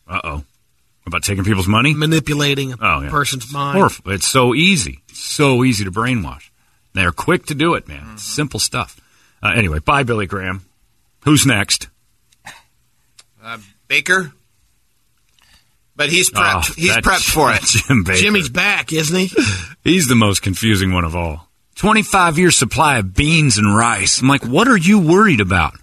Uh 0.07 0.21
oh. 0.23 0.43
About 1.07 1.23
taking 1.23 1.43
people's 1.43 1.67
money? 1.67 1.93
Manipulating 1.93 2.73
a 2.73 2.77
Oh, 2.81 3.01
yeah. 3.01 3.09
person's 3.11 3.51
mind. 3.53 3.77
Horrible. 3.77 4.11
It's 4.11 4.27
so 4.27 4.55
easy. 4.55 5.01
So 5.13 5.63
easy 5.63 5.83
to 5.83 5.91
brainwash. 5.91 6.49
They're 6.93 7.11
quick 7.11 7.45
to 7.47 7.55
do 7.55 7.75
it, 7.75 7.87
man. 7.87 8.11
It's 8.13 8.23
simple 8.23 8.59
stuff. 8.59 8.99
Uh, 9.43 9.49
anyway, 9.55 9.79
bye, 9.79 10.03
Billy 10.03 10.25
Graham. 10.25 10.65
Who's 11.25 11.45
next? 11.45 11.89
Uh, 13.43 13.59
Bakker, 13.87 14.31
but 15.95 16.09
he's 16.09 16.31
prepped. 16.31 16.71
Oh, 16.71 16.73
he's 16.75 16.95
prepped 16.97 17.29
for 17.31 17.51
it. 17.53 17.61
Jim 17.65 18.03
Bakker. 18.03 18.15
Jimmy's 18.15 18.49
back, 18.49 18.91
isn't 18.91 19.15
he? 19.15 19.31
He's 19.83 20.07
the 20.07 20.15
most 20.15 20.41
confusing 20.41 20.91
one 20.93 21.03
of 21.03 21.15
all. 21.15 21.44
25 21.75 22.37
year 22.37 22.51
supply 22.51 22.97
of 22.97 23.13
beans 23.13 23.57
and 23.57 23.75
rice. 23.75 24.21
I'm 24.21 24.27
like, 24.27 24.45
what 24.45 24.67
are 24.67 24.77
you 24.77 24.99
worried 24.99 25.41
about? 25.41 25.73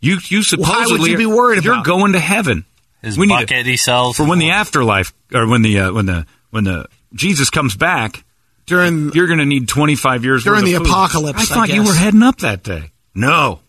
You, 0.00 0.18
you 0.28 0.42
supposedly. 0.42 0.98
would 1.00 1.10
you 1.10 1.16
be 1.16 1.26
worried 1.26 1.64
You're 1.64 1.74
about? 1.74 1.84
going 1.86 2.12
to 2.12 2.20
heaven. 2.20 2.64
His 3.02 3.18
We 3.18 3.26
need 3.26 3.34
to- 3.40 3.46
bucket 3.46 3.66
he 3.66 3.76
sells 3.76 4.16
For 4.16 4.24
when 4.24 4.38
the 4.38 4.50
afterlife, 4.50 5.12
or 5.34 5.46
when 5.48 5.62
the, 5.62 5.78
uh, 5.80 5.92
when 5.92 6.06
the, 6.06 6.26
when 6.50 6.64
the 6.64 6.86
Jesus 7.14 7.50
comes 7.50 7.76
back, 7.76 8.24
During 8.66 9.10
you're 9.12 9.26
going 9.26 9.40
to 9.40 9.44
need 9.44 9.68
25 9.68 10.24
years 10.24 10.44
During 10.44 10.64
the 10.64 10.74
food. 10.74 10.86
apocalypse, 10.86 11.38
I 11.38 11.42
I 11.42 11.44
thought 11.44 11.68
you 11.74 11.82
were 11.84 11.94
heading 11.94 12.22
up 12.22 12.38
that 12.38 12.62
day. 12.62 12.90
No. 13.14 13.60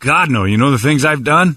God, 0.00 0.30
no. 0.30 0.44
You 0.44 0.56
know 0.58 0.72
the 0.72 0.78
things 0.78 1.04
I've 1.04 1.22
done? 1.24 1.56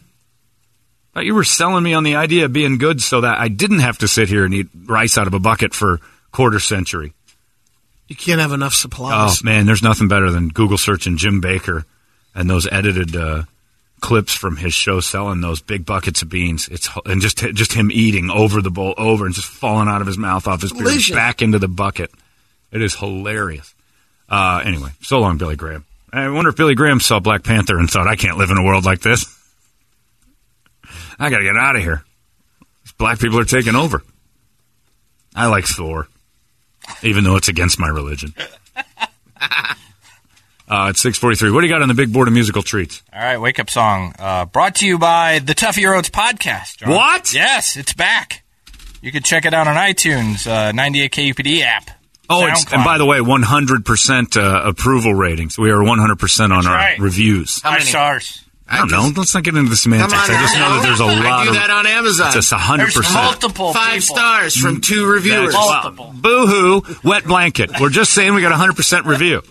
Thought 1.16 1.26
you 1.26 1.34
were 1.34 1.44
selling 1.44 1.84
me 1.84 1.94
on 1.96 2.04
the 2.04 2.16
idea 2.16 2.46
of 2.46 2.54
being 2.54 2.78
good 2.78 3.02
so 3.02 3.22
that 3.22 3.40
I 3.40 3.48
didn't 3.48 3.80
have 3.80 3.98
to 4.00 4.08
sit 4.08 4.30
here 4.30 4.46
and 4.46 4.54
eat 4.54 4.68
rice 4.86 5.18
out 5.18 5.26
of 5.28 5.34
a 5.34 5.40
bucket 5.40 5.74
for 5.74 6.00
quarter 6.32 6.60
century. 6.60 7.14
You 8.08 8.16
can't 8.16 8.40
have 8.40 8.52
enough 8.52 8.74
supplies. 8.74 9.40
Oh, 9.42 9.46
man, 9.46 9.66
there's 9.66 9.82
nothing 9.82 10.08
better 10.08 10.30
than 10.32 10.50
Google 10.50 10.78
searching 10.78 11.18
Jim 11.18 11.42
Bakker 11.42 11.86
and 12.36 12.50
those 12.50 12.68
edited 12.72 13.16
uh, 13.16 13.44
clips 14.02 14.34
from 14.34 14.58
his 14.58 14.74
show 14.74 15.00
selling 15.00 15.42
those 15.42 15.62
big 15.62 15.86
buckets 15.86 16.22
of 16.22 16.30
beans. 16.30 16.68
It's 16.68 16.90
and 17.06 17.22
just 17.22 17.38
just 17.38 17.74
him 17.74 17.92
eating 17.92 18.30
over 18.30 18.62
the 18.62 18.70
bowl 18.70 18.94
over 18.98 19.26
and 19.26 19.34
just 19.34 19.48
falling 19.48 19.88
out 19.88 20.02
of 20.02 20.08
his 20.08 20.18
mouth 20.18 20.48
off 20.48 20.62
his 20.62 20.74
beard 20.74 21.02
back 21.14 21.42
into 21.42 21.58
the 21.58 21.68
bucket. 21.68 22.12
It 22.72 22.82
is 22.82 22.96
hilarious. 22.96 23.74
Uh, 24.30 24.62
anyway, 24.64 24.90
so 25.02 25.20
long, 25.20 25.38
Billy 25.38 25.56
Graham. 25.56 25.86
I 26.12 26.30
wonder 26.30 26.50
if 26.50 26.56
Billy 26.56 26.76
Graham 26.76 27.00
saw 27.00 27.20
Black 27.20 27.44
Panther 27.44 27.78
and 27.78 27.90
thought, 27.90 28.08
I 28.08 28.16
can't 28.16 28.38
live 28.38 28.50
in 28.50 28.58
a 28.58 28.64
world 28.64 28.86
like 28.86 29.02
this. 29.02 29.26
I 31.20 31.30
got 31.30 31.40
to 31.40 31.44
get 31.44 31.56
out 31.56 31.76
of 31.76 31.82
here. 31.82 32.04
These 32.84 32.94
black 32.94 33.20
people 33.20 33.40
are 33.40 33.46
taking 33.46 33.76
over. 33.76 34.02
I 35.36 35.48
like 35.48 35.66
Thor, 35.66 36.08
even 37.04 37.24
though 37.24 37.36
it's 37.36 37.48
against 37.48 37.80
my 37.80 37.88
religion. 37.88 38.34
Uh, 40.68 40.88
it's 40.90 41.00
643. 41.02 41.52
What 41.52 41.62
do 41.62 41.68
you 41.68 41.74
got 41.74 41.84
on 41.84 41.90
the 41.90 41.94
big 41.94 42.12
board 42.12 42.28
of 42.28 42.34
musical 42.34 42.64
treats? 42.64 43.04
All 43.14 43.22
right, 43.22 43.38
wake 43.38 43.60
up 43.60 43.70
song. 43.70 44.16
Uh, 44.18 44.46
brought 44.46 44.76
to 44.78 44.88
you 44.88 44.98
by 44.98 45.38
the 45.38 45.54
Tuffy 45.54 45.88
Rhodes 45.88 46.10
podcast. 46.10 46.78
John. 46.78 46.90
What? 46.90 47.36
Yes, 47.36 47.78
it's 47.78 47.94
back. 47.94 48.44
You 49.00 49.12
can 49.12 49.22
check 49.22 49.46
it 49.46 49.54
out 49.54 49.68
on 49.68 49.76
iTunes, 49.76 50.48
uh, 50.48 50.72
98 50.72 51.12
KUPD 51.12 51.62
app. 51.62 51.92
Oh, 52.28 52.48
it's, 52.48 52.74
and 52.74 52.84
by 52.84 52.98
the 52.98 53.06
way, 53.06 53.20
100% 53.20 54.38
uh, 54.38 54.68
approval 54.68 55.14
ratings. 55.14 55.60
We 55.60 55.70
are 55.70 55.78
100% 55.78 56.46
on 56.46 56.66
our 56.66 56.74
right. 56.74 56.98
reviews. 56.98 57.60
Five 57.60 57.84
stars. 57.84 58.44
I 58.68 58.80
don't 58.80 58.90
know. 58.92 59.12
Let's 59.16 59.34
not 59.36 59.44
get 59.44 59.56
into 59.56 59.70
the 59.70 59.76
semantics. 59.76 60.14
On, 60.14 60.20
I 60.20 60.42
just 60.42 60.56
know 60.56 60.70
that 60.76 60.82
there's 60.84 61.00
a 61.00 61.06
lot 61.06 61.26
I 61.26 61.46
do 61.46 61.54
that 61.54 61.70
on 61.70 61.86
Amazon. 61.86 62.28
It's 62.28 62.36
just 62.50 62.52
100%. 62.52 62.78
There's 62.78 63.14
multiple 63.14 63.74
Five 63.74 64.02
people. 64.02 64.16
stars 64.16 64.56
from 64.58 64.82
two 64.82 65.06
reviewers. 65.06 65.54
That's- 65.54 65.84
Multiple. 65.84 66.14
Boo 66.16 66.48
hoo, 66.48 66.98
wet 67.04 67.26
blanket. 67.26 67.72
We're 67.80 67.90
just 67.90 68.12
saying 68.14 68.34
we 68.34 68.42
got 68.42 68.52
a 68.52 68.56
100% 68.56 69.06
review. 69.06 69.44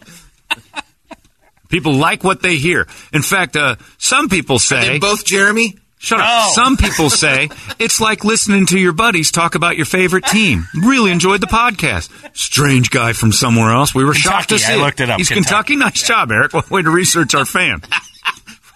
People 1.69 1.95
like 1.95 2.23
what 2.23 2.43
they 2.43 2.57
hear. 2.57 2.87
In 3.13 3.23
fact, 3.23 3.57
uh, 3.57 3.77
some 3.99 4.29
people 4.29 4.59
say. 4.59 4.89
They 4.89 4.99
both 4.99 5.25
Jeremy. 5.25 5.77
Shut 5.99 6.21
up. 6.21 6.51
Some 6.51 6.77
people 6.77 7.09
say 7.09 7.49
it's 7.79 8.01
like 8.01 8.25
listening 8.25 8.67
to 8.67 8.79
your 8.79 8.93
buddies 8.93 9.31
talk 9.31 9.55
about 9.55 9.77
your 9.77 9.87
favorite 9.87 10.27
team. 10.27 10.67
Really 10.75 11.11
enjoyed 11.11 11.41
the 11.41 11.47
podcast. 11.47 12.11
Strange 12.37 12.91
guy 12.91 13.15
from 13.15 13.33
somewhere 13.33 13.73
else. 13.73 13.95
We 13.95 14.05
were 14.05 14.13
shocked 14.13 14.51
to 14.51 14.59
see. 14.59 14.65
Kentucky. 14.67 14.81
I 14.81 14.85
looked 14.85 15.01
it 15.01 15.11
up. 15.11 15.17
He's 15.19 15.29
Kentucky. 15.29 15.75
Kentucky. 15.75 15.77
Nice 15.77 16.07
job, 16.07 16.31
Eric. 16.31 16.53
What 16.53 16.71
way 16.71 16.83
to 16.83 16.91
research 16.91 17.35
our 17.35 17.47
fan. 17.47 17.81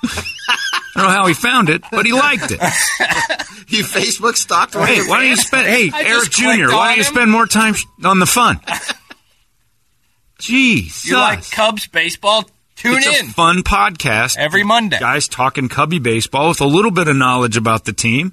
I 0.04 0.60
don't 0.94 1.04
know 1.04 1.10
how 1.10 1.26
he 1.26 1.34
found 1.34 1.68
it, 1.70 1.82
but 1.90 2.06
he 2.06 2.12
liked 2.12 2.50
it. 2.50 2.60
You 3.70 3.84
Facebook 3.84 4.34
stalked 4.36 4.74
one. 4.74 4.86
Hey, 4.88 5.00
why 5.06 5.18
don't 5.20 5.28
you 5.28 5.36
spend? 5.36 5.66
Hey, 5.66 5.90
I 5.94 6.04
Eric 6.04 6.30
Jr. 6.30 6.72
Why 6.74 6.88
don't 6.88 6.96
you 6.96 7.04
him. 7.04 7.12
spend 7.14 7.30
more 7.30 7.44
time 7.46 7.74
on 8.02 8.18
the 8.18 8.24
fun? 8.24 8.60
Jeez, 10.40 11.04
You 11.04 11.16
like 11.16 11.50
Cubs 11.50 11.86
baseball? 11.86 12.48
Tune 12.76 12.96
it's 12.96 13.20
in 13.20 13.26
a 13.26 13.30
fun 13.30 13.58
podcast. 13.58 14.36
every 14.38 14.62
Monday. 14.64 14.98
guys 15.00 15.26
talking 15.28 15.68
Cubby 15.68 15.98
baseball 15.98 16.48
with 16.48 16.60
a 16.60 16.66
little 16.66 16.92
bit 16.92 17.08
of 17.08 17.16
knowledge 17.16 17.56
about 17.56 17.84
the 17.84 17.92
team 17.92 18.32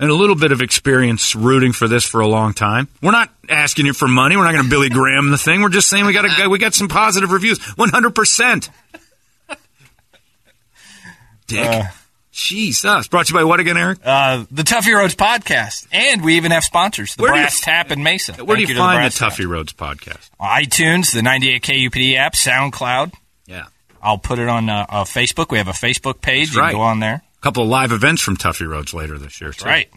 and 0.00 0.10
a 0.10 0.14
little 0.14 0.34
bit 0.36 0.50
of 0.52 0.60
experience 0.60 1.34
rooting 1.36 1.72
for 1.72 1.86
this 1.88 2.04
for 2.04 2.20
a 2.20 2.26
long 2.26 2.52
time. 2.52 2.88
We're 3.00 3.12
not 3.12 3.32
asking 3.48 3.86
you 3.86 3.92
for 3.94 4.08
money. 4.08 4.36
We're 4.36 4.44
not 4.44 4.52
going 4.52 4.64
to 4.64 4.70
Billy 4.70 4.88
Graham 4.90 5.30
the 5.30 5.38
thing. 5.38 5.62
We're 5.62 5.68
just 5.68 5.88
saying 5.88 6.04
we 6.04 6.12
got 6.12 6.26
a, 6.26 6.48
we 6.48 6.58
got 6.58 6.74
some 6.74 6.88
positive 6.88 7.30
reviews. 7.30 7.58
One 7.78 7.88
hundred 7.88 8.14
percent. 8.16 8.68
Dick. 11.46 11.84
Jesus. 12.32 13.08
Brought 13.08 13.26
to 13.26 13.32
you 13.32 13.38
by 13.40 13.44
what 13.44 13.60
again, 13.60 13.78
Eric? 13.78 13.98
Uh, 14.04 14.44
the 14.50 14.62
Tuffy 14.62 14.94
Rhodes 14.94 15.14
podcast, 15.14 15.86
and 15.90 16.22
we 16.22 16.36
even 16.36 16.50
have 16.50 16.64
sponsors: 16.64 17.16
the 17.16 17.22
Where 17.22 17.32
do 17.32 17.38
you- 17.38 17.44
Brass 17.44 17.60
Tap 17.62 17.90
and 17.90 18.04
Mesa. 18.04 18.32
Where 18.34 18.56
do 18.56 18.66
Thank 18.66 18.68
you 18.68 18.76
find 18.76 18.96
the 18.96 19.00
Brass 19.00 19.18
Tap. 19.18 19.32
Tuffy 19.32 19.48
Rhodes 19.48 19.72
podcast? 19.72 20.28
iTunes, 20.38 21.14
the 21.14 21.22
98 21.22 21.62
KUPD 21.62 22.16
app, 22.16 22.34
SoundCloud. 22.34 23.14
Yeah. 23.46 23.66
I'll 24.02 24.18
put 24.18 24.38
it 24.38 24.48
on 24.48 24.68
uh, 24.68 24.84
uh, 24.88 25.04
Facebook. 25.04 25.50
We 25.50 25.56
have 25.58 25.68
a 25.68 25.72
Facebook 25.72 26.20
page. 26.20 26.54
you 26.54 26.60
right. 26.60 26.72
go 26.72 26.80
on 26.82 27.00
there. 27.00 27.22
A 27.38 27.40
couple 27.40 27.62
of 27.62 27.70
live 27.70 27.90
events 27.92 28.20
from 28.20 28.36
Tuffy 28.36 28.68
Rhodes 28.68 28.92
later 28.92 29.18
this 29.18 29.40
year, 29.40 29.52
too. 29.52 29.64
Right. 29.64 29.88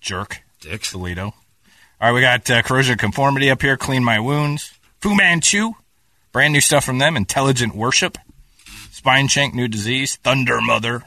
Jerk. 0.00 0.42
Dicks. 0.60 0.90
Toledo. 0.90 1.26
All 1.26 1.34
right, 2.00 2.12
we 2.12 2.20
got 2.20 2.50
uh, 2.50 2.62
Corrosion 2.62 2.98
Conformity 2.98 3.50
up 3.50 3.62
here, 3.62 3.76
Clean 3.76 4.02
My 4.04 4.20
Wounds. 4.20 4.72
Fu 5.00 5.14
Manchu, 5.14 5.72
brand 6.32 6.52
new 6.52 6.60
stuff 6.60 6.84
from 6.84 6.98
them. 6.98 7.16
Intelligent 7.16 7.74
Worship. 7.74 8.18
Spineshank, 9.06 9.54
New 9.54 9.68
Disease. 9.68 10.18
Thundermother. 10.24 11.02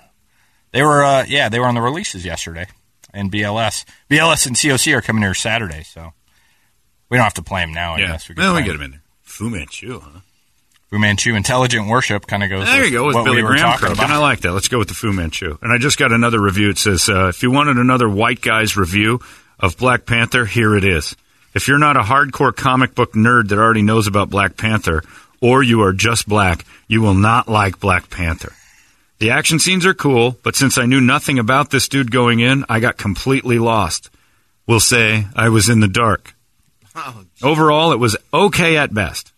They 0.72 0.82
were, 0.84 1.04
uh, 1.04 1.26
yeah, 1.28 1.50
they 1.50 1.60
were 1.60 1.66
on 1.68 1.76
the 1.76 1.82
releases 1.82 2.26
yesterday. 2.26 2.68
And 3.14 3.32
BLS. 3.32 3.86
BLS 4.10 4.46
and 4.46 4.56
COC 4.56 4.94
are 4.96 5.02
coming 5.02 5.24
here 5.24 5.34
Saturday, 5.34 5.84
so 5.84 6.14
we 7.10 7.18
don't 7.18 7.24
have 7.24 7.34
to 7.36 7.42
play 7.44 7.62
them 7.62 7.74
now. 7.74 7.96
I 7.96 8.00
Yeah. 8.00 8.08
guess 8.08 8.30
we 8.30 8.36
can 8.36 8.44
Well, 8.44 8.56
we 8.56 8.62
get 8.62 8.70
'em. 8.72 8.76
him 8.78 8.82
in 8.84 8.92
there. 8.92 9.02
Fu 9.24 9.50
Manchu, 9.50 10.00
huh? 10.00 10.20
Fu 10.92 11.00
Manchu, 11.00 11.36
Intelligent 11.36 11.88
Worship 11.88 12.28
kind 12.28 12.44
of 12.44 12.50
goes. 12.50 12.66
There 12.68 12.86
you 12.86 12.92
go 12.92 13.08
with 13.08 13.16
what 13.16 13.26
Billy 13.26 13.38
we 13.38 13.44
were 13.44 13.50
Graham 13.50 13.78
about. 13.84 14.00
I 14.12 14.18
like 14.18 14.42
that. 14.42 14.54
Let's 14.54 14.68
go 14.68 14.78
with 14.80 14.88
the 14.90 14.94
Fu 14.94 15.12
Manchu. 15.12 15.58
And 15.62 15.74
I 15.74 15.78
just 15.80 15.98
got 15.98 16.12
another 16.12 16.40
review. 16.40 16.70
It 16.70 16.78
says, 16.78 17.10
uh, 17.10 17.28
if 17.28 17.42
you 17.44 17.50
wanted 17.52 17.78
another 17.78 18.08
white 18.10 18.42
guy's 18.42 18.78
review 18.78 19.20
of 19.60 19.76
Black 19.78 20.06
Panther, 20.06 20.46
here 20.46 20.76
it 20.76 20.84
is. 20.86 21.16
If 21.56 21.68
you're 21.68 21.80
not 21.80 21.98
a 21.98 22.02
hardcore 22.02 22.56
comic 22.56 22.94
book 22.94 23.14
nerd 23.14 23.48
that 23.50 23.58
already 23.58 23.82
knows 23.82 24.06
about 24.08 24.30
Black 24.30 24.56
Panther, 24.56 25.04
or 25.42 25.64
you 25.64 25.82
are 25.82 25.94
just 25.94 26.28
black, 26.28 26.66
you 26.88 27.02
will 27.02 27.14
not 27.14 27.48
like 27.48 27.80
Black 27.80 28.10
Panther. 28.10 28.54
The 29.20 29.32
action 29.32 29.60
scenes 29.60 29.86
are 29.86 29.94
cool, 29.94 30.38
but 30.44 30.56
since 30.56 30.78
I 30.78 30.86
knew 30.86 31.02
nothing 31.02 31.40
about 31.40 31.70
this 31.72 31.88
dude 31.90 32.12
going 32.12 32.40
in, 32.40 32.64
I 32.70 32.80
got 32.80 32.98
completely 32.98 33.60
lost. 33.60 34.10
We'll 34.66 34.80
say 34.80 35.26
I 35.36 35.50
was 35.50 35.68
in 35.68 35.80
the 35.82 35.88
dark. 35.88 36.34
Oh, 36.96 37.26
Overall, 37.44 37.92
it 37.92 38.00
was 38.00 38.16
okay 38.34 38.78
at 38.78 38.94
best. 38.94 39.32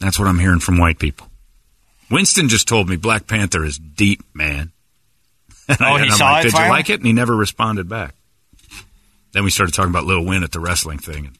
That's 0.00 0.18
what 0.18 0.28
I'm 0.28 0.38
hearing 0.38 0.60
from 0.60 0.78
white 0.78 0.98
people. 0.98 1.28
Winston 2.10 2.48
just 2.48 2.68
told 2.68 2.88
me 2.88 2.96
Black 2.96 3.26
Panther 3.26 3.64
is 3.64 3.78
deep, 3.78 4.22
man. 4.34 4.72
And 5.68 5.78
Oh, 5.80 5.96
he 5.96 6.02
and 6.02 6.10
I'm 6.10 6.18
saw 6.18 6.32
like, 6.32 6.44
it 6.44 6.50
Did 6.50 6.58
you 6.58 6.68
like 6.68 6.90
it? 6.90 6.94
And 6.98 7.06
he 7.06 7.12
never 7.12 7.34
responded 7.36 7.88
back. 7.88 8.14
Then 9.32 9.44
we 9.44 9.50
started 9.50 9.72
talking 9.72 9.90
about 9.90 10.04
Lil 10.04 10.24
Win 10.24 10.42
at 10.42 10.50
the 10.50 10.58
wrestling 10.60 10.98
thing 10.98 11.26
and, 11.26 11.38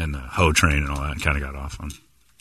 and 0.00 0.14
the 0.14 0.20
hoe 0.20 0.52
train 0.52 0.78
and 0.78 0.88
all 0.90 1.00
that, 1.00 1.12
and 1.12 1.22
kind 1.22 1.36
of 1.36 1.42
got 1.42 1.54
off 1.54 1.80
on. 1.80 1.90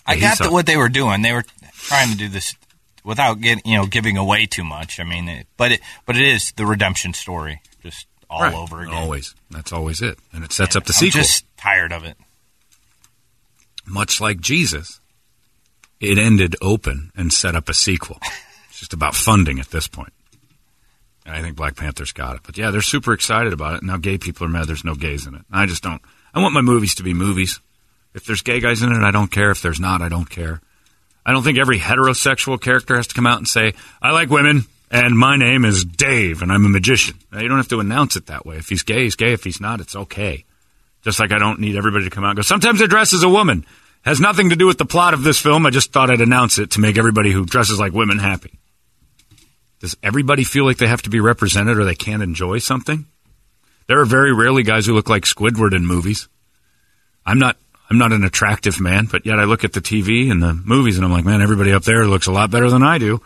I 0.05 0.17
got 0.19 0.37
saw- 0.37 0.45
the, 0.45 0.51
what 0.51 0.65
they 0.65 0.77
were 0.77 0.89
doing. 0.89 1.21
They 1.21 1.33
were 1.33 1.45
trying 1.73 2.11
to 2.11 2.17
do 2.17 2.29
this 2.29 2.55
without 3.03 3.39
getting 3.41 3.63
you 3.69 3.77
know 3.77 3.85
giving 3.85 4.17
away 4.17 4.45
too 4.45 4.63
much. 4.63 4.99
I 4.99 5.03
mean, 5.03 5.27
it, 5.27 5.47
but 5.57 5.71
it 5.73 5.81
but 6.05 6.15
it 6.15 6.23
is 6.27 6.51
the 6.57 6.65
redemption 6.65 7.13
story, 7.13 7.61
just 7.83 8.07
all 8.29 8.41
Right. 8.41 8.53
over 8.53 8.81
again. 8.81 8.93
Always. 8.95 9.33
That's 9.51 9.73
always 9.73 10.01
it. 10.01 10.17
And 10.33 10.43
it 10.43 10.51
sets 10.51 10.75
And 10.75 10.83
up 10.83 10.87
the 10.87 10.93
I'm 10.93 10.99
sequel. 10.99 11.21
just 11.21 11.45
tired 11.57 11.91
of 11.91 12.03
it. 12.03 12.15
Much 13.85 14.21
like 14.21 14.39
Jesus, 14.39 14.99
it 15.99 16.17
ended 16.17 16.55
open 16.61 17.11
and 17.15 17.33
set 17.33 17.55
up 17.55 17.69
a 17.69 17.73
sequel. 17.73 18.19
It's 18.69 18.85
just 18.85 18.93
about 18.93 19.13
funding 19.13 19.59
at 19.59 19.71
this 19.71 19.89
point. 19.89 20.13
And 21.25 21.35
I 21.35 21.41
think 21.41 21.57
Black 21.57 21.75
Panther's 21.75 22.13
got 22.13 22.37
it. 22.37 22.43
But 22.45 22.57
yeah, 22.57 22.71
they're 22.71 22.81
super 22.81 23.11
excited 23.11 23.51
about 23.51 23.75
it. 23.75 23.83
Now 23.83 23.97
gay 23.97 24.17
people 24.17 24.45
are 24.45 24.49
mad 24.49 24.67
there's 24.67 24.85
no 24.85 24.95
gays 24.95 25.27
in 25.27 25.35
it. 25.35 25.41
I 25.51 25.65
just 25.65 25.83
don't. 25.83 26.01
I 26.33 26.41
want 26.41 26.53
my 26.53 26.61
movies 26.61 26.95
to 26.95 27.03
be 27.03 27.13
movies. 27.13 27.59
If 28.13 28.25
there's 28.25 28.41
gay 28.41 28.59
guys 28.59 28.81
in 28.81 28.91
it, 28.91 29.03
I 29.03 29.11
don't 29.11 29.31
care. 29.31 29.51
If 29.51 29.61
there's 29.61 29.79
not, 29.79 30.01
I 30.01 30.09
don't 30.09 30.29
care. 30.29 30.61
I 31.25 31.31
don't 31.31 31.43
think 31.43 31.59
every 31.59 31.79
heterosexual 31.79 32.59
character 32.59 32.95
has 32.95 33.07
to 33.07 33.13
come 33.13 33.27
out 33.27 33.37
and 33.37 33.47
say, 33.47 33.73
I 34.01 34.11
like 34.11 34.29
women 34.29 34.65
and 34.89 35.17
my 35.17 35.37
name 35.37 35.65
is 35.65 35.85
Dave 35.85 36.41
and 36.41 36.51
I'm 36.51 36.65
a 36.65 36.69
magician. 36.69 37.17
Now, 37.31 37.41
you 37.41 37.47
don't 37.47 37.57
have 37.57 37.67
to 37.69 37.79
announce 37.79 38.15
it 38.15 38.27
that 38.27 38.45
way. 38.45 38.57
If 38.57 38.69
he's 38.69 38.83
gay, 38.83 39.03
he's 39.03 39.15
gay. 39.15 39.33
If 39.33 39.43
he's 39.43 39.61
not, 39.61 39.79
it's 39.79 39.95
okay. 39.95 40.45
Just 41.03 41.19
like 41.19 41.31
I 41.31 41.37
don't 41.37 41.59
need 41.59 41.75
everybody 41.75 42.05
to 42.05 42.09
come 42.09 42.23
out 42.23 42.31
and 42.31 42.37
go, 42.37 42.41
sometimes 42.41 42.81
I 42.81 42.87
dress 42.87 43.13
as 43.13 43.23
a 43.23 43.29
woman. 43.29 43.65
Has 44.01 44.19
nothing 44.19 44.49
to 44.49 44.55
do 44.55 44.65
with 44.65 44.77
the 44.77 44.85
plot 44.85 45.13
of 45.13 45.23
this 45.23 45.39
film. 45.39 45.65
I 45.65 45.69
just 45.69 45.91
thought 45.91 46.09
I'd 46.09 46.21
announce 46.21 46.57
it 46.57 46.71
to 46.71 46.79
make 46.79 46.97
everybody 46.97 47.31
who 47.31 47.45
dresses 47.45 47.79
like 47.79 47.93
women 47.93 48.17
happy. 48.17 48.59
Does 49.81 49.95
everybody 50.01 50.43
feel 50.43 50.65
like 50.65 50.77
they 50.77 50.87
have 50.87 51.01
to 51.03 51.09
be 51.09 51.19
represented 51.19 51.77
or 51.77 51.85
they 51.85 51.95
can't 51.95 52.23
enjoy 52.23 52.59
something? 52.59 53.05
There 53.89 53.99
are 53.99 54.05
very 54.05 54.31
rarely 54.31 54.61
guys 54.61 54.85
who 54.85 54.93
look 54.93 55.09
like 55.09 55.23
Squidward 55.23 55.75
in 55.75 55.83
movies. 55.83 56.29
I'm 57.25 57.39
not 57.39 57.57
I'm 57.89 57.97
not 57.97 58.13
an 58.13 58.23
attractive 58.23 58.79
man, 58.79 59.07
but 59.11 59.25
yet 59.25 59.39
I 59.39 59.45
look 59.45 59.63
at 59.63 59.73
the 59.73 59.81
TV 59.81 60.29
and 60.31 60.43
the 60.43 60.53
movies 60.53 60.97
and 60.97 61.03
I'm 61.05 61.11
like, 61.11 61.25
man, 61.25 61.41
everybody 61.41 61.73
up 61.73 61.83
there 61.83 62.05
looks 62.05 62.27
a 62.27 62.31
lot 62.31 62.51
better 62.51 62.69
than 62.69 62.83
I 62.83 62.99
do. 62.99 63.19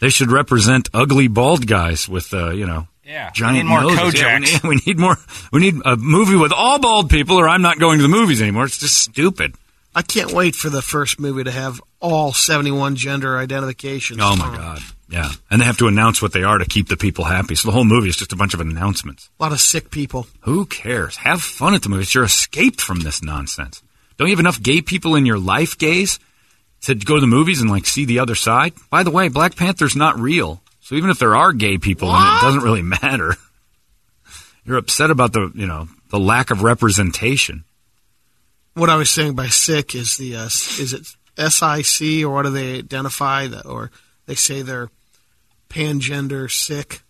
They 0.00 0.10
should 0.10 0.30
represent 0.30 0.90
ugly 0.92 1.28
bald 1.28 1.66
guys 1.66 2.10
with 2.10 2.34
uh, 2.34 2.50
you 2.50 2.66
know, 2.66 2.88
Yeah, 3.06 3.28
we 3.28 3.32
giant 3.32 3.56
need 3.56 3.64
more 3.64 3.80
noses. 3.80 4.20
Yeah, 4.20 4.38
we, 4.38 4.40
need, 4.44 4.62
we 4.64 4.80
need 4.86 4.98
more. 4.98 5.16
We 5.50 5.60
need 5.62 5.74
a 5.86 5.96
movie 5.96 6.36
with 6.36 6.52
all 6.52 6.78
bald 6.78 7.08
people, 7.08 7.38
or 7.38 7.48
I'm 7.48 7.62
not 7.62 7.78
going 7.78 7.96
to 7.98 8.02
the 8.02 8.08
movies 8.08 8.42
anymore. 8.42 8.66
It's 8.66 8.78
just 8.78 8.98
stupid. 8.98 9.54
I 9.94 10.02
can't 10.02 10.32
wait 10.32 10.54
for 10.54 10.68
the 10.68 10.82
first 10.82 11.20
movie 11.20 11.44
to 11.44 11.50
have 11.50 11.80
all 12.00 12.34
71 12.34 12.96
gender 12.96 13.38
identifications. 13.38 14.20
Oh 14.22 14.36
my 14.36 14.54
god, 14.54 14.80
yeah, 15.12 15.30
and 15.50 15.60
they 15.60 15.66
have 15.66 15.76
to 15.76 15.88
announce 15.88 16.22
what 16.22 16.32
they 16.32 16.42
are 16.42 16.56
to 16.56 16.64
keep 16.64 16.88
the 16.88 16.96
people 16.96 17.24
happy. 17.24 17.54
So 17.54 17.68
the 17.68 17.72
whole 17.72 17.84
movie 17.84 18.08
is 18.08 18.16
just 18.16 18.32
a 18.32 18.36
bunch 18.36 18.54
of 18.54 18.60
announcements. 18.60 19.28
A 19.38 19.42
lot 19.42 19.52
of 19.52 19.60
sick 19.60 19.90
people. 19.90 20.26
Who 20.40 20.64
cares? 20.64 21.16
Have 21.18 21.42
fun 21.42 21.74
at 21.74 21.82
the 21.82 21.90
movies. 21.90 22.14
You're 22.14 22.24
escaped 22.24 22.80
from 22.80 23.00
this 23.00 23.22
nonsense. 23.22 23.82
Don't 24.16 24.28
you 24.28 24.32
have 24.32 24.40
enough 24.40 24.62
gay 24.62 24.80
people 24.80 25.14
in 25.14 25.26
your 25.26 25.38
life, 25.38 25.76
gays, 25.76 26.18
to 26.82 26.94
go 26.94 27.16
to 27.16 27.20
the 27.20 27.26
movies 27.26 27.60
and 27.60 27.70
like 27.70 27.84
see 27.84 28.06
the 28.06 28.20
other 28.20 28.34
side? 28.34 28.72
By 28.88 29.02
the 29.02 29.10
way, 29.10 29.28
Black 29.28 29.54
Panther's 29.54 29.94
not 29.94 30.18
real, 30.18 30.62
so 30.80 30.94
even 30.94 31.10
if 31.10 31.18
there 31.18 31.36
are 31.36 31.52
gay 31.52 31.76
people 31.76 32.08
in 32.08 32.14
it, 32.14 32.36
it 32.36 32.40
doesn't 32.40 32.62
really 32.62 32.82
matter. 33.02 33.36
You're 34.64 34.78
upset 34.78 35.10
about 35.10 35.34
the 35.34 35.52
you 35.54 35.66
know 35.66 35.88
the 36.08 36.18
lack 36.18 36.50
of 36.50 36.62
representation. 36.62 37.64
What 38.72 38.88
I 38.88 38.96
was 38.96 39.10
saying 39.10 39.34
by 39.34 39.48
sick 39.48 39.94
is 39.94 40.16
the 40.16 40.36
uh, 40.36 40.46
is 40.46 40.94
it 40.94 41.06
SIC 41.36 42.24
or 42.24 42.30
what 42.30 42.44
do 42.44 42.50
they 42.50 42.78
identify 42.78 43.46
that 43.46 43.66
or 43.66 43.90
they 44.24 44.34
say 44.34 44.62
they're 44.62 44.88
pangender 45.72 46.50
sick 46.50 47.00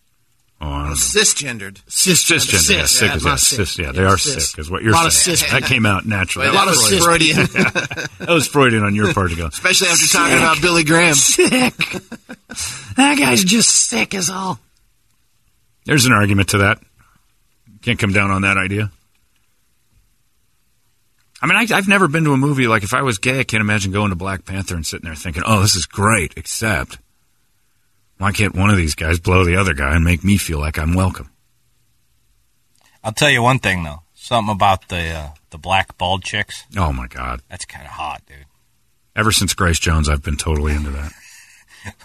Oh, 0.61 0.65
I 0.69 0.79
don't 0.79 0.89
know. 0.91 0.95
cisgendered. 0.95 1.81
cisgender 1.89 2.37
Cisgender, 2.39 2.57
cis, 2.57 2.69
yeah, 2.69 2.85
sick 2.85 3.09
yeah, 3.09 3.15
is 3.17 3.23
not 3.25 3.29
yeah, 3.31 3.35
sick. 3.35 3.57
cis, 3.57 3.79
yeah, 3.79 3.91
they 3.91 4.05
are 4.05 4.17
cis. 4.17 4.51
sick, 4.51 4.59
is 4.59 4.71
what 4.71 4.81
you're 4.81 4.91
a 4.91 4.95
lot 4.95 5.11
saying. 5.11 5.33
Of 5.33 5.39
cis 5.39 5.51
that 5.51 5.63
came 5.63 5.85
out 5.85 6.05
naturally. 6.05 6.47
Wait, 6.47 6.53
That 6.53 6.55
a 6.55 6.65
lot 6.65 6.67
of 6.69 6.75
was 6.75 6.87
cis 6.89 7.03
Freudian. 7.03 7.37
That 8.19 8.29
was 8.29 8.47
Freudian 8.47 8.83
on 8.83 8.95
your 8.95 9.13
part 9.13 9.31
to 9.31 9.35
go. 9.35 9.47
Especially 9.47 9.89
after 9.89 10.07
talking 10.07 10.37
about 10.37 10.61
Billy 10.61 10.85
Graham. 10.85 11.15
Sick. 11.15 11.75
that 12.95 13.17
guy's 13.19 13.43
just 13.43 13.69
sick 13.71 14.13
as 14.15 14.29
all. 14.29 14.57
There's 15.85 16.05
an 16.05 16.13
argument 16.13 16.49
to 16.49 16.59
that. 16.59 16.79
Can't 17.81 17.99
come 17.99 18.13
down 18.13 18.31
on 18.31 18.43
that 18.43 18.55
idea. 18.55 18.89
I 21.41 21.45
mean, 21.45 21.57
I, 21.57 21.75
I've 21.75 21.89
never 21.89 22.07
been 22.07 22.23
to 22.23 22.31
a 22.31 22.37
movie 22.37 22.67
like 22.67 22.83
if 22.83 22.93
I 22.93 23.01
was 23.01 23.17
gay, 23.17 23.41
I 23.41 23.43
can't 23.43 23.59
imagine 23.59 23.91
going 23.91 24.11
to 24.11 24.15
Black 24.15 24.45
Panther 24.45 24.75
and 24.75 24.85
sitting 24.87 25.03
there 25.05 25.15
thinking, 25.15 25.43
"Oh, 25.45 25.61
this 25.61 25.75
is 25.75 25.85
great." 25.85 26.33
Except, 26.37 26.99
why 28.23 28.31
can't 28.31 28.55
one 28.55 28.69
of 28.69 28.77
these 28.77 28.95
guys 28.95 29.19
blow 29.19 29.43
the 29.43 29.57
other 29.57 29.73
guy 29.73 29.93
and 29.93 30.05
make 30.05 30.23
me 30.23 30.37
feel 30.37 30.57
like 30.57 30.79
I'm 30.79 30.93
welcome? 30.93 31.29
I'll 33.03 33.11
tell 33.11 33.29
you 33.29 33.41
one 33.41 33.59
thing 33.59 33.83
though. 33.83 34.03
Something 34.13 34.53
about 34.53 34.87
the 34.87 35.09
uh, 35.09 35.29
the 35.49 35.57
black 35.57 35.97
bald 35.97 36.23
chicks. 36.23 36.63
Oh 36.77 36.93
my 36.93 37.07
God! 37.07 37.41
That's 37.49 37.65
kind 37.65 37.83
of 37.85 37.91
hot, 37.91 38.21
dude. 38.25 38.45
Ever 39.13 39.33
since 39.33 39.53
Grace 39.53 39.77
Jones, 39.77 40.07
I've 40.07 40.23
been 40.23 40.37
totally 40.37 40.73
into 40.73 40.91
that. 40.91 41.11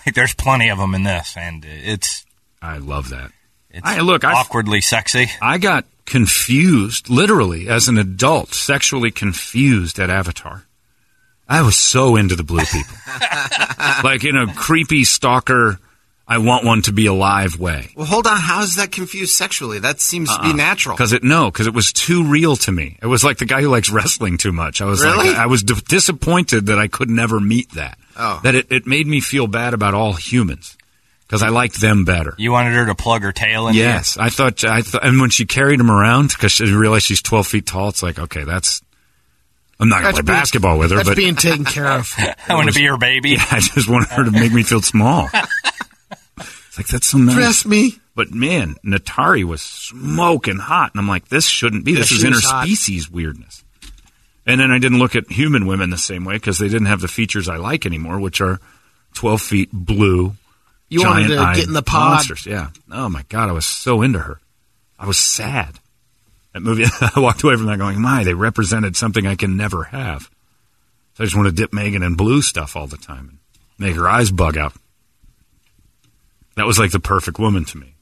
Like, 0.05 0.17
there's 0.17 0.35
plenty 0.35 0.71
of 0.71 0.79
them 0.79 0.93
in 0.97 1.05
this, 1.05 1.37
and 1.37 1.65
it's 1.65 2.27
I 2.61 2.79
love 2.79 3.11
that. 3.11 3.31
it's 3.71 3.87
I- 3.87 4.01
look, 4.01 4.25
awkwardly 4.25 4.81
sexy. 4.81 5.29
I 5.41 5.59
got 5.59 5.85
confused, 6.05 7.09
literally, 7.09 7.69
as 7.69 7.87
an 7.87 7.97
adult, 7.97 8.55
sexually 8.55 9.13
confused 9.13 10.01
at 10.01 10.11
Avatar. 10.11 10.65
I 11.49 11.63
was 11.63 11.77
so 11.77 12.17
into 12.17 12.35
the 12.35 12.43
blue 12.43 12.65
people. 12.65 12.97
like 14.03 14.25
in 14.25 14.37
a 14.37 14.53
creepy 14.53 15.05
stalker, 15.05 15.79
I 16.31 16.37
want 16.39 16.63
one 16.65 16.83
to 16.83 16.93
be 16.93 17.07
alive 17.07 17.59
way. 17.59 17.89
Well, 17.97 18.05
hold 18.05 18.27
on. 18.27 18.37
How 18.37 18.61
is 18.63 18.75
that 18.77 18.93
confused 18.93 19.35
sexually? 19.35 19.79
That 19.79 19.99
seems 19.99 20.29
to 20.29 20.43
be 20.43 20.49
uh-uh. 20.51 20.57
natural. 20.57 20.95
Because 20.95 21.15
it 21.15 21.25
no, 21.25 21.51
because 21.51 21.67
it 21.67 21.73
was 21.73 21.91
too 21.93 22.23
real 22.25 22.55
to 22.57 22.71
me. 22.73 22.99
It 23.03 23.07
was 23.07 23.25
like 23.25 23.39
the 23.39 23.47
guy 23.47 23.63
who 23.63 23.69
likes 23.69 23.89
wrestling 23.91 24.37
too 24.37 24.53
much. 24.53 24.83
I 24.83 24.85
was 24.85 25.03
Really? 25.03 25.29
like, 25.29 25.37
I 25.39 25.47
was 25.47 25.63
d- 25.63 25.75
disappointed 25.89 26.67
that 26.67 26.79
I 26.79 26.87
could 26.87 27.09
never 27.09 27.41
meet 27.41 27.71
that. 27.73 27.99
Oh. 28.17 28.41
That 28.43 28.55
it, 28.55 28.67
it 28.71 28.87
made 28.87 29.07
me 29.07 29.21
feel 29.21 29.47
bad 29.47 29.73
about 29.73 29.95
all 29.95 30.13
humans 30.13 30.77
because 31.27 31.43
I 31.43 31.49
liked 31.49 31.81
them 31.81 32.05
better. 32.05 32.35
You 32.37 32.53
wanted 32.53 32.75
her 32.75 32.85
to 32.87 32.95
plug 32.95 33.23
her 33.23 33.33
tail 33.33 33.69
in. 33.69 33.75
you? 33.75 33.81
Yes, 33.83 34.19
I 34.19 34.29
thought. 34.29 34.63
I 34.65 34.83
thought, 34.83 35.05
and 35.07 35.21
when 35.21 35.31
she 35.31 35.47
carried 35.47 35.81
him 35.81 35.91
around 35.91 36.29
because 36.29 36.53
she 36.53 36.71
realized 36.71 37.07
she's 37.07 37.23
twelve 37.23 37.47
feet 37.47 37.65
tall, 37.67 37.89
it's 37.89 38.03
like, 38.03 38.19
okay, 38.19 38.45
that's. 38.45 38.83
I'm 39.81 39.89
not 39.89 40.03
going 40.03 40.17
to 40.17 40.23
play 40.25 40.27
being- 40.33 40.41
basketball 40.41 40.79
with 40.79 40.91
her, 40.91 40.97
That's 40.97 41.09
but 41.11 41.17
being 41.17 41.37
taken 41.37 41.65
care 41.65 41.87
of. 41.87 42.13
I 42.49 42.55
want 42.55 42.69
to 42.69 42.75
be 42.75 42.85
her 42.87 42.99
baby. 42.99 43.31
yeah, 43.31 43.45
I 43.51 43.61
just 43.61 43.89
wanted 43.89 44.09
her 44.09 44.25
to 44.25 44.31
make 44.33 44.53
me 44.53 44.65
feel 44.65 44.83
small. 44.83 45.29
it's 46.79 46.89
like 46.93 47.01
that's 47.01 47.07
so 47.07 47.19
nice. 47.19 47.35
Dress 47.35 47.67
me. 47.67 47.95
But 48.15 48.33
man, 48.33 48.75
Neytiri 48.85 49.45
was 49.45 49.63
smoking 49.63 50.59
hot, 50.59 50.93
and 50.93 51.01
I'm 51.01 51.09
like, 51.09 51.29
this 51.29 51.47
shouldn't 51.47 51.85
be. 51.85 51.95
This 51.95 52.11
Yeah, 52.11 52.17
is 52.17 52.21
she 52.23 52.29
was 52.29 52.45
hot. 52.45 52.67
interspecies 52.67 53.11
weirdness. 53.11 53.65
And 54.47 54.61
then 54.61 54.71
I 54.71 54.79
didn't 54.79 54.99
look 54.99 55.15
at 55.15 55.31
human 55.31 55.67
women 55.67 55.91
the 55.91 55.99
same 55.99 56.25
way 56.25 56.35
because 56.35 56.59
they 56.59 56.69
didn't 56.69 56.87
have 56.87 57.01
the 57.01 57.09
features 57.09 57.49
I 57.49 57.57
like 57.57 57.85
anymore, 57.85 58.19
which 58.19 58.41
are 58.41 58.59
12 59.15 59.43
feet 59.43 59.69
blue. 59.73 60.35
You 60.89 61.03
wanted 61.05 61.29
to 61.29 61.53
get 61.55 61.67
in 61.67 61.75
the 61.75 61.83
pod. 61.83 62.13
Monsters. 62.15 62.47
Yeah. 62.47 62.71
Oh 62.91 63.09
my 63.11 63.25
god, 63.29 63.51
I 63.51 63.53
was 63.53 63.67
so 63.67 64.01
into 64.03 64.21
her. 64.21 64.41
I 64.99 65.07
was 65.07 65.19
sad. 65.19 65.79
That 66.55 66.61
movie. 66.61 66.85
I 67.01 67.21
walked 67.21 67.43
away 67.43 67.57
from 67.57 67.67
that 67.67 67.79
going, 67.79 68.01
my, 68.01 68.25
they 68.25 68.33
represented 68.35 68.97
something 68.97 69.27
I 69.27 69.35
can 69.37 69.57
never 69.59 69.85
have. 69.85 70.31
So 71.15 71.25
I 71.25 71.27
just 71.27 71.37
want 71.37 71.47
to 71.49 71.53
dip 71.55 71.73
Megan 71.75 72.03
in 72.03 72.15
blue 72.15 72.41
stuff 72.43 72.75
all 72.75 72.87
the 72.87 72.97
time 72.97 73.29
and 73.29 73.39
make 73.79 73.97
her 73.97 74.09
eyes 74.09 74.31
bug 74.31 74.57
out. 74.57 74.73
That 76.59 76.67
was 76.67 76.77
like 76.77 76.91
the 76.91 76.99
perfect 76.99 77.39
woman 77.39 77.65
to 77.67 77.79
me. 77.79 77.95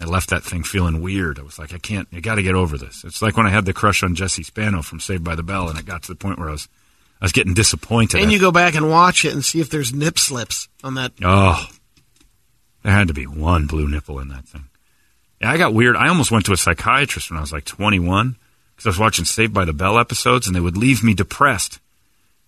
I 0.00 0.06
left 0.06 0.30
that 0.30 0.42
thing 0.42 0.64
feeling 0.64 1.00
weird. 1.00 1.38
I 1.38 1.42
was 1.42 1.56
like, 1.56 1.72
I 1.72 1.78
can't, 1.78 2.08
I 2.12 2.18
got 2.18 2.34
to 2.34 2.42
get 2.42 2.56
over 2.56 2.76
this. 2.76 3.04
It's 3.04 3.22
like 3.22 3.36
when 3.36 3.46
I 3.46 3.50
had 3.50 3.64
the 3.64 3.72
crush 3.72 4.02
on 4.02 4.16
Jesse 4.16 4.42
Spano 4.42 4.82
from 4.82 4.98
Saved 4.98 5.22
by 5.22 5.36
the 5.36 5.44
Bell, 5.44 5.68
and 5.68 5.78
it 5.78 5.86
got 5.86 6.02
to 6.02 6.08
the 6.08 6.16
point 6.16 6.40
where 6.40 6.48
I 6.48 6.52
was, 6.52 6.66
I 7.20 7.24
was 7.24 7.30
getting 7.30 7.54
disappointed. 7.54 8.20
And 8.20 8.32
you 8.32 8.40
go 8.40 8.50
back 8.50 8.74
and 8.74 8.90
watch 8.90 9.24
it 9.24 9.32
and 9.32 9.44
see 9.44 9.60
if 9.60 9.70
there's 9.70 9.94
nip 9.94 10.18
slips 10.18 10.66
on 10.82 10.94
that. 10.94 11.12
Oh, 11.22 11.64
there 12.82 12.92
had 12.92 13.06
to 13.06 13.14
be 13.14 13.28
one 13.28 13.68
blue 13.68 13.88
nipple 13.88 14.18
in 14.18 14.26
that 14.30 14.48
thing. 14.48 14.64
Yeah, 15.40 15.52
I 15.52 15.58
got 15.58 15.74
weird. 15.74 15.94
I 15.94 16.08
almost 16.08 16.32
went 16.32 16.46
to 16.46 16.52
a 16.52 16.56
psychiatrist 16.56 17.30
when 17.30 17.38
I 17.38 17.40
was 17.40 17.52
like 17.52 17.66
21 17.66 18.34
because 18.74 18.86
I 18.86 18.88
was 18.88 18.98
watching 18.98 19.24
Saved 19.24 19.54
by 19.54 19.64
the 19.64 19.72
Bell 19.72 19.96
episodes, 19.96 20.48
and 20.48 20.56
they 20.56 20.60
would 20.60 20.76
leave 20.76 21.04
me 21.04 21.14
depressed 21.14 21.78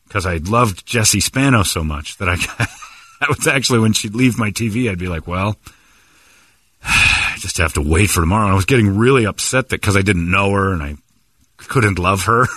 because 0.08 0.26
I 0.26 0.38
loved 0.38 0.84
Jesse 0.84 1.20
Spano 1.20 1.62
so 1.62 1.84
much 1.84 2.16
that 2.16 2.28
I. 2.28 2.66
that 3.20 3.28
was 3.28 3.46
actually 3.46 3.80
when 3.80 3.92
she'd 3.92 4.14
leave 4.14 4.38
my 4.38 4.50
TV, 4.50 4.90
I'd 4.90 4.98
be 4.98 5.08
like, 5.08 5.26
well. 5.26 5.56
I 6.82 7.36
just 7.38 7.58
have 7.58 7.74
to 7.74 7.82
wait 7.82 8.10
for 8.10 8.20
tomorrow. 8.20 8.44
And 8.44 8.52
I 8.52 8.56
was 8.56 8.64
getting 8.64 8.96
really 8.96 9.26
upset 9.26 9.68
that 9.68 9.80
because 9.80 9.96
I 9.96 10.02
didn't 10.02 10.30
know 10.30 10.52
her 10.52 10.72
and 10.72 10.82
I 10.82 10.96
couldn't 11.56 11.98
love 11.98 12.24
her. 12.24 12.46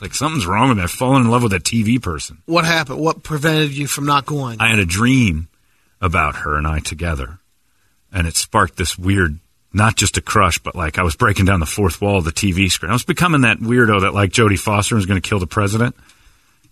It's 0.00 0.02
like 0.02 0.14
something's 0.14 0.46
wrong 0.46 0.70
with 0.70 0.78
me. 0.78 0.84
I've 0.84 0.90
fallen 0.90 1.20
in 1.20 1.30
love 1.30 1.42
with 1.42 1.52
a 1.52 1.58
TV 1.58 2.00
person. 2.00 2.38
What 2.46 2.64
happened? 2.64 3.00
What 3.00 3.22
prevented 3.22 3.76
you 3.76 3.86
from 3.86 4.06
not 4.06 4.24
going? 4.24 4.58
I 4.58 4.70
had 4.70 4.78
a 4.78 4.86
dream 4.86 5.48
about 6.00 6.36
her 6.36 6.56
and 6.56 6.66
I 6.66 6.78
together, 6.78 7.38
and 8.10 8.26
it 8.26 8.34
sparked 8.34 8.76
this 8.76 8.98
weird, 8.98 9.38
not 9.74 9.96
just 9.96 10.16
a 10.16 10.22
crush, 10.22 10.58
but 10.58 10.74
like 10.74 10.98
I 10.98 11.02
was 11.02 11.16
breaking 11.16 11.44
down 11.44 11.60
the 11.60 11.66
fourth 11.66 12.00
wall 12.00 12.16
of 12.16 12.24
the 12.24 12.32
TV 12.32 12.70
screen. 12.70 12.88
I 12.88 12.94
was 12.94 13.04
becoming 13.04 13.42
that 13.42 13.58
weirdo 13.58 14.00
that 14.00 14.14
like 14.14 14.30
Jodie 14.30 14.58
Foster 14.58 14.94
was 14.94 15.04
going 15.04 15.20
to 15.20 15.28
kill 15.28 15.38
the 15.38 15.46
president. 15.46 15.94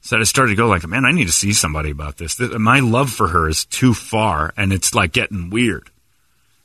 So 0.09 0.18
I 0.18 0.22
started 0.22 0.52
to 0.52 0.56
go 0.56 0.68
like, 0.68 0.86
man, 0.86 1.04
I 1.04 1.12
need 1.12 1.26
to 1.26 1.32
see 1.34 1.52
somebody 1.52 1.90
about 1.90 2.16
this. 2.16 2.36
Th- 2.36 2.52
My 2.52 2.80
love 2.80 3.11
for 3.11 3.28
her 3.28 3.46
is 3.46 3.66
too 3.66 3.92
far, 3.92 4.54
and 4.56 4.72
it's 4.72 4.94
like 4.94 5.12
getting 5.12 5.50
weird. 5.50 5.90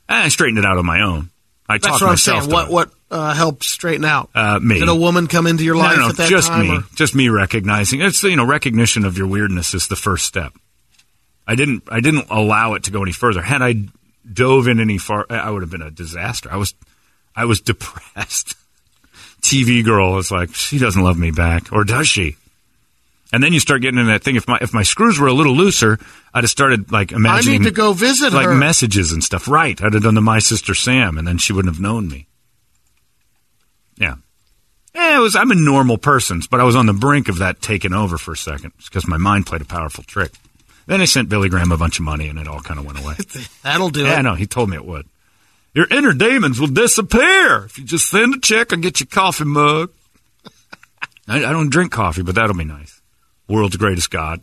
And 0.08 0.24
I 0.24 0.28
straightened 0.28 0.56
it 0.60 0.64
out 0.64 0.78
on 0.78 0.86
my 0.86 1.02
own. 1.02 1.28
I 1.68 1.74
That's 1.74 1.88
talked 1.88 2.00
what 2.02 2.10
I'm 2.12 2.16
saying. 2.16 2.50
What 2.50 2.70
what 2.70 2.90
uh, 3.10 3.34
helped 3.34 3.64
straighten 3.64 4.06
out? 4.06 4.30
Uh, 4.34 4.60
me. 4.60 4.78
Did 4.78 4.88
a 4.88 4.94
woman 4.94 5.26
come 5.26 5.46
into 5.46 5.62
your 5.62 5.76
life 5.76 5.96
no, 5.98 6.04
no, 6.04 6.08
at 6.08 6.16
that 6.16 6.30
just 6.30 6.48
time? 6.48 6.68
me. 6.68 6.76
or- 6.78 6.84
Just 6.94 7.14
me 7.14 7.28
recognizing 7.28 8.00
it's 8.00 8.22
you 8.22 8.34
know 8.34 8.46
recognition 8.46 9.04
of 9.04 9.18
your 9.18 9.26
weirdness 9.26 9.74
is 9.74 9.88
the 9.88 9.96
first 9.96 10.24
step. 10.24 10.54
I 11.46 11.54
didn't 11.54 11.82
I 11.90 12.00
didn't 12.00 12.28
allow 12.30 12.72
it 12.74 12.84
to 12.84 12.90
go 12.92 13.02
any 13.02 13.12
further. 13.12 13.42
Had 13.42 13.60
I 13.60 13.74
dove 14.32 14.68
in 14.68 14.80
any 14.80 14.96
far, 14.96 15.26
I 15.28 15.50
would 15.50 15.60
have 15.60 15.70
been 15.70 15.82
a 15.82 15.90
disaster. 15.90 16.48
I 16.50 16.56
was 16.56 16.72
I 17.36 17.44
was 17.44 17.60
depressed. 17.72 18.54
TV 19.42 19.84
girl 19.84 20.16
is 20.16 20.30
like 20.30 20.54
she 20.54 20.78
doesn't 20.78 21.02
love 21.02 21.18
me 21.18 21.30
back, 21.30 21.70
or 21.74 21.84
does 21.84 22.08
she? 22.08 22.36
And 23.34 23.42
then 23.42 23.52
you 23.52 23.58
start 23.58 23.82
getting 23.82 23.98
in 23.98 24.06
that 24.06 24.22
thing. 24.22 24.36
If 24.36 24.46
my 24.46 24.58
if 24.60 24.72
my 24.72 24.84
screws 24.84 25.18
were 25.18 25.26
a 25.26 25.32
little 25.32 25.56
looser, 25.56 25.98
I'd 26.32 26.44
have 26.44 26.50
started 26.50 26.92
like 26.92 27.10
imagining. 27.10 27.56
I 27.56 27.58
need 27.58 27.64
to 27.64 27.72
go 27.72 27.92
visit 27.92 28.32
like 28.32 28.46
her. 28.46 28.54
messages 28.54 29.10
and 29.10 29.24
stuff. 29.24 29.48
Right? 29.48 29.82
I'd 29.82 29.92
have 29.92 30.04
done 30.04 30.14
the 30.14 30.20
my 30.20 30.38
sister 30.38 30.72
Sam, 30.72 31.18
and 31.18 31.26
then 31.26 31.38
she 31.38 31.52
wouldn't 31.52 31.74
have 31.74 31.82
known 31.82 32.06
me. 32.06 32.28
Yeah. 33.96 34.14
Yeah, 34.94 35.18
it 35.18 35.20
was. 35.20 35.34
I'm 35.34 35.50
a 35.50 35.56
normal 35.56 35.98
person, 35.98 36.42
but 36.48 36.60
I 36.60 36.62
was 36.62 36.76
on 36.76 36.86
the 36.86 36.92
brink 36.92 37.28
of 37.28 37.38
that 37.38 37.60
taking 37.60 37.92
over 37.92 38.18
for 38.18 38.34
a 38.34 38.36
second 38.36 38.72
because 38.76 39.08
my 39.08 39.16
mind 39.16 39.46
played 39.46 39.62
a 39.62 39.64
powerful 39.64 40.04
trick. 40.04 40.30
Then 40.86 41.00
I 41.00 41.06
sent 41.06 41.28
Billy 41.28 41.48
Graham 41.48 41.72
a 41.72 41.76
bunch 41.76 41.98
of 41.98 42.04
money, 42.04 42.28
and 42.28 42.38
it 42.38 42.46
all 42.46 42.60
kind 42.60 42.78
of 42.78 42.86
went 42.86 43.00
away. 43.00 43.16
That'll 43.64 43.90
do 43.90 44.04
yeah, 44.04 44.20
it. 44.20 44.22
no, 44.22 44.34
he 44.34 44.46
told 44.46 44.70
me 44.70 44.76
it 44.76 44.84
would. 44.84 45.08
Your 45.74 45.88
inner 45.90 46.12
demons 46.12 46.60
will 46.60 46.68
disappear 46.68 47.64
if 47.64 47.78
you 47.78 47.84
just 47.84 48.08
send 48.08 48.36
a 48.36 48.38
check. 48.38 48.72
I'll 48.72 48.78
get 48.78 49.00
your 49.00 49.08
coffee 49.08 49.42
mug. 49.42 49.90
I, 51.28 51.38
I 51.38 51.50
don't 51.50 51.70
drink 51.70 51.90
coffee, 51.90 52.22
but 52.22 52.36
that'll 52.36 52.54
be 52.54 52.62
nice. 52.62 53.00
World's 53.48 53.76
greatest 53.76 54.10
God. 54.10 54.40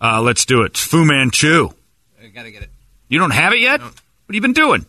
Uh, 0.00 0.22
let's 0.22 0.44
do 0.46 0.62
it. 0.62 0.76
Fu 0.76 1.04
Manchu. 1.04 1.68
I 2.22 2.28
gotta 2.28 2.50
get 2.50 2.62
it. 2.62 2.70
You 3.08 3.18
don't 3.18 3.32
have 3.32 3.52
it 3.52 3.60
yet? 3.60 3.80
What 3.80 3.90
have 3.90 4.34
you 4.34 4.40
been 4.40 4.52
doing? 4.52 4.86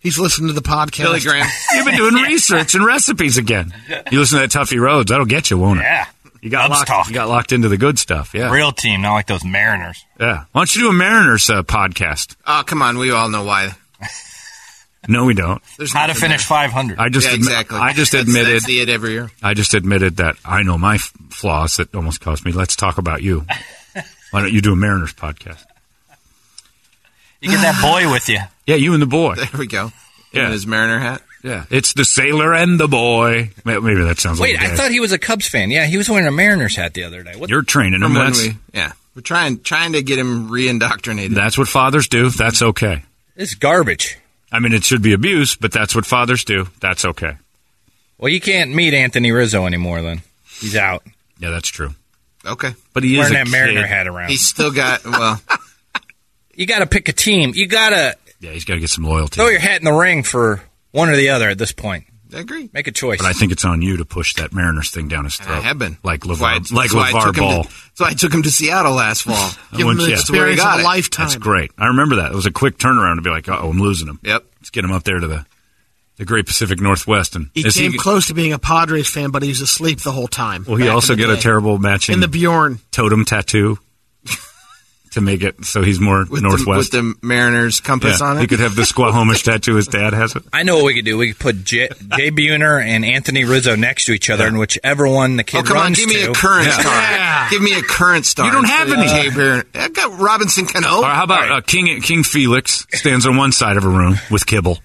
He's 0.00 0.18
listening 0.18 0.48
to 0.48 0.54
the 0.54 0.62
podcast. 0.62 1.02
Billy 1.04 1.20
Graham. 1.20 1.46
You've 1.74 1.84
been 1.86 1.96
doing 1.96 2.14
research 2.24 2.74
and 2.74 2.84
recipes 2.84 3.36
again. 3.38 3.72
You 4.10 4.18
listen 4.18 4.40
to 4.40 4.46
that 4.48 4.50
Tuffy 4.50 4.80
Rhodes, 4.80 5.10
that'll 5.10 5.26
get 5.26 5.50
you, 5.50 5.58
won't 5.58 5.78
it? 5.80 5.84
Yeah. 5.84 6.06
You 6.40 6.50
got 6.50 6.62
Cubs 6.66 6.78
locked. 6.78 6.88
talk. 6.88 7.06
You 7.08 7.14
got 7.14 7.28
locked 7.28 7.52
into 7.52 7.68
the 7.68 7.76
good 7.76 8.00
stuff. 8.00 8.34
Yeah, 8.34 8.50
Real 8.50 8.72
team, 8.72 9.00
not 9.02 9.12
like 9.14 9.28
those 9.28 9.44
Mariners. 9.44 10.04
yeah. 10.18 10.46
Why 10.50 10.60
don't 10.60 10.74
you 10.74 10.82
do 10.82 10.88
a 10.88 10.92
Mariners 10.92 11.48
uh, 11.48 11.62
podcast? 11.62 12.34
Oh, 12.44 12.64
come 12.66 12.82
on. 12.82 12.98
We 12.98 13.12
all 13.12 13.28
know 13.28 13.44
why. 13.44 13.70
No, 15.08 15.24
we 15.24 15.34
don't. 15.34 15.60
There's 15.78 15.92
How 15.92 16.06
to 16.06 16.14
finish 16.14 16.44
500. 16.44 16.98
I 16.98 17.08
just 17.08 17.26
Yeah, 17.26 17.32
admi- 17.32 17.36
exactly. 17.38 17.78
I 17.78 17.92
just 17.92 18.12
That's- 18.12 18.28
admitted. 18.28 18.54
That's 18.62 18.68
it 18.68 18.88
every 18.88 19.10
year. 19.12 19.30
I 19.42 19.54
just 19.54 19.74
admitted 19.74 20.18
that 20.18 20.36
I 20.44 20.62
know 20.62 20.78
my 20.78 20.94
f- 20.94 21.12
flaws 21.30 21.76
that 21.78 21.92
almost 21.94 22.20
cost 22.20 22.44
me. 22.44 22.52
Let's 22.52 22.76
talk 22.76 22.98
about 22.98 23.22
you. 23.22 23.44
Why 24.30 24.40
don't 24.42 24.52
you 24.52 24.60
do 24.60 24.72
a 24.72 24.76
Mariners 24.76 25.12
podcast? 25.12 25.62
you 27.40 27.50
get 27.50 27.60
that 27.62 27.80
boy 27.82 28.10
with 28.10 28.28
you. 28.28 28.38
Yeah, 28.64 28.76
you 28.76 28.92
and 28.94 29.02
the 29.02 29.06
boy. 29.08 29.34
There 29.34 29.48
we 29.58 29.66
go. 29.66 29.90
Yeah. 30.32 30.46
In 30.46 30.52
his 30.52 30.68
Mariner 30.68 31.00
hat. 31.00 31.20
Yeah, 31.42 31.64
it's 31.68 31.94
the 31.94 32.04
sailor 32.04 32.54
and 32.54 32.78
the 32.78 32.86
boy. 32.86 33.50
Maybe 33.64 34.04
that 34.04 34.20
sounds 34.20 34.38
Wait, 34.38 34.56
like 34.56 34.70
I 34.70 34.76
thought 34.76 34.92
he 34.92 35.00
was 35.00 35.10
a 35.10 35.18
Cubs 35.18 35.48
fan. 35.48 35.72
Yeah, 35.72 35.84
he 35.86 35.96
was 35.96 36.08
wearing 36.08 36.28
a 36.28 36.30
Mariners 36.30 36.76
hat 36.76 36.94
the 36.94 37.02
other 37.02 37.24
day. 37.24 37.34
What? 37.34 37.50
you're 37.50 37.62
training 37.62 38.02
him. 38.02 38.14
That's 38.14 38.40
we, 38.46 38.54
yeah, 38.72 38.92
we're 39.16 39.22
trying 39.22 39.60
trying 39.64 39.94
to 39.94 40.02
get 40.02 40.20
him 40.20 40.48
re-indoctrinated. 40.48 41.36
that's 41.36 41.58
what 41.58 41.66
fathers 41.66 42.06
do. 42.06 42.30
That's 42.30 42.62
okay. 42.62 43.02
It's 43.34 43.56
garbage. 43.56 44.16
I 44.52 44.58
mean, 44.60 44.72
it 44.74 44.84
should 44.84 45.00
be 45.02 45.14
abuse, 45.14 45.56
but 45.56 45.72
that's 45.72 45.94
what 45.94 46.04
fathers 46.06 46.44
do. 46.44 46.68
That's 46.80 47.04
okay. 47.06 47.36
Well, 48.18 48.30
you 48.30 48.40
can't 48.40 48.74
meet 48.74 48.92
Anthony 48.94 49.32
Rizzo 49.32 49.66
anymore. 49.66 50.02
Then 50.02 50.22
he's 50.60 50.76
out. 50.76 51.02
Yeah, 51.38 51.50
that's 51.50 51.68
true. 51.68 51.94
okay. 52.46 52.74
But 52.92 53.02
he 53.02 53.14
is 53.18 53.30
wearing 53.30 53.34
a 53.34 53.44
that 53.44 53.50
Mariner 53.50 53.80
kid. 53.80 53.88
hat 53.88 54.06
around. 54.06 54.28
He's 54.28 54.46
still 54.46 54.70
got 54.70 55.04
well. 55.04 55.40
you 56.54 56.66
got 56.66 56.80
to 56.80 56.86
pick 56.86 57.08
a 57.08 57.12
team. 57.12 57.52
You 57.54 57.66
got 57.66 57.90
to 57.90 58.16
Yeah, 58.40 58.50
he's 58.50 58.64
got 58.64 58.74
to 58.74 58.80
get 58.80 58.90
some 58.90 59.04
loyalty. 59.04 59.36
throw 59.36 59.48
your 59.48 59.58
hat 59.60 59.80
in 59.80 59.84
the 59.84 59.92
ring 59.92 60.22
for 60.22 60.60
one 60.92 61.08
or 61.08 61.16
the 61.16 61.30
other 61.30 61.48
at 61.48 61.58
this 61.58 61.72
point. 61.72 62.04
I 62.34 62.38
agree. 62.40 62.70
Make 62.72 62.86
a 62.86 62.92
choice. 62.92 63.18
But 63.18 63.26
I 63.26 63.32
think 63.32 63.52
it's 63.52 63.64
on 63.64 63.82
you 63.82 63.96
to 63.98 64.04
push 64.04 64.34
that 64.34 64.52
Mariners 64.52 64.90
thing 64.90 65.08
down 65.08 65.24
his 65.24 65.38
And 65.38 65.46
throat. 65.48 65.58
I 65.58 65.60
have 65.60 65.78
been 65.78 65.98
like 66.02 66.22
That's 66.24 66.40
why 66.40 66.52
I- 66.52 66.54
like 66.54 66.90
that's 66.90 66.94
I 66.94 67.12
LaVar 67.12 67.24
took 67.24 67.36
him 67.36 67.42
Ball. 67.44 67.64
To, 67.64 67.70
that's 67.98 68.00
I 68.00 68.14
took 68.14 68.32
him 68.32 68.42
to 68.42 68.50
Seattle 68.50 68.92
last 68.94 69.22
fall. 69.22 69.50
Give 69.76 69.86
him 69.86 69.96
the 69.96 70.02
yeah. 70.04 70.08
That's 70.10 70.20
experience 70.22 70.60
got 70.60 70.78
of 70.78 70.84
a 70.84 70.88
lifetime. 70.88 71.26
That's 71.26 71.36
great. 71.36 71.70
I 71.78 71.86
remember 71.88 72.16
that. 72.16 72.32
It 72.32 72.34
was 72.34 72.46
a 72.46 72.50
quick 72.50 72.78
turnaround 72.78 73.16
to 73.16 73.22
be 73.22 73.30
like, 73.30 73.48
oh, 73.48 73.68
I'm 73.70 73.78
losing 73.80 74.08
him. 74.08 74.18
Yep. 74.22 74.44
Let's 74.60 74.70
get 74.70 74.84
him 74.84 74.92
up 74.92 75.04
there 75.04 75.18
to 75.20 75.26
the 75.26 75.46
the 76.16 76.26
Great 76.26 76.46
Pacific 76.46 76.78
Northwest. 76.80 77.34
And 77.36 77.50
He 77.54 77.66
is 77.66 77.74
came 77.74 77.94
close 77.94 78.26
to 78.28 78.34
being 78.34 78.52
a 78.52 78.58
Padres 78.58 79.08
fan, 79.08 79.30
but 79.30 79.42
he 79.42 79.48
was 79.48 79.60
asleep 79.60 80.00
the 80.00 80.12
whole 80.12 80.28
time. 80.28 80.64
Will 80.68 80.76
he 80.76 80.88
also 80.88 81.14
in 81.14 81.18
the 81.18 81.26
get 81.26 81.38
a 81.38 81.40
terrible 81.40 81.78
matching 81.78 82.12
in 82.12 82.20
the 82.20 82.28
Bjorn? 82.28 82.78
totem 82.90 83.24
tattoo 83.24 83.78
to 85.12 85.20
make 85.20 85.42
it 85.42 85.64
so 85.64 85.82
he's 85.82 86.00
more 86.00 86.24
With 86.28 86.42
northwest? 86.42 86.92
the, 86.92 87.02
with 87.02 87.20
the 87.20 87.26
Mariners 87.26 87.80
compass 87.80 88.20
yeah, 88.20 88.26
on 88.26 88.38
he 88.38 88.44
it. 88.44 88.48
could 88.48 88.60
have 88.60 88.74
the 88.74 88.82
Squahomish 88.82 89.42
tattoo. 89.44 89.76
His 89.76 89.86
dad 89.88 90.12
has 90.12 90.34
it. 90.36 90.42
I 90.52 90.62
know 90.62 90.76
what 90.76 90.84
we 90.86 90.94
could 90.94 91.04
do. 91.04 91.16
We 91.18 91.28
could 91.32 91.38
put 91.38 91.64
Jay, 91.64 91.88
Jay 92.16 92.30
Buhner 92.30 92.82
and 92.82 93.04
Anthony 93.04 93.44
Rizzo 93.44 93.76
next 93.76 94.04
to 94.06 94.12
each 94.12 94.30
other, 94.30 94.46
and 94.46 94.58
whichever 94.58 95.08
one 95.08 95.36
the 95.36 95.44
kid 95.44 95.58
Oh 95.58 95.62
come 95.62 95.76
on! 95.76 95.82
runs 95.84 95.98
Give 95.98 96.08
me 96.08 96.24
to. 96.24 96.30
a 96.30 96.34
current 96.34 96.66
Yeah. 96.66 96.78
star. 96.80 96.92
Yeah. 96.94 97.50
Give 97.50 97.62
me 97.62 97.74
a 97.78 97.82
current 97.82 98.26
star. 98.26 98.46
You 98.46 98.52
don't 98.52 98.64
have 98.64 98.88
instead 98.88 99.04
of 99.06 99.12
any. 99.16 99.30
Jay 99.30 99.36
Bear. 99.36 99.64
I've 99.74 99.92
got 99.94 100.18
Robinson 100.18 100.66
Cano. 100.66 100.98
Or 101.02 101.04
how 101.06 101.24
about 101.24 101.50
uh, 101.52 101.60
King 101.60 102.00
King 102.00 102.22
Felix 102.24 102.86
stands 102.92 103.26
on 103.26 103.36
one 103.36 103.52
side 103.52 103.76
of 103.76 103.84
a 103.84 103.88
room 103.88 104.16
with 104.30 104.46
Kibble, 104.46 104.78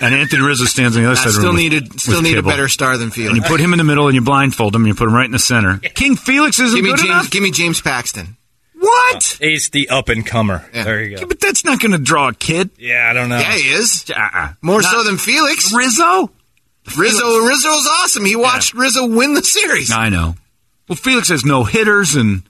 and 0.00 0.14
Anthony 0.14 0.42
Rizzo 0.42 0.64
stands 0.64 0.96
on 0.96 1.02
the 1.02 1.08
other 1.10 1.18
I 1.18 1.22
side 1.22 1.28
of 1.28 1.34
the 1.34 1.40
still 1.40 1.50
room. 1.52 1.56
needed 1.56 1.92
with, 1.92 2.00
still 2.00 2.14
with 2.16 2.24
need 2.24 2.34
Kibble. 2.34 2.50
a 2.50 2.52
better 2.52 2.68
star 2.68 2.98
than 2.98 3.10
Felix. 3.10 3.34
And 3.34 3.42
you 3.42 3.48
put 3.48 3.60
him 3.60 3.72
in 3.72 3.78
the 3.78 3.84
middle, 3.84 4.06
and 4.08 4.14
you 4.14 4.20
blindfold 4.22 4.74
him, 4.74 4.82
and 4.82 4.88
you 4.88 4.94
put 4.94 5.08
him 5.08 5.14
right 5.14 5.24
in 5.26 5.32
the 5.32 5.38
center. 5.38 5.78
King 5.78 6.16
Felix 6.16 6.58
isn't 6.58 6.74
Give 6.76 6.84
me 6.84 6.90
good 6.90 6.98
James. 6.98 7.10
enough. 7.10 7.30
Give 7.30 7.42
me 7.42 7.50
James 7.50 7.80
Paxton. 7.80 8.36
What? 8.84 9.38
Uh, 9.40 9.46
Ace 9.46 9.68
the 9.70 9.88
up 9.88 10.08
and 10.08 10.24
comer. 10.26 10.68
Yeah. 10.74 10.84
There 10.84 11.02
you 11.02 11.10
Yeah, 11.12 11.20
go. 11.20 11.26
but 11.26 11.40
that's 11.40 11.64
not 11.64 11.80
going 11.80 11.92
to 11.92 11.98
draw 11.98 12.28
a 12.28 12.34
kid. 12.34 12.70
Yeah, 12.78 13.08
I 13.08 13.12
don't 13.12 13.28
know. 13.28 13.38
Yeah, 13.38 13.52
he 13.54 13.70
is 13.70 14.04
Uh-uh. 14.10 14.52
more 14.62 14.82
Not- 14.82 14.90
so 14.92 15.02
than 15.04 15.18
Felix. 15.18 15.72
Rizzo. 15.72 16.30
Rizzo. 16.96 17.38
Rizzo's 17.38 17.86
awesome. 18.02 18.24
He 18.26 18.36
watched 18.36 18.74
Rizzo 18.74 19.06
win 19.06 19.34
the 19.34 19.42
series 19.42 19.90
I 19.90 20.08
know. 20.10 20.34
Well, 20.88 20.96
Felix 20.96 21.28
has 21.30 21.44
no 21.44 21.64
hitters, 21.64 22.14
and 22.14 22.42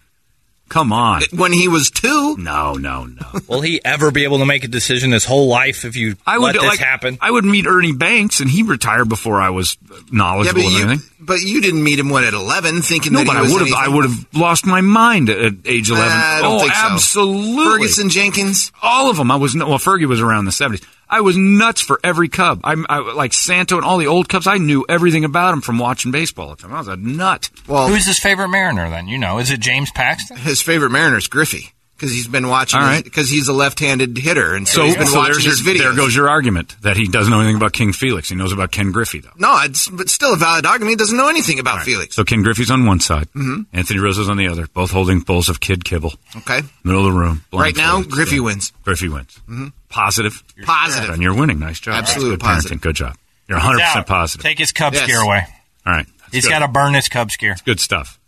come 0.75 0.93
on. 0.93 1.23
when 1.33 1.53
he 1.53 1.69
was 1.69 1.89
two. 1.89 2.37
No, 2.37 2.73
no, 2.75 3.05
no. 3.05 3.27
Will 3.49 3.61
he 3.61 3.81
ever 3.85 4.11
be 4.11 4.25
able 4.25 4.39
to 4.39 4.45
make 4.47 4.65
a 4.65 4.69
decision 4.69 5.13
his 5.13 5.25
whole 5.25 5.47
life 5.47 5.85
if 5.85 5.95
you 5.95 6.17
I 6.27 6.37
would 6.37 6.47
let 6.47 6.61
this 6.61 6.65
like, 6.65 6.79
happen? 6.81 7.17
I 7.21 7.31
would 7.31 7.45
meet 7.45 7.67
Ernie 7.67 7.93
Banks, 7.93 8.41
and 8.41 8.51
he 8.51 8.65
retired 8.65 9.09
before 9.09 9.41
I 9.41 9.51
was 9.51 9.79
Yeah, 9.89 9.97
knowledgeable 10.11 10.63
but 10.63 10.67
of 10.67 10.73
you, 10.73 10.85
anything. 10.89 11.11
but 11.21 11.41
you 11.41 11.61
didn't 11.63 11.83
meet 11.85 11.99
him 12.01 12.11
what 12.11 12.25
at 12.25 12.35
eleven, 12.35 12.83
thinking 12.83 13.13
No, 13.13 13.21
that 13.21 13.27
but 13.27 13.37
he 13.37 13.39
I 13.39 13.53
would 13.53 13.69
have. 13.69 13.73
I 13.79 13.89
would 13.89 14.05
have 14.05 14.27
lost 14.35 14.67
my 14.67 14.81
mind 14.81 15.31
at, 15.31 15.39
at 15.39 15.55
age 15.65 15.91
eleven. 15.91 16.11
I 16.13 16.41
don't 16.43 16.55
oh, 16.57 16.59
think 16.61 16.75
so. 16.75 16.93
absolutely. 16.93 17.65
Ferguson 17.65 18.09
Jenkins. 18.11 18.73
all 18.83 19.09
of 19.11 19.17
them. 19.17 19.31
I 19.31 19.37
was 19.37 19.55
no- 19.55 19.69
well. 19.69 19.79
Fergie 19.79 20.07
was 20.07 20.21
around 20.21 20.45
the 20.47 20.53
seventies. 20.53 20.85
I 21.09 21.21
was 21.21 21.37
nuts 21.37 21.81
for 21.81 22.01
every 22.03 22.29
Cub. 22.29 22.61
I, 22.65 22.75
I 22.89 22.99
like 23.13 23.33
Santo 23.33 23.77
and 23.77 23.85
all 23.85 23.99
the 23.99 24.07
old 24.07 24.29
Cubs. 24.29 24.47
I 24.47 24.59
knew 24.59 24.85
everything 24.89 25.25
about 25.25 25.51
them 25.53 25.61
from 25.61 25.79
watching 25.79 26.11
baseball. 26.13 26.49
all 26.49 26.55
the 26.57 26.63
time. 26.63 26.73
I 26.75 26.79
was 26.79 26.89
a 26.89 26.97
nut. 26.97 27.51
Well, 27.69 27.89
Who's 27.89 28.07
his 28.07 28.19
favorite 28.19 28.49
Mariner 28.49 28.89
then? 28.91 29.09
You 29.09 29.19
know, 29.19 29.39
is 29.39 29.51
it 29.51 29.61
James 29.61 29.91
Paxton? 29.93 30.37
his 30.39 30.61
favorite 30.63 30.91
Mariner 30.91 31.17
is 31.19 31.27
Griffey 31.29 31.73
because 31.97 32.11
he's 32.11 32.27
been 32.27 32.49
watching. 32.49 32.81
All 32.81 32.87
right. 32.87 33.05
Because 33.05 33.31
he's 33.31 33.47
a 33.49 33.53
left-handed 33.53 34.17
hitter, 34.19 34.55
and 34.55 34.67
so, 34.67 34.81
So, 34.81 34.85
he's 34.87 34.97
been 34.97 35.07
so 35.07 35.19
watching 35.19 35.45
his 35.45 35.65
your, 35.65 35.75
videos. 35.75 35.79
there 35.79 35.95
goes 35.95 36.17
your 36.17 36.29
argument 36.29 36.75
that 36.83 36.97
he 36.97 37.07
doesn't 37.07 37.31
know 37.31 37.39
anything 37.41 37.57
about 37.57 37.73
King 37.73 37.93
Felix. 37.93 38.29
He 38.31 38.35
knows 38.35 38.53
about 38.53 38.73
Ken 38.73 38.91
Griffey 38.91 39.21
though. 39.21 39.31
No, 39.37 39.57
it's 39.63 39.89
but 39.89 40.09
still 40.09 40.35
a 40.35 40.37
valid 40.37 40.67
argument. 40.67 40.91
He 40.91 40.97
doesn't 40.97 41.17
know 41.17 41.29
anything 41.29 41.61
about 41.61 41.83
Felix. 41.83 42.17
So 42.17 42.25
Ken 42.25 42.43
Griffey's 42.43 42.71
on 42.71 42.85
one 42.87 42.99
side, 43.01 43.29
mm-hmm. 43.29 43.63
Anthony 43.73 44.01
Rizzo's 44.01 44.29
on 44.29 44.37
the 44.37 44.49
other, 44.49 44.67
both 44.75 44.91
holding 44.91 45.21
bowls 45.21 45.49
of 45.49 45.61
Kid 45.61 45.85
Kibble, 45.85 46.15
Okay, 46.39 46.61
middle 46.83 47.07
of 47.07 47.13
the 47.15 47.19
room. 47.19 47.45
right 47.53 47.77
now 47.77 47.93
blindfolded. 47.93 48.11
Griffey 48.13 48.37
Yeah. 48.37 48.43
wins. 48.43 48.73
Griffey 48.83 49.09
wins. 49.09 49.41
Mm-hmm. 49.49 49.67
Positive. 49.95 50.43
Positive. 50.65 51.11
And 51.11 51.23
you're 51.23 51.35
winning. 51.35 51.61
Nice 51.61 51.79
job. 51.81 51.95
Absolutely 51.95 52.33
Good 52.37 52.41
positive. 52.41 52.79
parenting. 52.79 52.83
Good 52.83 52.97
job. 52.97 53.17
You're 53.49 53.59
100 53.59 53.81
percent 53.81 54.07
positive. 54.07 54.43
Take 54.43 54.59
his 54.59 54.73
Cubs 54.73 54.97
Yes. 54.97 55.07
gear 55.07 55.21
away. 55.21 55.47
All 55.87 55.93
right. 55.93 56.07
He's 56.33 56.49
got 56.49 56.59
to 56.61 56.69
burn 56.69 56.95
his 56.95 57.09
Cubs 57.09 57.37
gear. 57.37 57.55
good 57.65 57.79
stuff. 57.79 58.19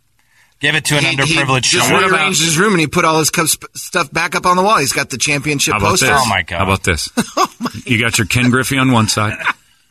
Give 0.60 0.74
it 0.74 0.84
to 0.86 0.96
an 0.96 1.02
He, 1.04 1.10
he 1.10 1.16
underprivileged 1.16 1.62
just 1.64 1.88
child. 1.88 2.10
rearranged 2.10 2.40
his 2.42 2.56
room 2.56 2.72
and 2.72 2.80
he 2.80 2.86
put 2.86 3.04
all 3.04 3.18
his 3.18 3.30
Cubs 3.30 3.58
stuff 3.74 4.10
back 4.12 4.34
up 4.34 4.46
on 4.46 4.56
the 4.56 4.62
wall. 4.62 4.78
He's 4.78 4.92
got 4.92 5.10
the 5.10 5.18
championship 5.18 5.72
How 5.72 5.78
about 5.78 5.90
posters. 5.90 6.08
this? 6.10 6.20
Oh, 6.24 6.28
my 6.28 6.42
God. 6.42 6.58
How 6.58 6.64
about 6.64 6.82
this? 6.84 7.10
Oh, 7.36 7.52
you 7.84 8.00
got 8.00 8.16
your 8.18 8.26
Ken 8.26 8.50
Griffey 8.50 8.78
on 8.78 8.90
one 8.92 9.08
side. 9.08 9.36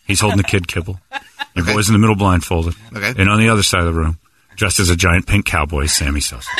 He's 0.08 0.20
holding 0.22 0.38
the 0.38 0.44
kid 0.44 0.68
kibble. 0.68 1.00
Your 1.56 1.64
Okay. 1.64 1.74
boy's 1.74 1.88
in 1.90 1.94
the 1.94 2.00
middle 2.00 2.16
blindfolded. 2.16 2.74
Okay. 2.96 3.14
And 3.22 3.30
on 3.30 3.40
the 3.40 3.50
other 3.50 3.64
side 3.64 3.82
of 3.82 3.86
the 3.86 3.94
room, 3.94 4.18
dressed 4.56 4.80
as 4.80 4.90
a 4.90 4.96
giant 4.96 5.28
pink 5.28 5.46
cowboy, 5.46 5.86
Sammy 5.86 6.20
Sosa. 6.20 6.48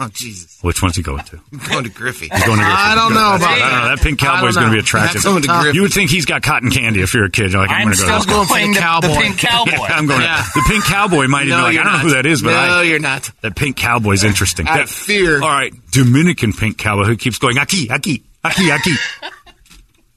oh 0.00 0.08
Jesus! 0.12 0.58
Which 0.62 0.82
one's 0.82 0.96
he 0.96 1.02
going 1.02 1.24
to? 1.24 1.40
I'm 1.52 1.58
going 1.68 1.84
to 1.84 1.90
Griffey. 1.90 2.28
He's 2.28 2.44
going 2.46 2.58
to 2.58 2.64
Griffey. 2.64 2.70
I 2.72 2.94
don't 2.94 3.12
know 3.14 3.34
about 3.36 3.50
I 3.50 3.58
don't 3.58 3.82
know. 3.82 3.88
That 3.96 4.00
pink 4.00 4.22
I 4.22 4.26
don't 4.26 4.36
cowboy's 4.36 4.54
going 4.56 4.66
to 4.68 4.72
be 4.72 4.78
attractive. 4.78 5.22
That's 5.22 5.24
going 5.24 5.42
to 5.42 5.48
Griffey. 5.48 5.76
You 5.76 5.82
would 5.82 5.92
think 5.92 6.10
he's 6.10 6.26
got 6.26 6.42
cotton 6.42 6.70
candy 6.70 7.00
if 7.02 7.12
you're 7.14 7.24
a 7.24 7.30
kid. 7.30 7.52
You're 7.52 7.60
like, 7.60 7.70
I'm, 7.70 7.82
I'm 7.82 7.84
going 7.88 7.96
to 7.96 8.02
go. 8.02 8.18
still 8.20 8.20
to 8.20 8.26
this. 8.26 8.34
going 8.34 8.46
for 8.46 8.54
the 8.54 8.80
going 8.80 9.00
to 9.02 9.08
the 9.08 9.14
pink 9.20 9.38
cowboy. 9.38 9.70
Yeah, 9.72 9.82
I'm 9.96 10.06
going. 10.06 10.20
Yeah. 10.22 10.44
The 10.54 10.64
pink 10.68 10.84
cowboy 10.84 11.26
might 11.28 11.46
even 11.46 11.58
be 11.58 11.62
like, 11.62 11.78
I 11.78 11.82
don't 11.84 11.92
know 11.92 11.98
who 11.98 12.10
that 12.14 12.26
is, 12.26 12.42
but 12.42 12.50
no, 12.50 12.56
I, 12.56 12.82
you're 12.82 12.98
not. 12.98 13.30
that 13.42 13.56
pink 13.56 13.76
cowboy's 13.76 14.24
interesting. 14.24 14.66
I 14.68 14.78
That- 14.78 14.88
fear- 14.88 15.42
All 15.42 15.48
right, 15.48 15.72
Dominican 15.92 16.52
pink 16.52 16.78
cowboy 16.78 17.04
who 17.04 17.16
keeps 17.16 17.38
going 17.38 17.58
aki 17.58 17.90
aki 17.90 18.24
aki 18.44 18.70
aki. 18.70 18.92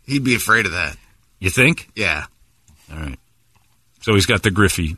He'd 0.05 0.23
be 0.23 0.35
afraid 0.35 0.65
of 0.65 0.73
that. 0.73 0.97
You 1.39 1.49
think? 1.49 1.89
Yeah. 1.95 2.25
All 2.91 2.97
right. 2.99 3.19
So 4.01 4.13
he's 4.13 4.25
got 4.25 4.43
the 4.43 4.51
Griffey. 4.51 4.97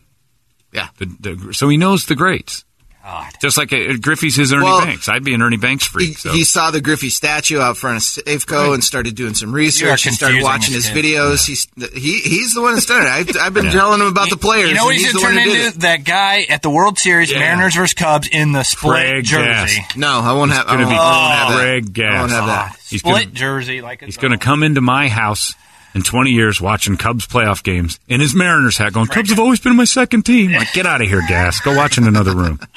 Yeah. 0.76 0.90
The, 0.98 1.06
the, 1.36 1.54
so 1.54 1.70
he 1.70 1.78
knows 1.78 2.06
the 2.06 2.16
greats. 2.16 2.64
God. 3.04 3.32
Just 3.40 3.56
like 3.56 3.72
uh, 3.72 3.98
Griffey's 4.02 4.36
his 4.36 4.52
Ernie 4.52 4.64
Well, 4.64 4.82
Banks. 4.84 5.08
I'd 5.08 5.24
be 5.24 5.36
an 5.36 5.42
Ernie 5.44 5.58
Banks 5.58 5.84
He, 5.86 5.90
freak. 5.92 6.18
So. 6.18 6.32
he 6.32 6.44
saw 6.44 6.72
the 6.72 6.82
Griffey 6.82 7.12
statue 7.12 7.60
out 7.60 7.78
front 7.78 7.98
of 7.98 8.02
Safeco 8.02 8.74
and 8.74 8.84
started 8.84 9.14
doing 9.14 9.36
some 9.36 9.54
research. 9.54 10.02
He 10.06 10.10
started 10.10 10.42
watching 10.42 10.74
his 10.74 10.90
kid. 10.90 11.06
videos. 11.06 11.46
He's 11.46 11.68
he, 11.94 12.18
he's 12.22 12.56
the 12.56 12.64
one 12.64 12.74
that 12.74 12.82
started. 12.82 13.06
it. 13.06 13.36
I've, 13.38 13.38
I've 13.48 13.54
been 13.54 13.66
Yeah. 13.66 13.72
telling 13.74 14.02
him 14.02 14.08
about 14.08 14.32
the 14.32 14.38
players. 14.38 14.70
You 14.70 14.76
know 14.76 14.86
what 14.86 14.96
and 14.96 14.98
he 14.98 15.04
he's 15.04 15.12
should 15.12 15.22
the 15.22 15.24
one 15.24 15.36
turn 15.36 15.66
into? 15.68 15.80
That 15.82 16.04
guy 16.04 16.48
at 16.50 16.64
the 16.64 16.72
World 16.72 16.98
Series, 16.98 17.32
Yeah. 17.32 17.38
Mariners 17.42 17.76
versus 17.76 17.94
Cubs, 17.94 18.28
in 18.28 18.54
the 18.54 18.64
split 18.64 18.94
Craig 18.94 19.24
jersey. 19.26 19.82
Gass. 19.82 19.96
No, 19.96 20.22
I 20.22 20.34
won't 20.34 20.50
have. 20.52 20.66
I 20.68 20.76
won't, 20.76 20.90
be 20.90 20.96
I 20.96 20.98
won't 20.98 21.34
have 21.36 21.50
that. 21.50 21.62
Greg 21.62 22.08
I 22.08 22.18
won't 22.22 22.30
Gass. 22.32 22.32
have 22.40 22.46
that. 22.48 22.80
He's 22.90 23.00
split 23.02 23.14
gonna- 23.26 23.36
jersey, 23.36 23.82
like 23.84 24.02
He's 24.04 24.18
going 24.18 24.32
to 24.32 24.40
come 24.40 24.64
into 24.64 24.82
my 24.82 25.10
house 25.10 25.54
in 25.96 26.04
20 26.04 26.30
years 26.30 26.62
watching 26.62 26.98
Cubs 26.98 27.26
playoff 27.26 27.64
games 27.64 28.00
in 28.08 28.20
his 28.22 28.36
Mariners 28.36 28.78
hat 28.78 28.94
going, 28.94 29.08
Cubs 29.08 29.30
have 29.30 29.40
always 29.40 29.60
been 29.60 29.76
my 29.76 29.86
second 29.86 30.24
team. 30.24 30.52
Like, 30.52 30.72
get 30.74 30.86
out 30.86 31.02
of 31.02 31.08
here, 31.08 31.22
Gas. 31.28 31.62
Go 31.62 31.76
watch 31.76 31.98
in 31.98 32.04
another 32.08 32.36
room. 32.36 32.60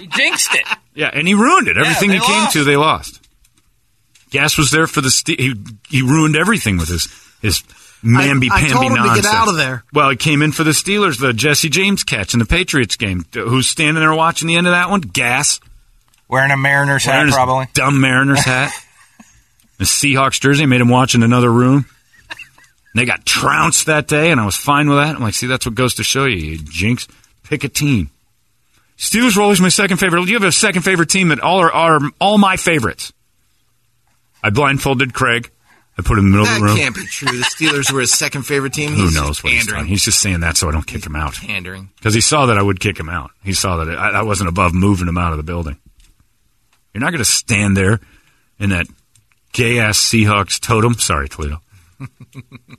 He 0.00 0.06
jinxed 0.06 0.54
it. 0.54 0.64
Yeah, 0.94 1.10
and 1.12 1.28
he 1.28 1.34
ruined 1.34 1.68
it. 1.68 1.76
Everything 1.76 2.08
they 2.08 2.14
he 2.16 2.20
came 2.22 2.30
lost. 2.44 2.52
to, 2.54 2.64
they 2.64 2.76
lost. 2.78 3.20
Gas 4.30 4.56
was 4.56 4.70
there 4.70 4.86
for 4.86 5.02
the 5.02 5.10
Ste- 5.10 5.38
he 5.38 5.54
he 5.90 6.00
ruined 6.00 6.34
everything 6.34 6.78
with 6.78 6.88
his 6.88 7.08
his 7.42 7.60
mamby 8.02 8.48
I 8.50 8.60
pamby 8.60 8.72
told 8.72 8.84
him 8.92 8.96
to 9.04 9.14
get 9.14 9.26
out 9.26 9.48
of 9.48 9.56
there. 9.56 9.84
Well, 9.92 10.08
he 10.08 10.16
came 10.16 10.40
in 10.40 10.52
for 10.52 10.64
the 10.64 10.70
Steelers, 10.70 11.20
the 11.20 11.34
Jesse 11.34 11.68
James 11.68 12.04
catch 12.04 12.32
in 12.32 12.38
the 12.38 12.46
Patriots 12.46 12.96
game. 12.96 13.26
Who's 13.34 13.68
standing 13.68 14.00
there 14.00 14.14
watching 14.14 14.48
the 14.48 14.56
end 14.56 14.66
of 14.66 14.72
that 14.72 14.88
one? 14.88 15.02
Gas. 15.02 15.60
Wearing 16.26 16.50
a 16.50 16.56
Mariners 16.56 17.04
hat, 17.04 17.12
Wearing 17.12 17.26
his 17.26 17.34
probably. 17.34 17.66
dumb 17.74 18.00
Mariners 18.00 18.42
hat. 18.46 18.72
the 19.78 19.84
Seahawks 19.84 20.40
jersey 20.40 20.64
made 20.64 20.80
him 20.80 20.88
watch 20.88 21.14
in 21.14 21.22
another 21.22 21.52
room. 21.52 21.84
And 22.94 23.00
they 23.00 23.06
got 23.06 23.24
trounced 23.24 23.86
that 23.86 24.06
day, 24.06 24.30
and 24.30 24.40
I 24.40 24.44
was 24.44 24.56
fine 24.56 24.88
with 24.88 24.98
that. 24.98 25.16
I'm 25.16 25.22
like, 25.22 25.34
see, 25.34 25.46
that's 25.46 25.64
what 25.64 25.74
goes 25.74 25.94
to 25.94 26.04
show 26.04 26.24
you, 26.26 26.36
you 26.36 26.58
jinx. 26.58 27.08
Pick 27.44 27.64
a 27.64 27.68
team. 27.68 28.10
Steelers 28.98 29.36
were 29.36 29.42
always 29.42 29.60
my 29.60 29.68
second 29.70 29.96
favorite. 29.96 30.28
You 30.28 30.34
have 30.34 30.42
a 30.42 30.52
second 30.52 30.82
favorite 30.82 31.08
team 31.08 31.28
that 31.28 31.40
all 31.40 31.58
are, 31.60 31.72
are 31.72 32.00
all 32.20 32.38
my 32.38 32.56
favorites. 32.56 33.12
I 34.44 34.50
blindfolded 34.50 35.14
Craig. 35.14 35.50
I 35.98 36.02
put 36.02 36.18
him 36.18 36.26
in 36.26 36.32
the 36.32 36.38
middle 36.38 36.46
of 36.46 36.54
the 36.58 36.64
room. 36.64 36.74
That 36.76 36.80
can't 36.80 36.94
be 36.94 37.06
true. 37.06 37.36
The 37.38 37.44
Steelers 37.44 37.92
were 37.92 38.00
his 38.00 38.12
second 38.12 38.42
favorite 38.42 38.72
team. 38.72 38.90
Who 38.92 39.02
He's 39.04 39.14
knows 39.14 39.42
what 39.44 39.52
he's 39.52 39.64
pandering. 39.64 39.82
done? 39.84 39.88
He's 39.88 40.04
just 40.04 40.20
saying 40.20 40.40
that 40.40 40.56
so 40.56 40.68
I 40.68 40.72
don't 40.72 40.86
kick 40.86 41.04
him 41.04 41.14
out. 41.16 41.34
pandering. 41.34 41.90
Because 41.96 42.14
he 42.14 42.20
saw 42.20 42.46
that 42.46 42.56
I 42.56 42.62
would 42.62 42.80
kick 42.80 42.98
him 42.98 43.08
out. 43.08 43.30
He 43.44 43.52
saw 43.52 43.84
that 43.84 43.98
I, 43.98 44.10
I 44.10 44.22
wasn't 44.22 44.48
above 44.48 44.72
moving 44.74 45.06
him 45.08 45.18
out 45.18 45.32
of 45.32 45.36
the 45.36 45.42
building. 45.42 45.76
You're 46.94 47.00
not 47.02 47.10
going 47.10 47.18
to 47.18 47.24
stand 47.24 47.76
there 47.76 48.00
in 48.58 48.70
that 48.70 48.86
gay 49.52 49.78
ass 49.80 49.98
Seahawks 49.98 50.60
totem. 50.60 50.94
Sorry, 50.94 51.28
Toledo. 51.28 51.60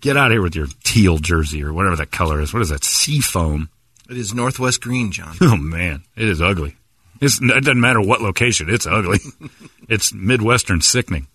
Get 0.01 0.17
out 0.17 0.27
of 0.27 0.31
here 0.33 0.41
with 0.41 0.55
your 0.55 0.67
teal 0.83 1.17
jersey 1.17 1.63
or 1.63 1.73
whatever 1.73 1.95
that 1.97 2.11
color 2.11 2.41
is. 2.41 2.53
What 2.53 2.61
is 2.61 2.69
that? 2.69 2.83
Sea 2.83 3.21
foam. 3.21 3.69
It 4.09 4.17
is 4.17 4.33
Northwest 4.33 4.81
Green, 4.81 5.11
John. 5.11 5.35
Oh 5.41 5.55
man, 5.55 6.03
it 6.15 6.27
is 6.27 6.41
ugly. 6.41 6.75
It's, 7.21 7.41
it 7.41 7.63
doesn't 7.63 7.79
matter 7.79 8.01
what 8.01 8.21
location. 8.21 8.69
It's 8.69 8.85
ugly. 8.85 9.19
it's 9.89 10.13
Midwestern 10.13 10.81
sickening. 10.81 11.27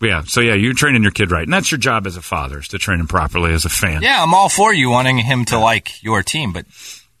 But 0.00 0.06
yeah, 0.08 0.22
so 0.26 0.40
yeah, 0.40 0.54
you're 0.54 0.74
training 0.74 1.02
your 1.02 1.12
kid 1.12 1.30
right, 1.30 1.44
and 1.44 1.52
that's 1.52 1.70
your 1.70 1.78
job 1.78 2.06
as 2.06 2.16
a 2.16 2.22
father 2.22 2.58
is 2.58 2.68
to 2.68 2.78
train 2.78 3.00
him 3.00 3.06
properly 3.06 3.52
as 3.52 3.64
a 3.64 3.68
fan. 3.68 4.02
Yeah, 4.02 4.22
I'm 4.22 4.34
all 4.34 4.48
for 4.48 4.74
you 4.74 4.90
wanting 4.90 5.18
him 5.18 5.44
to 5.46 5.58
like 5.58 6.02
your 6.02 6.22
team, 6.22 6.52
but 6.52 6.66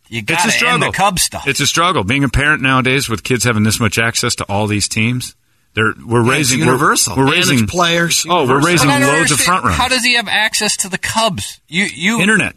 you 0.08 0.22
got 0.22 0.50
to 0.50 0.66
end 0.68 0.82
the 0.82 0.90
Cubs 0.90 1.22
stuff. 1.22 1.46
It's 1.46 1.60
a 1.60 1.66
struggle 1.66 2.04
being 2.04 2.24
a 2.24 2.28
parent 2.28 2.60
nowadays 2.60 3.08
with 3.08 3.22
kids 3.22 3.44
having 3.44 3.62
this 3.62 3.80
much 3.80 3.98
access 3.98 4.34
to 4.36 4.44
all 4.44 4.66
these 4.66 4.88
teams. 4.88 5.36
They're 5.74 5.92
we're 6.06 6.20
Yeah, 6.22 6.28
it's 6.28 6.30
raising 6.38 6.60
we're- 6.60 6.70
universal. 6.72 7.16
We're, 7.16 7.24
And 7.26 7.34
it's 7.34 7.50
raising 7.50 7.66
players. 7.66 8.24
Oh, 8.28 8.46
we're 8.46 8.60
raising 8.64 8.88
But 8.88 8.94
I 8.94 8.98
don't 9.00 9.12
loads 9.18 9.32
of 9.32 9.40
front 9.40 9.64
runners. 9.64 9.78
How 9.78 9.88
does 9.88 10.04
he 10.04 10.14
have 10.14 10.28
access 10.28 10.76
to 10.78 10.88
the 10.88 10.98
Cubs? 10.98 11.60
You, 11.68 11.84
you, 11.84 12.20
Internet. 12.20 12.54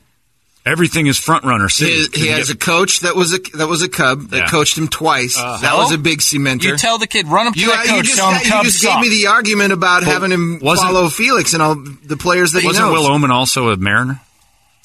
Everything 0.65 1.07
is 1.07 1.17
front 1.17 1.45
runner. 1.45 1.69
He, 1.69 2.07
he 2.13 2.27
has 2.27 2.49
a 2.49 2.55
coach 2.57 2.99
that 2.99 3.15
was 3.15 3.33
a 3.33 3.39
that 3.57 3.69
was 3.69 3.81
a 3.83 3.87
Cub 3.87 4.31
that 4.31 4.37
Yeah. 4.37 4.47
coached 4.47 4.77
him 4.77 4.89
twice. 4.89 5.37
Uh-huh. 5.37 5.57
that 5.61 5.71
So? 5.71 5.77
was 5.77 5.91
a 5.93 5.97
big 5.97 6.21
cementer. 6.21 6.67
you 6.67 6.75
tell 6.77 6.97
the 6.97 7.07
kid, 7.07 7.25
run 7.27 7.47
up 7.47 7.53
to 7.53 7.59
You, 7.61 7.67
that 7.67 7.85
you 7.85 7.91
coach, 7.93 8.05
just, 8.05 8.17
tell 8.17 8.31
him 8.31 8.41
you 8.43 8.51
Cubs 8.51 8.67
just 8.73 8.81
suck. 8.83 9.01
gave 9.01 9.09
me 9.09 9.15
the 9.17 9.27
argument 9.27 9.71
about 9.71 10.03
having 10.03 10.29
him 10.31 10.59
wasn't- 10.61 10.89
follow 10.89 11.07
Felix 11.07 11.53
and 11.53 11.63
all 11.63 11.75
the 11.75 12.17
players 12.17 12.51
that 12.51 12.59
he 12.61 12.67
Wasn't 12.67 12.85
knows. 12.85 12.99
Will 13.07 13.09
Ohman 13.09 13.29
also 13.29 13.69
a 13.69 13.77
Mariner? 13.77 14.19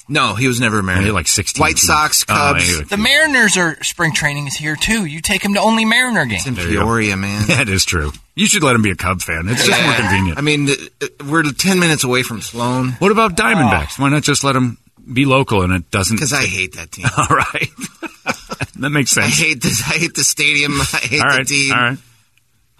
No, 0.09 0.35
he 0.35 0.47
was 0.47 0.59
never 0.59 0.81
He 0.81 0.85
married. 0.85 1.05
had 1.05 1.13
like 1.13 1.27
16 1.27 1.61
White 1.61 1.69
teams. 1.77 1.81
Sox, 1.87 2.23
Oh, 2.27 2.33
Cubs. 2.33 2.77
yeah, 2.79 2.83
the 2.85 2.97
Mariners 2.97 3.57
are 3.57 3.81
spring 3.83 4.13
training 4.13 4.47
is 4.47 4.55
here 4.55 4.75
too. 4.75 5.05
You 5.05 5.21
take 5.21 5.43
him 5.43 5.53
to 5.55 5.59
only 5.61 5.85
Mariner 5.85 6.25
games. 6.25 6.41
It's 6.41 6.47
in 6.47 6.55
There. 6.55 6.67
Peoria, 6.67 7.15
man. 7.15 7.47
That 7.47 7.69
is 7.69 7.85
true. 7.85 8.11
You 8.35 8.47
should 8.47 8.63
let 8.63 8.75
him 8.75 8.81
be 8.81 8.91
a 8.91 8.95
Cub 8.95 9.21
fan. 9.21 9.47
It's 9.47 9.65
just 9.65 9.81
more 9.83 9.93
convenient. 9.93 10.37
I 10.37 10.41
mean, 10.41 10.67
uh, 10.69 11.07
we're 11.29 11.43
ten 11.53 11.79
minutes 11.79 12.03
away 12.03 12.23
from 12.23 12.41
Sloan 12.41 12.89
what 12.99 13.11
about 13.11 13.35
Diamondbacks? 13.37 13.93
Ah. 13.99 14.01
Why 14.03 14.09
not 14.09 14.23
just 14.23 14.43
let 14.43 14.55
him 14.55 14.77
be 15.11 15.25
local 15.25 15.61
and 15.61 15.71
it 15.73 15.91
doesn't? 15.91 16.15
because 16.15 16.33
I 16.33 16.45
hate 16.45 16.73
that 16.75 16.91
team. 16.91 17.05
All 17.17 17.27
right. 17.27 17.69
that 18.79 18.89
makes 18.89 19.11
sense. 19.11 19.27
I 19.27 19.29
hate 19.43 19.61
this. 19.61 19.81
I 19.87 19.93
hate 19.97 20.15
the 20.15 20.23
stadium. 20.23 20.79
I 20.81 20.83
hate 21.03 21.21
All 21.21 21.37
the 21.37 21.43
team. 21.43 21.71
All 21.73 21.79
right. 21.81 21.97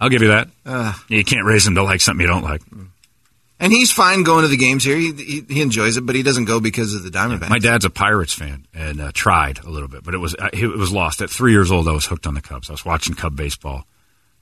I'll 0.00 0.08
give 0.08 0.22
you 0.22 0.28
that. 0.28 0.48
Uh, 0.66 0.92
You 1.08 1.24
can't 1.24 1.44
raise 1.46 1.66
him 1.66 1.76
to 1.76 1.82
like 1.82 2.00
something 2.00 2.20
you 2.20 2.26
don't 2.26 2.42
like. 2.42 2.62
Mm. 2.66 2.88
And 3.60 3.72
he's 3.72 3.92
fine 3.92 4.22
going 4.22 4.42
to 4.42 4.48
the 4.48 4.56
games 4.56 4.84
here. 4.84 4.96
He, 4.96 5.12
he, 5.12 5.44
he 5.48 5.60
enjoys 5.62 5.96
it, 5.96 6.02
but 6.02 6.14
he 6.14 6.22
doesn't 6.22 6.44
go 6.46 6.60
because 6.60 6.94
of 6.94 7.02
the 7.02 7.10
Diamondbacks. 7.10 7.48
My 7.48 7.58
dad's 7.58 7.84
a 7.84 7.90
Pirates 7.90 8.32
fan 8.32 8.66
and 8.74 9.00
uh, 9.00 9.10
tried 9.14 9.58
a 9.60 9.70
little 9.70 9.88
bit, 9.88 10.02
but 10.04 10.14
it 10.14 10.18
was 10.18 10.34
uh, 10.34 10.50
it 10.52 10.66
was 10.66 10.92
lost. 10.92 11.22
At 11.22 11.30
three 11.30 11.52
years 11.52 11.70
old, 11.70 11.88
I 11.88 11.92
was 11.92 12.06
hooked 12.06 12.26
on 12.26 12.34
the 12.34 12.42
Cubs. 12.42 12.68
I 12.68 12.72
was 12.72 12.84
watching 12.84 13.14
Cub 13.14 13.36
baseball, 13.36 13.86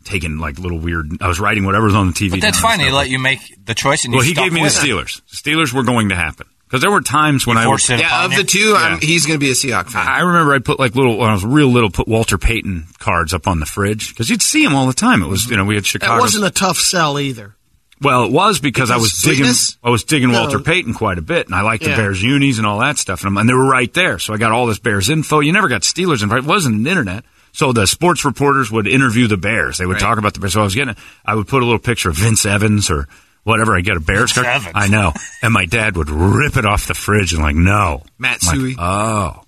taking 0.04 0.38
like 0.38 0.58
little 0.58 0.78
weird. 0.78 1.20
I 1.20 1.28
was 1.28 1.40
writing 1.40 1.64
whatever 1.64 1.86
was 1.86 1.94
on 1.94 2.08
the 2.08 2.12
TV. 2.14 2.30
But 2.30 2.40
that's 2.40 2.60
fine. 2.60 2.80
and 2.80 2.88
He 2.88 2.90
let 2.90 3.10
you 3.10 3.18
make 3.18 3.40
the 3.64 3.74
choice, 3.74 4.04
and 4.04 4.14
Well, 4.14 4.22
he 4.22 4.34
gave 4.34 4.52
me 4.52 4.60
the 4.60 4.64
with 4.64 4.76
it. 4.76 4.86
Steelers. 4.86 5.20
The 5.30 5.50
Steelers 5.50 5.72
were 5.72 5.84
going 5.84 6.08
to 6.08 6.14
happen 6.16 6.46
because 6.66 6.80
there 6.80 6.90
were 6.90 7.02
times 7.02 7.46
when 7.46 7.58
I 7.58 7.64
forced 7.64 7.90
would, 7.90 8.00
it 8.00 8.02
yeah, 8.02 8.24
of 8.24 8.32
you. 8.32 8.38
the 8.38 8.44
two, 8.44 8.74
I'm, 8.76 8.98
he's 9.00 9.26
going 9.26 9.38
to 9.38 9.44
be 9.44 9.50
a 9.50 9.54
Seahawk 9.54 9.90
fan. 9.90 10.08
I 10.08 10.20
remember 10.20 10.54
I 10.54 10.58
put 10.58 10.78
like 10.78 10.94
little 10.94 11.18
when 11.18 11.28
I 11.28 11.34
was 11.34 11.44
real 11.44 11.68
little, 11.68 11.90
put 11.90 12.08
Walter 12.08 12.38
Payton 12.38 12.86
cards 12.98 13.34
up 13.34 13.46
on 13.46 13.60
the 13.60 13.66
fridge 13.66 14.08
because 14.08 14.30
you'd 14.30 14.40
see 14.40 14.64
him 14.64 14.74
all 14.74 14.86
the 14.86 14.94
time. 14.94 15.22
It 15.22 15.28
was 15.28 15.50
you 15.50 15.56
know 15.58 15.64
we 15.66 15.74
had 15.74 15.84
Chicago. 15.84 16.14
That 16.14 16.20
wasn't 16.20 16.46
a 16.46 16.50
tough 16.50 16.78
sell 16.78 17.18
either. 17.18 17.56
Well, 18.02 18.24
it 18.24 18.32
was 18.32 18.58
because, 18.60 18.90
I 18.90 18.96
was 18.96 19.12
sweetness? 19.12 19.72
digging. 19.72 19.80
I 19.84 19.90
was 19.90 20.04
digging 20.04 20.32
No. 20.32 20.40
Walter 20.42 20.58
Payton 20.58 20.94
quite 20.94 21.18
a 21.18 21.22
bit, 21.22 21.46
and 21.46 21.54
I 21.54 21.62
liked 21.62 21.84
the 21.84 21.90
Bears 21.90 22.22
unis 22.22 22.58
and 22.58 22.66
all 22.66 22.80
that 22.80 22.98
stuff, 22.98 23.20
and, 23.24 23.28
I'm- 23.28 23.36
and 23.38 23.48
they 23.48 23.54
were 23.54 23.68
right 23.68 23.92
there. 23.94 24.18
So 24.18 24.34
I 24.34 24.36
got 24.38 24.52
all 24.52 24.66
this 24.66 24.78
Bears 24.78 25.08
info. 25.10 25.40
You 25.40 25.52
never 25.52 25.68
got 25.68 25.82
Steelers 25.82 26.22
info. 26.22 26.36
It 26.36 26.44
wasn't 26.44 26.76
an 26.76 26.86
internet. 26.86 27.24
So 27.52 27.72
the 27.72 27.86
sports 27.86 28.24
reporters 28.24 28.70
would 28.70 28.86
interview 28.86 29.26
the 29.28 29.36
Bears. 29.36 29.76
They 29.78 29.84
would 29.86 29.98
talk 29.98 30.16
about 30.18 30.32
the 30.34 30.40
Bears. 30.40 30.54
So 30.54 30.60
I 30.62 30.64
was 30.64 30.74
getting. 30.74 30.96
I 31.24 31.34
would 31.34 31.46
put 31.48 31.62
a 31.62 31.66
little 31.66 31.78
picture 31.78 32.08
of 32.08 32.16
Vince 32.16 32.46
Evans 32.46 32.90
or 32.90 33.08
whatever. 33.44 33.76
I 33.76 33.82
get 33.82 33.96
a 33.96 34.00
Bears 34.00 34.32
card. 34.32 34.46
Evans. 34.46 34.72
I 34.74 34.88
know, 34.88 35.12
and 35.42 35.52
my 35.52 35.66
dad 35.66 35.96
would 35.96 36.08
rip 36.08 36.56
it 36.56 36.64
off 36.64 36.86
the 36.86 36.94
fridge 36.94 37.34
and 37.34 37.42
like, 37.42 37.54
no, 37.54 38.04
Matt 38.18 38.38
I'm 38.48 38.58
like, 38.58 38.76
Suhey. 38.76 38.76
oh, 38.78 39.42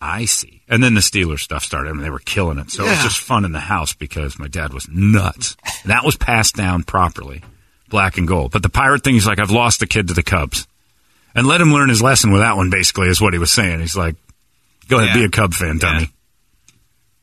I 0.00 0.24
see. 0.24 0.62
And 0.70 0.82
then 0.82 0.94
the 0.94 1.02
Steelers 1.02 1.40
stuff 1.40 1.62
started. 1.64 1.90
I 1.90 1.92
mean, 1.92 2.02
they 2.02 2.08
were 2.08 2.18
killing 2.18 2.58
it. 2.58 2.70
So 2.70 2.86
it 2.86 2.88
was 2.88 3.02
just 3.02 3.18
fun 3.18 3.44
in 3.44 3.52
the 3.52 3.60
house 3.60 3.92
because 3.92 4.38
my 4.38 4.48
dad 4.48 4.72
was 4.72 4.88
nuts. 4.88 5.58
That 5.84 6.02
was 6.04 6.16
passed 6.16 6.54
down 6.56 6.82
properly, 6.84 7.42
black 7.88 8.18
and 8.18 8.26
gold. 8.28 8.52
But 8.52 8.62
the 8.62 8.68
pirate 8.68 9.02
thing, 9.04 9.14
he's 9.14 9.26
like, 9.26 9.38
I've 9.38 9.50
lost 9.50 9.80
the 9.80 9.86
kid 9.86 10.08
to 10.08 10.14
the 10.14 10.22
Cubs. 10.22 10.66
And 11.34 11.46
let 11.48 11.60
him 11.60 11.72
learn 11.72 11.88
his 11.88 12.00
lesson 12.02 12.30
with 12.30 12.42
that 12.42 12.56
one, 12.56 12.70
basically, 12.70 13.08
is 13.08 13.20
what 13.20 13.32
he 13.32 13.38
was 13.40 13.50
saying. 13.50 13.80
He's 13.80 13.96
like, 13.96 14.14
go 14.88 14.98
ahead, 14.98 15.08
Yeah. 15.16 15.22
be 15.22 15.24
a 15.26 15.30
Cub 15.30 15.52
fan, 15.52 15.78
dummy. 15.78 16.10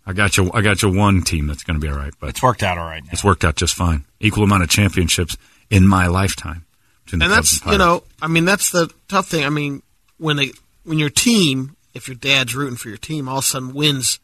I 0.06 0.14
got 0.14 0.36
you. 0.36 0.52
I 0.54 0.62
got 0.62 0.82
you 0.82 0.92
one 0.92 1.22
team 1.22 1.48
that's 1.48 1.64
going 1.64 1.80
to 1.80 1.86
be 1.86 1.92
all 1.92 1.98
right, 1.98 2.14
but 2.20 2.30
It's 2.30 2.42
worked 2.42 2.64
out 2.64 2.78
all 2.78 2.86
right 2.86 3.04
now. 3.04 3.10
it's 3.14 3.24
worked 3.24 3.46
out 3.46 3.56
just 3.56 3.76
fine. 3.76 4.04
Equal 4.20 4.44
amount 4.44 4.64
of 4.64 4.70
championships 4.70 5.38
in 5.70 5.88
my 5.88 6.08
lifetime. 6.08 6.66
and 7.12 7.22
that's 7.22 7.62
and 7.62 7.74
you 7.74 7.78
know, 7.78 8.04
I 8.22 8.28
mean, 8.28 8.46
that's 8.46 8.72
the 8.72 8.92
tough 9.08 9.28
thing. 9.28 9.46
I 9.46 9.50
mean, 9.50 9.84
when 10.18 10.38
they 10.38 10.52
when 10.84 10.98
your 10.98 11.10
team, 11.12 11.76
if 11.94 12.08
your 12.08 12.16
dad's 12.16 12.56
rooting 12.56 12.78
for 12.78 12.90
your 12.90 12.98
team, 12.98 13.30
all 13.30 13.38
of 13.38 13.44
a 13.44 13.48
sudden 13.48 13.74
wins 13.74 14.20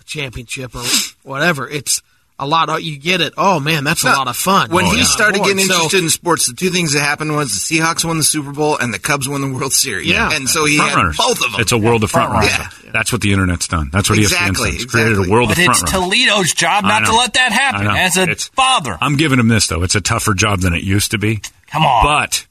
a 0.00 0.04
championship 0.04 0.74
or 0.74 0.82
whatever, 1.22 1.68
it's 1.68 2.02
a 2.38 2.46
lot. 2.46 2.68
Of, 2.68 2.80
you 2.82 2.98
get 2.98 3.20
it. 3.20 3.34
Oh 3.36 3.60
man, 3.60 3.84
that's 3.84 4.02
a 4.02 4.06
lot 4.08 4.26
of 4.28 4.36
fun. 4.36 4.70
When 4.70 4.86
Oh, 4.86 4.90
he 4.90 4.98
yeah. 4.98 5.04
started 5.04 5.38
Board. 5.38 5.48
getting 5.50 5.66
So- 5.66 5.74
interested 5.74 6.02
in 6.02 6.10
sports, 6.10 6.46
the 6.46 6.54
two 6.54 6.70
things 6.70 6.92
that 6.92 7.00
happened 7.00 7.34
was 7.36 7.52
the 7.68 7.78
Seahawks 7.78 8.04
won 8.04 8.18
the 8.18 8.24
Super 8.24 8.50
Bowl 8.52 8.76
and 8.76 8.92
the 8.92 8.98
Cubs 8.98 9.28
won 9.28 9.40
the 9.40 9.48
World 9.48 9.72
Series. 9.72 10.06
Yeah. 10.08 10.30
and 10.32 10.48
so 10.48 10.64
he 10.64 10.76
front 10.76 10.90
had 10.90 10.96
runners. 10.96 11.16
both 11.16 11.44
of 11.44 11.52
them. 11.52 11.60
It's 11.60 11.72
a 11.72 11.78
world 11.78 12.02
of 12.04 12.10
front 12.10 12.30
Front 12.30 12.44
runners. 12.46 12.58
runners. 12.58 12.74
Yeah. 12.84 12.90
That's 12.92 13.12
what 13.12 13.20
the 13.20 13.32
internet's 13.32 13.68
done. 13.68 13.90
That's 13.92 14.10
what 14.10 14.18
Exactly, 14.18 14.70
ESPN's 14.70 14.74
done. 14.76 14.82
It's 14.82 14.84
created 14.92 15.18
a 15.18 15.30
world 15.30 15.48
But 15.48 15.58
of 15.58 15.64
front 15.64 15.68
runners. 15.68 15.82
it's. 15.82 15.92
Toledo's 15.92 16.52
job 16.54 16.84
not 16.84 17.04
to 17.06 17.12
let 17.16 17.34
that 17.34 17.52
happen. 17.52 17.86
As 17.88 18.16
a 18.16 18.22
It's- 18.22 18.50
father, 18.54 18.98
I'm 19.00 19.16
giving 19.16 19.38
him 19.38 19.48
this 19.48 19.66
though. 19.68 19.82
It's 19.82 19.94
a 19.94 20.00
tougher 20.00 20.34
job 20.34 20.60
than 20.60 20.74
it 20.74 20.82
used 20.82 21.10
to 21.12 21.18
be. 21.18 21.40
come 21.70 21.84
on. 21.84 22.04
But 22.04 22.46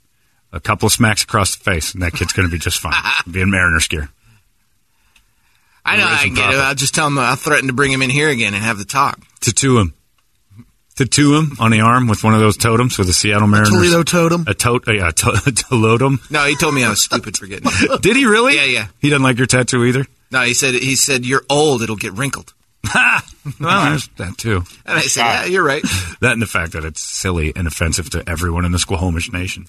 a 0.53 0.59
couple 0.59 0.85
of 0.87 0.93
smacks 0.93 1.23
across 1.23 1.55
the 1.55 1.63
face, 1.63 1.93
and 1.93 2.01
that 2.03 2.13
kid's 2.13 2.31
going 2.33 2.47
to 2.47 2.51
be 2.51 2.59
just 2.59 2.79
fine. 2.79 2.93
be 3.31 3.41
in 3.41 3.49
Mariners 3.51 3.87
gear. 3.87 4.09
I 5.85 5.97
know 5.97 6.07
I 6.07 6.17
can 6.23 6.33
get 6.33 6.49
it. 6.53 6.55
I'll 6.57 6.75
just 6.75 6.95
tell 6.95 7.07
him 7.07 7.17
I'll 7.17 7.35
threaten 7.35 7.67
to 7.67 7.73
bring 7.73 7.91
him 7.91 8.01
in 8.01 8.09
here 8.09 8.29
again 8.29 8.53
and 8.53 8.63
have 8.63 8.77
the 8.77 8.85
talk. 8.85 9.19
Tattoo 9.43 9.77
him. 9.79 9.93
Tattoo 10.95 11.35
him 11.37 11.53
on 11.59 11.71
the 11.71 11.81
arm 11.81 12.07
with 12.07 12.23
one 12.23 12.33
of 12.35 12.39
those 12.39 12.55
totems 12.57 12.97
with 12.97 13.07
the 13.07 13.13
Seattle 13.13 13.47
Mariners. 13.47 13.69
Toledo 13.71 14.03
totem. 14.03 14.45
A 14.47 14.53
tote, 14.53 14.83
yeah, 14.87 15.09
a 15.09 15.11
to- 15.11 15.41
a 15.47 15.51
totem. 15.51 16.19
No, 16.29 16.45
he 16.45 16.55
told 16.55 16.75
me 16.75 16.83
I 16.83 16.89
was 16.89 17.01
stupid 17.03 17.35
for 17.37 17.47
getting 17.47 17.65
it. 17.71 18.01
Did 18.01 18.15
he 18.15 18.25
really? 18.25 18.55
Yeah, 18.55 18.65
yeah. 18.65 18.87
He 18.99 19.09
doesn't 19.09 19.23
like 19.23 19.37
your 19.37 19.47
tattoo 19.47 19.83
either. 19.85 20.05
No, 20.31 20.41
he 20.41 20.53
said 20.53 20.73
he 20.75 20.95
said 20.95 21.25
you're 21.25 21.43
old. 21.49 21.81
It'll 21.81 21.95
get 21.95 22.13
wrinkled. 22.13 22.53
Ha! 22.85 23.25
Well, 23.59 23.89
there's 23.89 24.07
that 24.17 24.37
too. 24.37 24.63
And 24.85 24.97
I 24.97 25.01
said, 25.01 25.21
yeah, 25.21 25.45
you're 25.45 25.65
right. 25.65 25.83
That 26.21 26.31
and 26.31 26.41
the 26.41 26.45
fact 26.45 26.71
that 26.73 26.85
it's 26.85 27.01
silly 27.01 27.51
and 27.57 27.67
offensive 27.67 28.09
to 28.11 28.23
everyone 28.25 28.63
in 28.63 28.71
the 28.71 28.79
Squamish 28.79 29.33
Nation. 29.33 29.65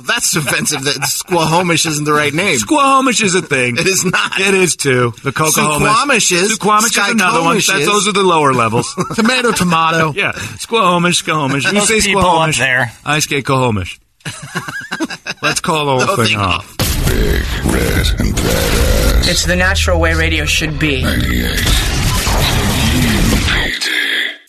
Well, 0.00 0.14
that's 0.14 0.34
offensive 0.34 0.84
that 0.84 0.96
Squahomish 1.02 1.86
isn't 1.86 2.04
the 2.04 2.12
right 2.12 2.32
name. 2.32 2.56
Squahomish 2.58 3.22
is 3.22 3.34
a 3.34 3.42
thing. 3.42 3.76
It 3.76 3.86
is 3.86 4.02
not. 4.02 4.40
It 4.40 4.54
is 4.54 4.74
too. 4.76 5.12
The 5.22 5.30
Cocohomish. 5.30 5.86
Suquamish 5.86 6.32
is. 6.32 6.58
Suquamish 6.58 6.98
is 7.06 7.10
another 7.12 7.42
one. 7.42 7.58
Skykomish 7.58 7.66
That's, 7.66 7.80
is. 7.80 7.86
those 7.86 8.08
are 8.08 8.12
the 8.12 8.22
lower 8.22 8.54
levels. 8.54 8.94
tomato, 9.14 9.52
tomato. 9.52 10.12
yeah. 10.16 10.32
Squahomish, 10.32 11.22
Squahomish. 11.22 11.64
You 11.66 11.78
Those 11.80 11.88
say 11.88 12.00
people 12.00 12.22
up 12.22 12.48
Squahomish. 12.48 12.58
there. 12.58 12.92
I 13.04 13.18
say 13.18 13.42
Cohomish. 13.42 14.00
Let's 15.42 15.60
call 15.60 15.98
the 15.98 16.06
whole 16.06 16.16
thing 16.16 16.26
thing 16.28 16.38
off. 16.38 16.76
Big, 17.06 17.42
red, 17.66 18.20
and 18.20 18.34
badass. 18.36 19.28
It's 19.28 19.44
the 19.44 19.56
natural 19.56 20.00
way 20.00 20.14
radio 20.14 20.46
should 20.46 20.78
be. 20.78 21.02
98. 21.02 22.69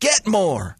Get 0.00 0.28
more. 0.28 0.76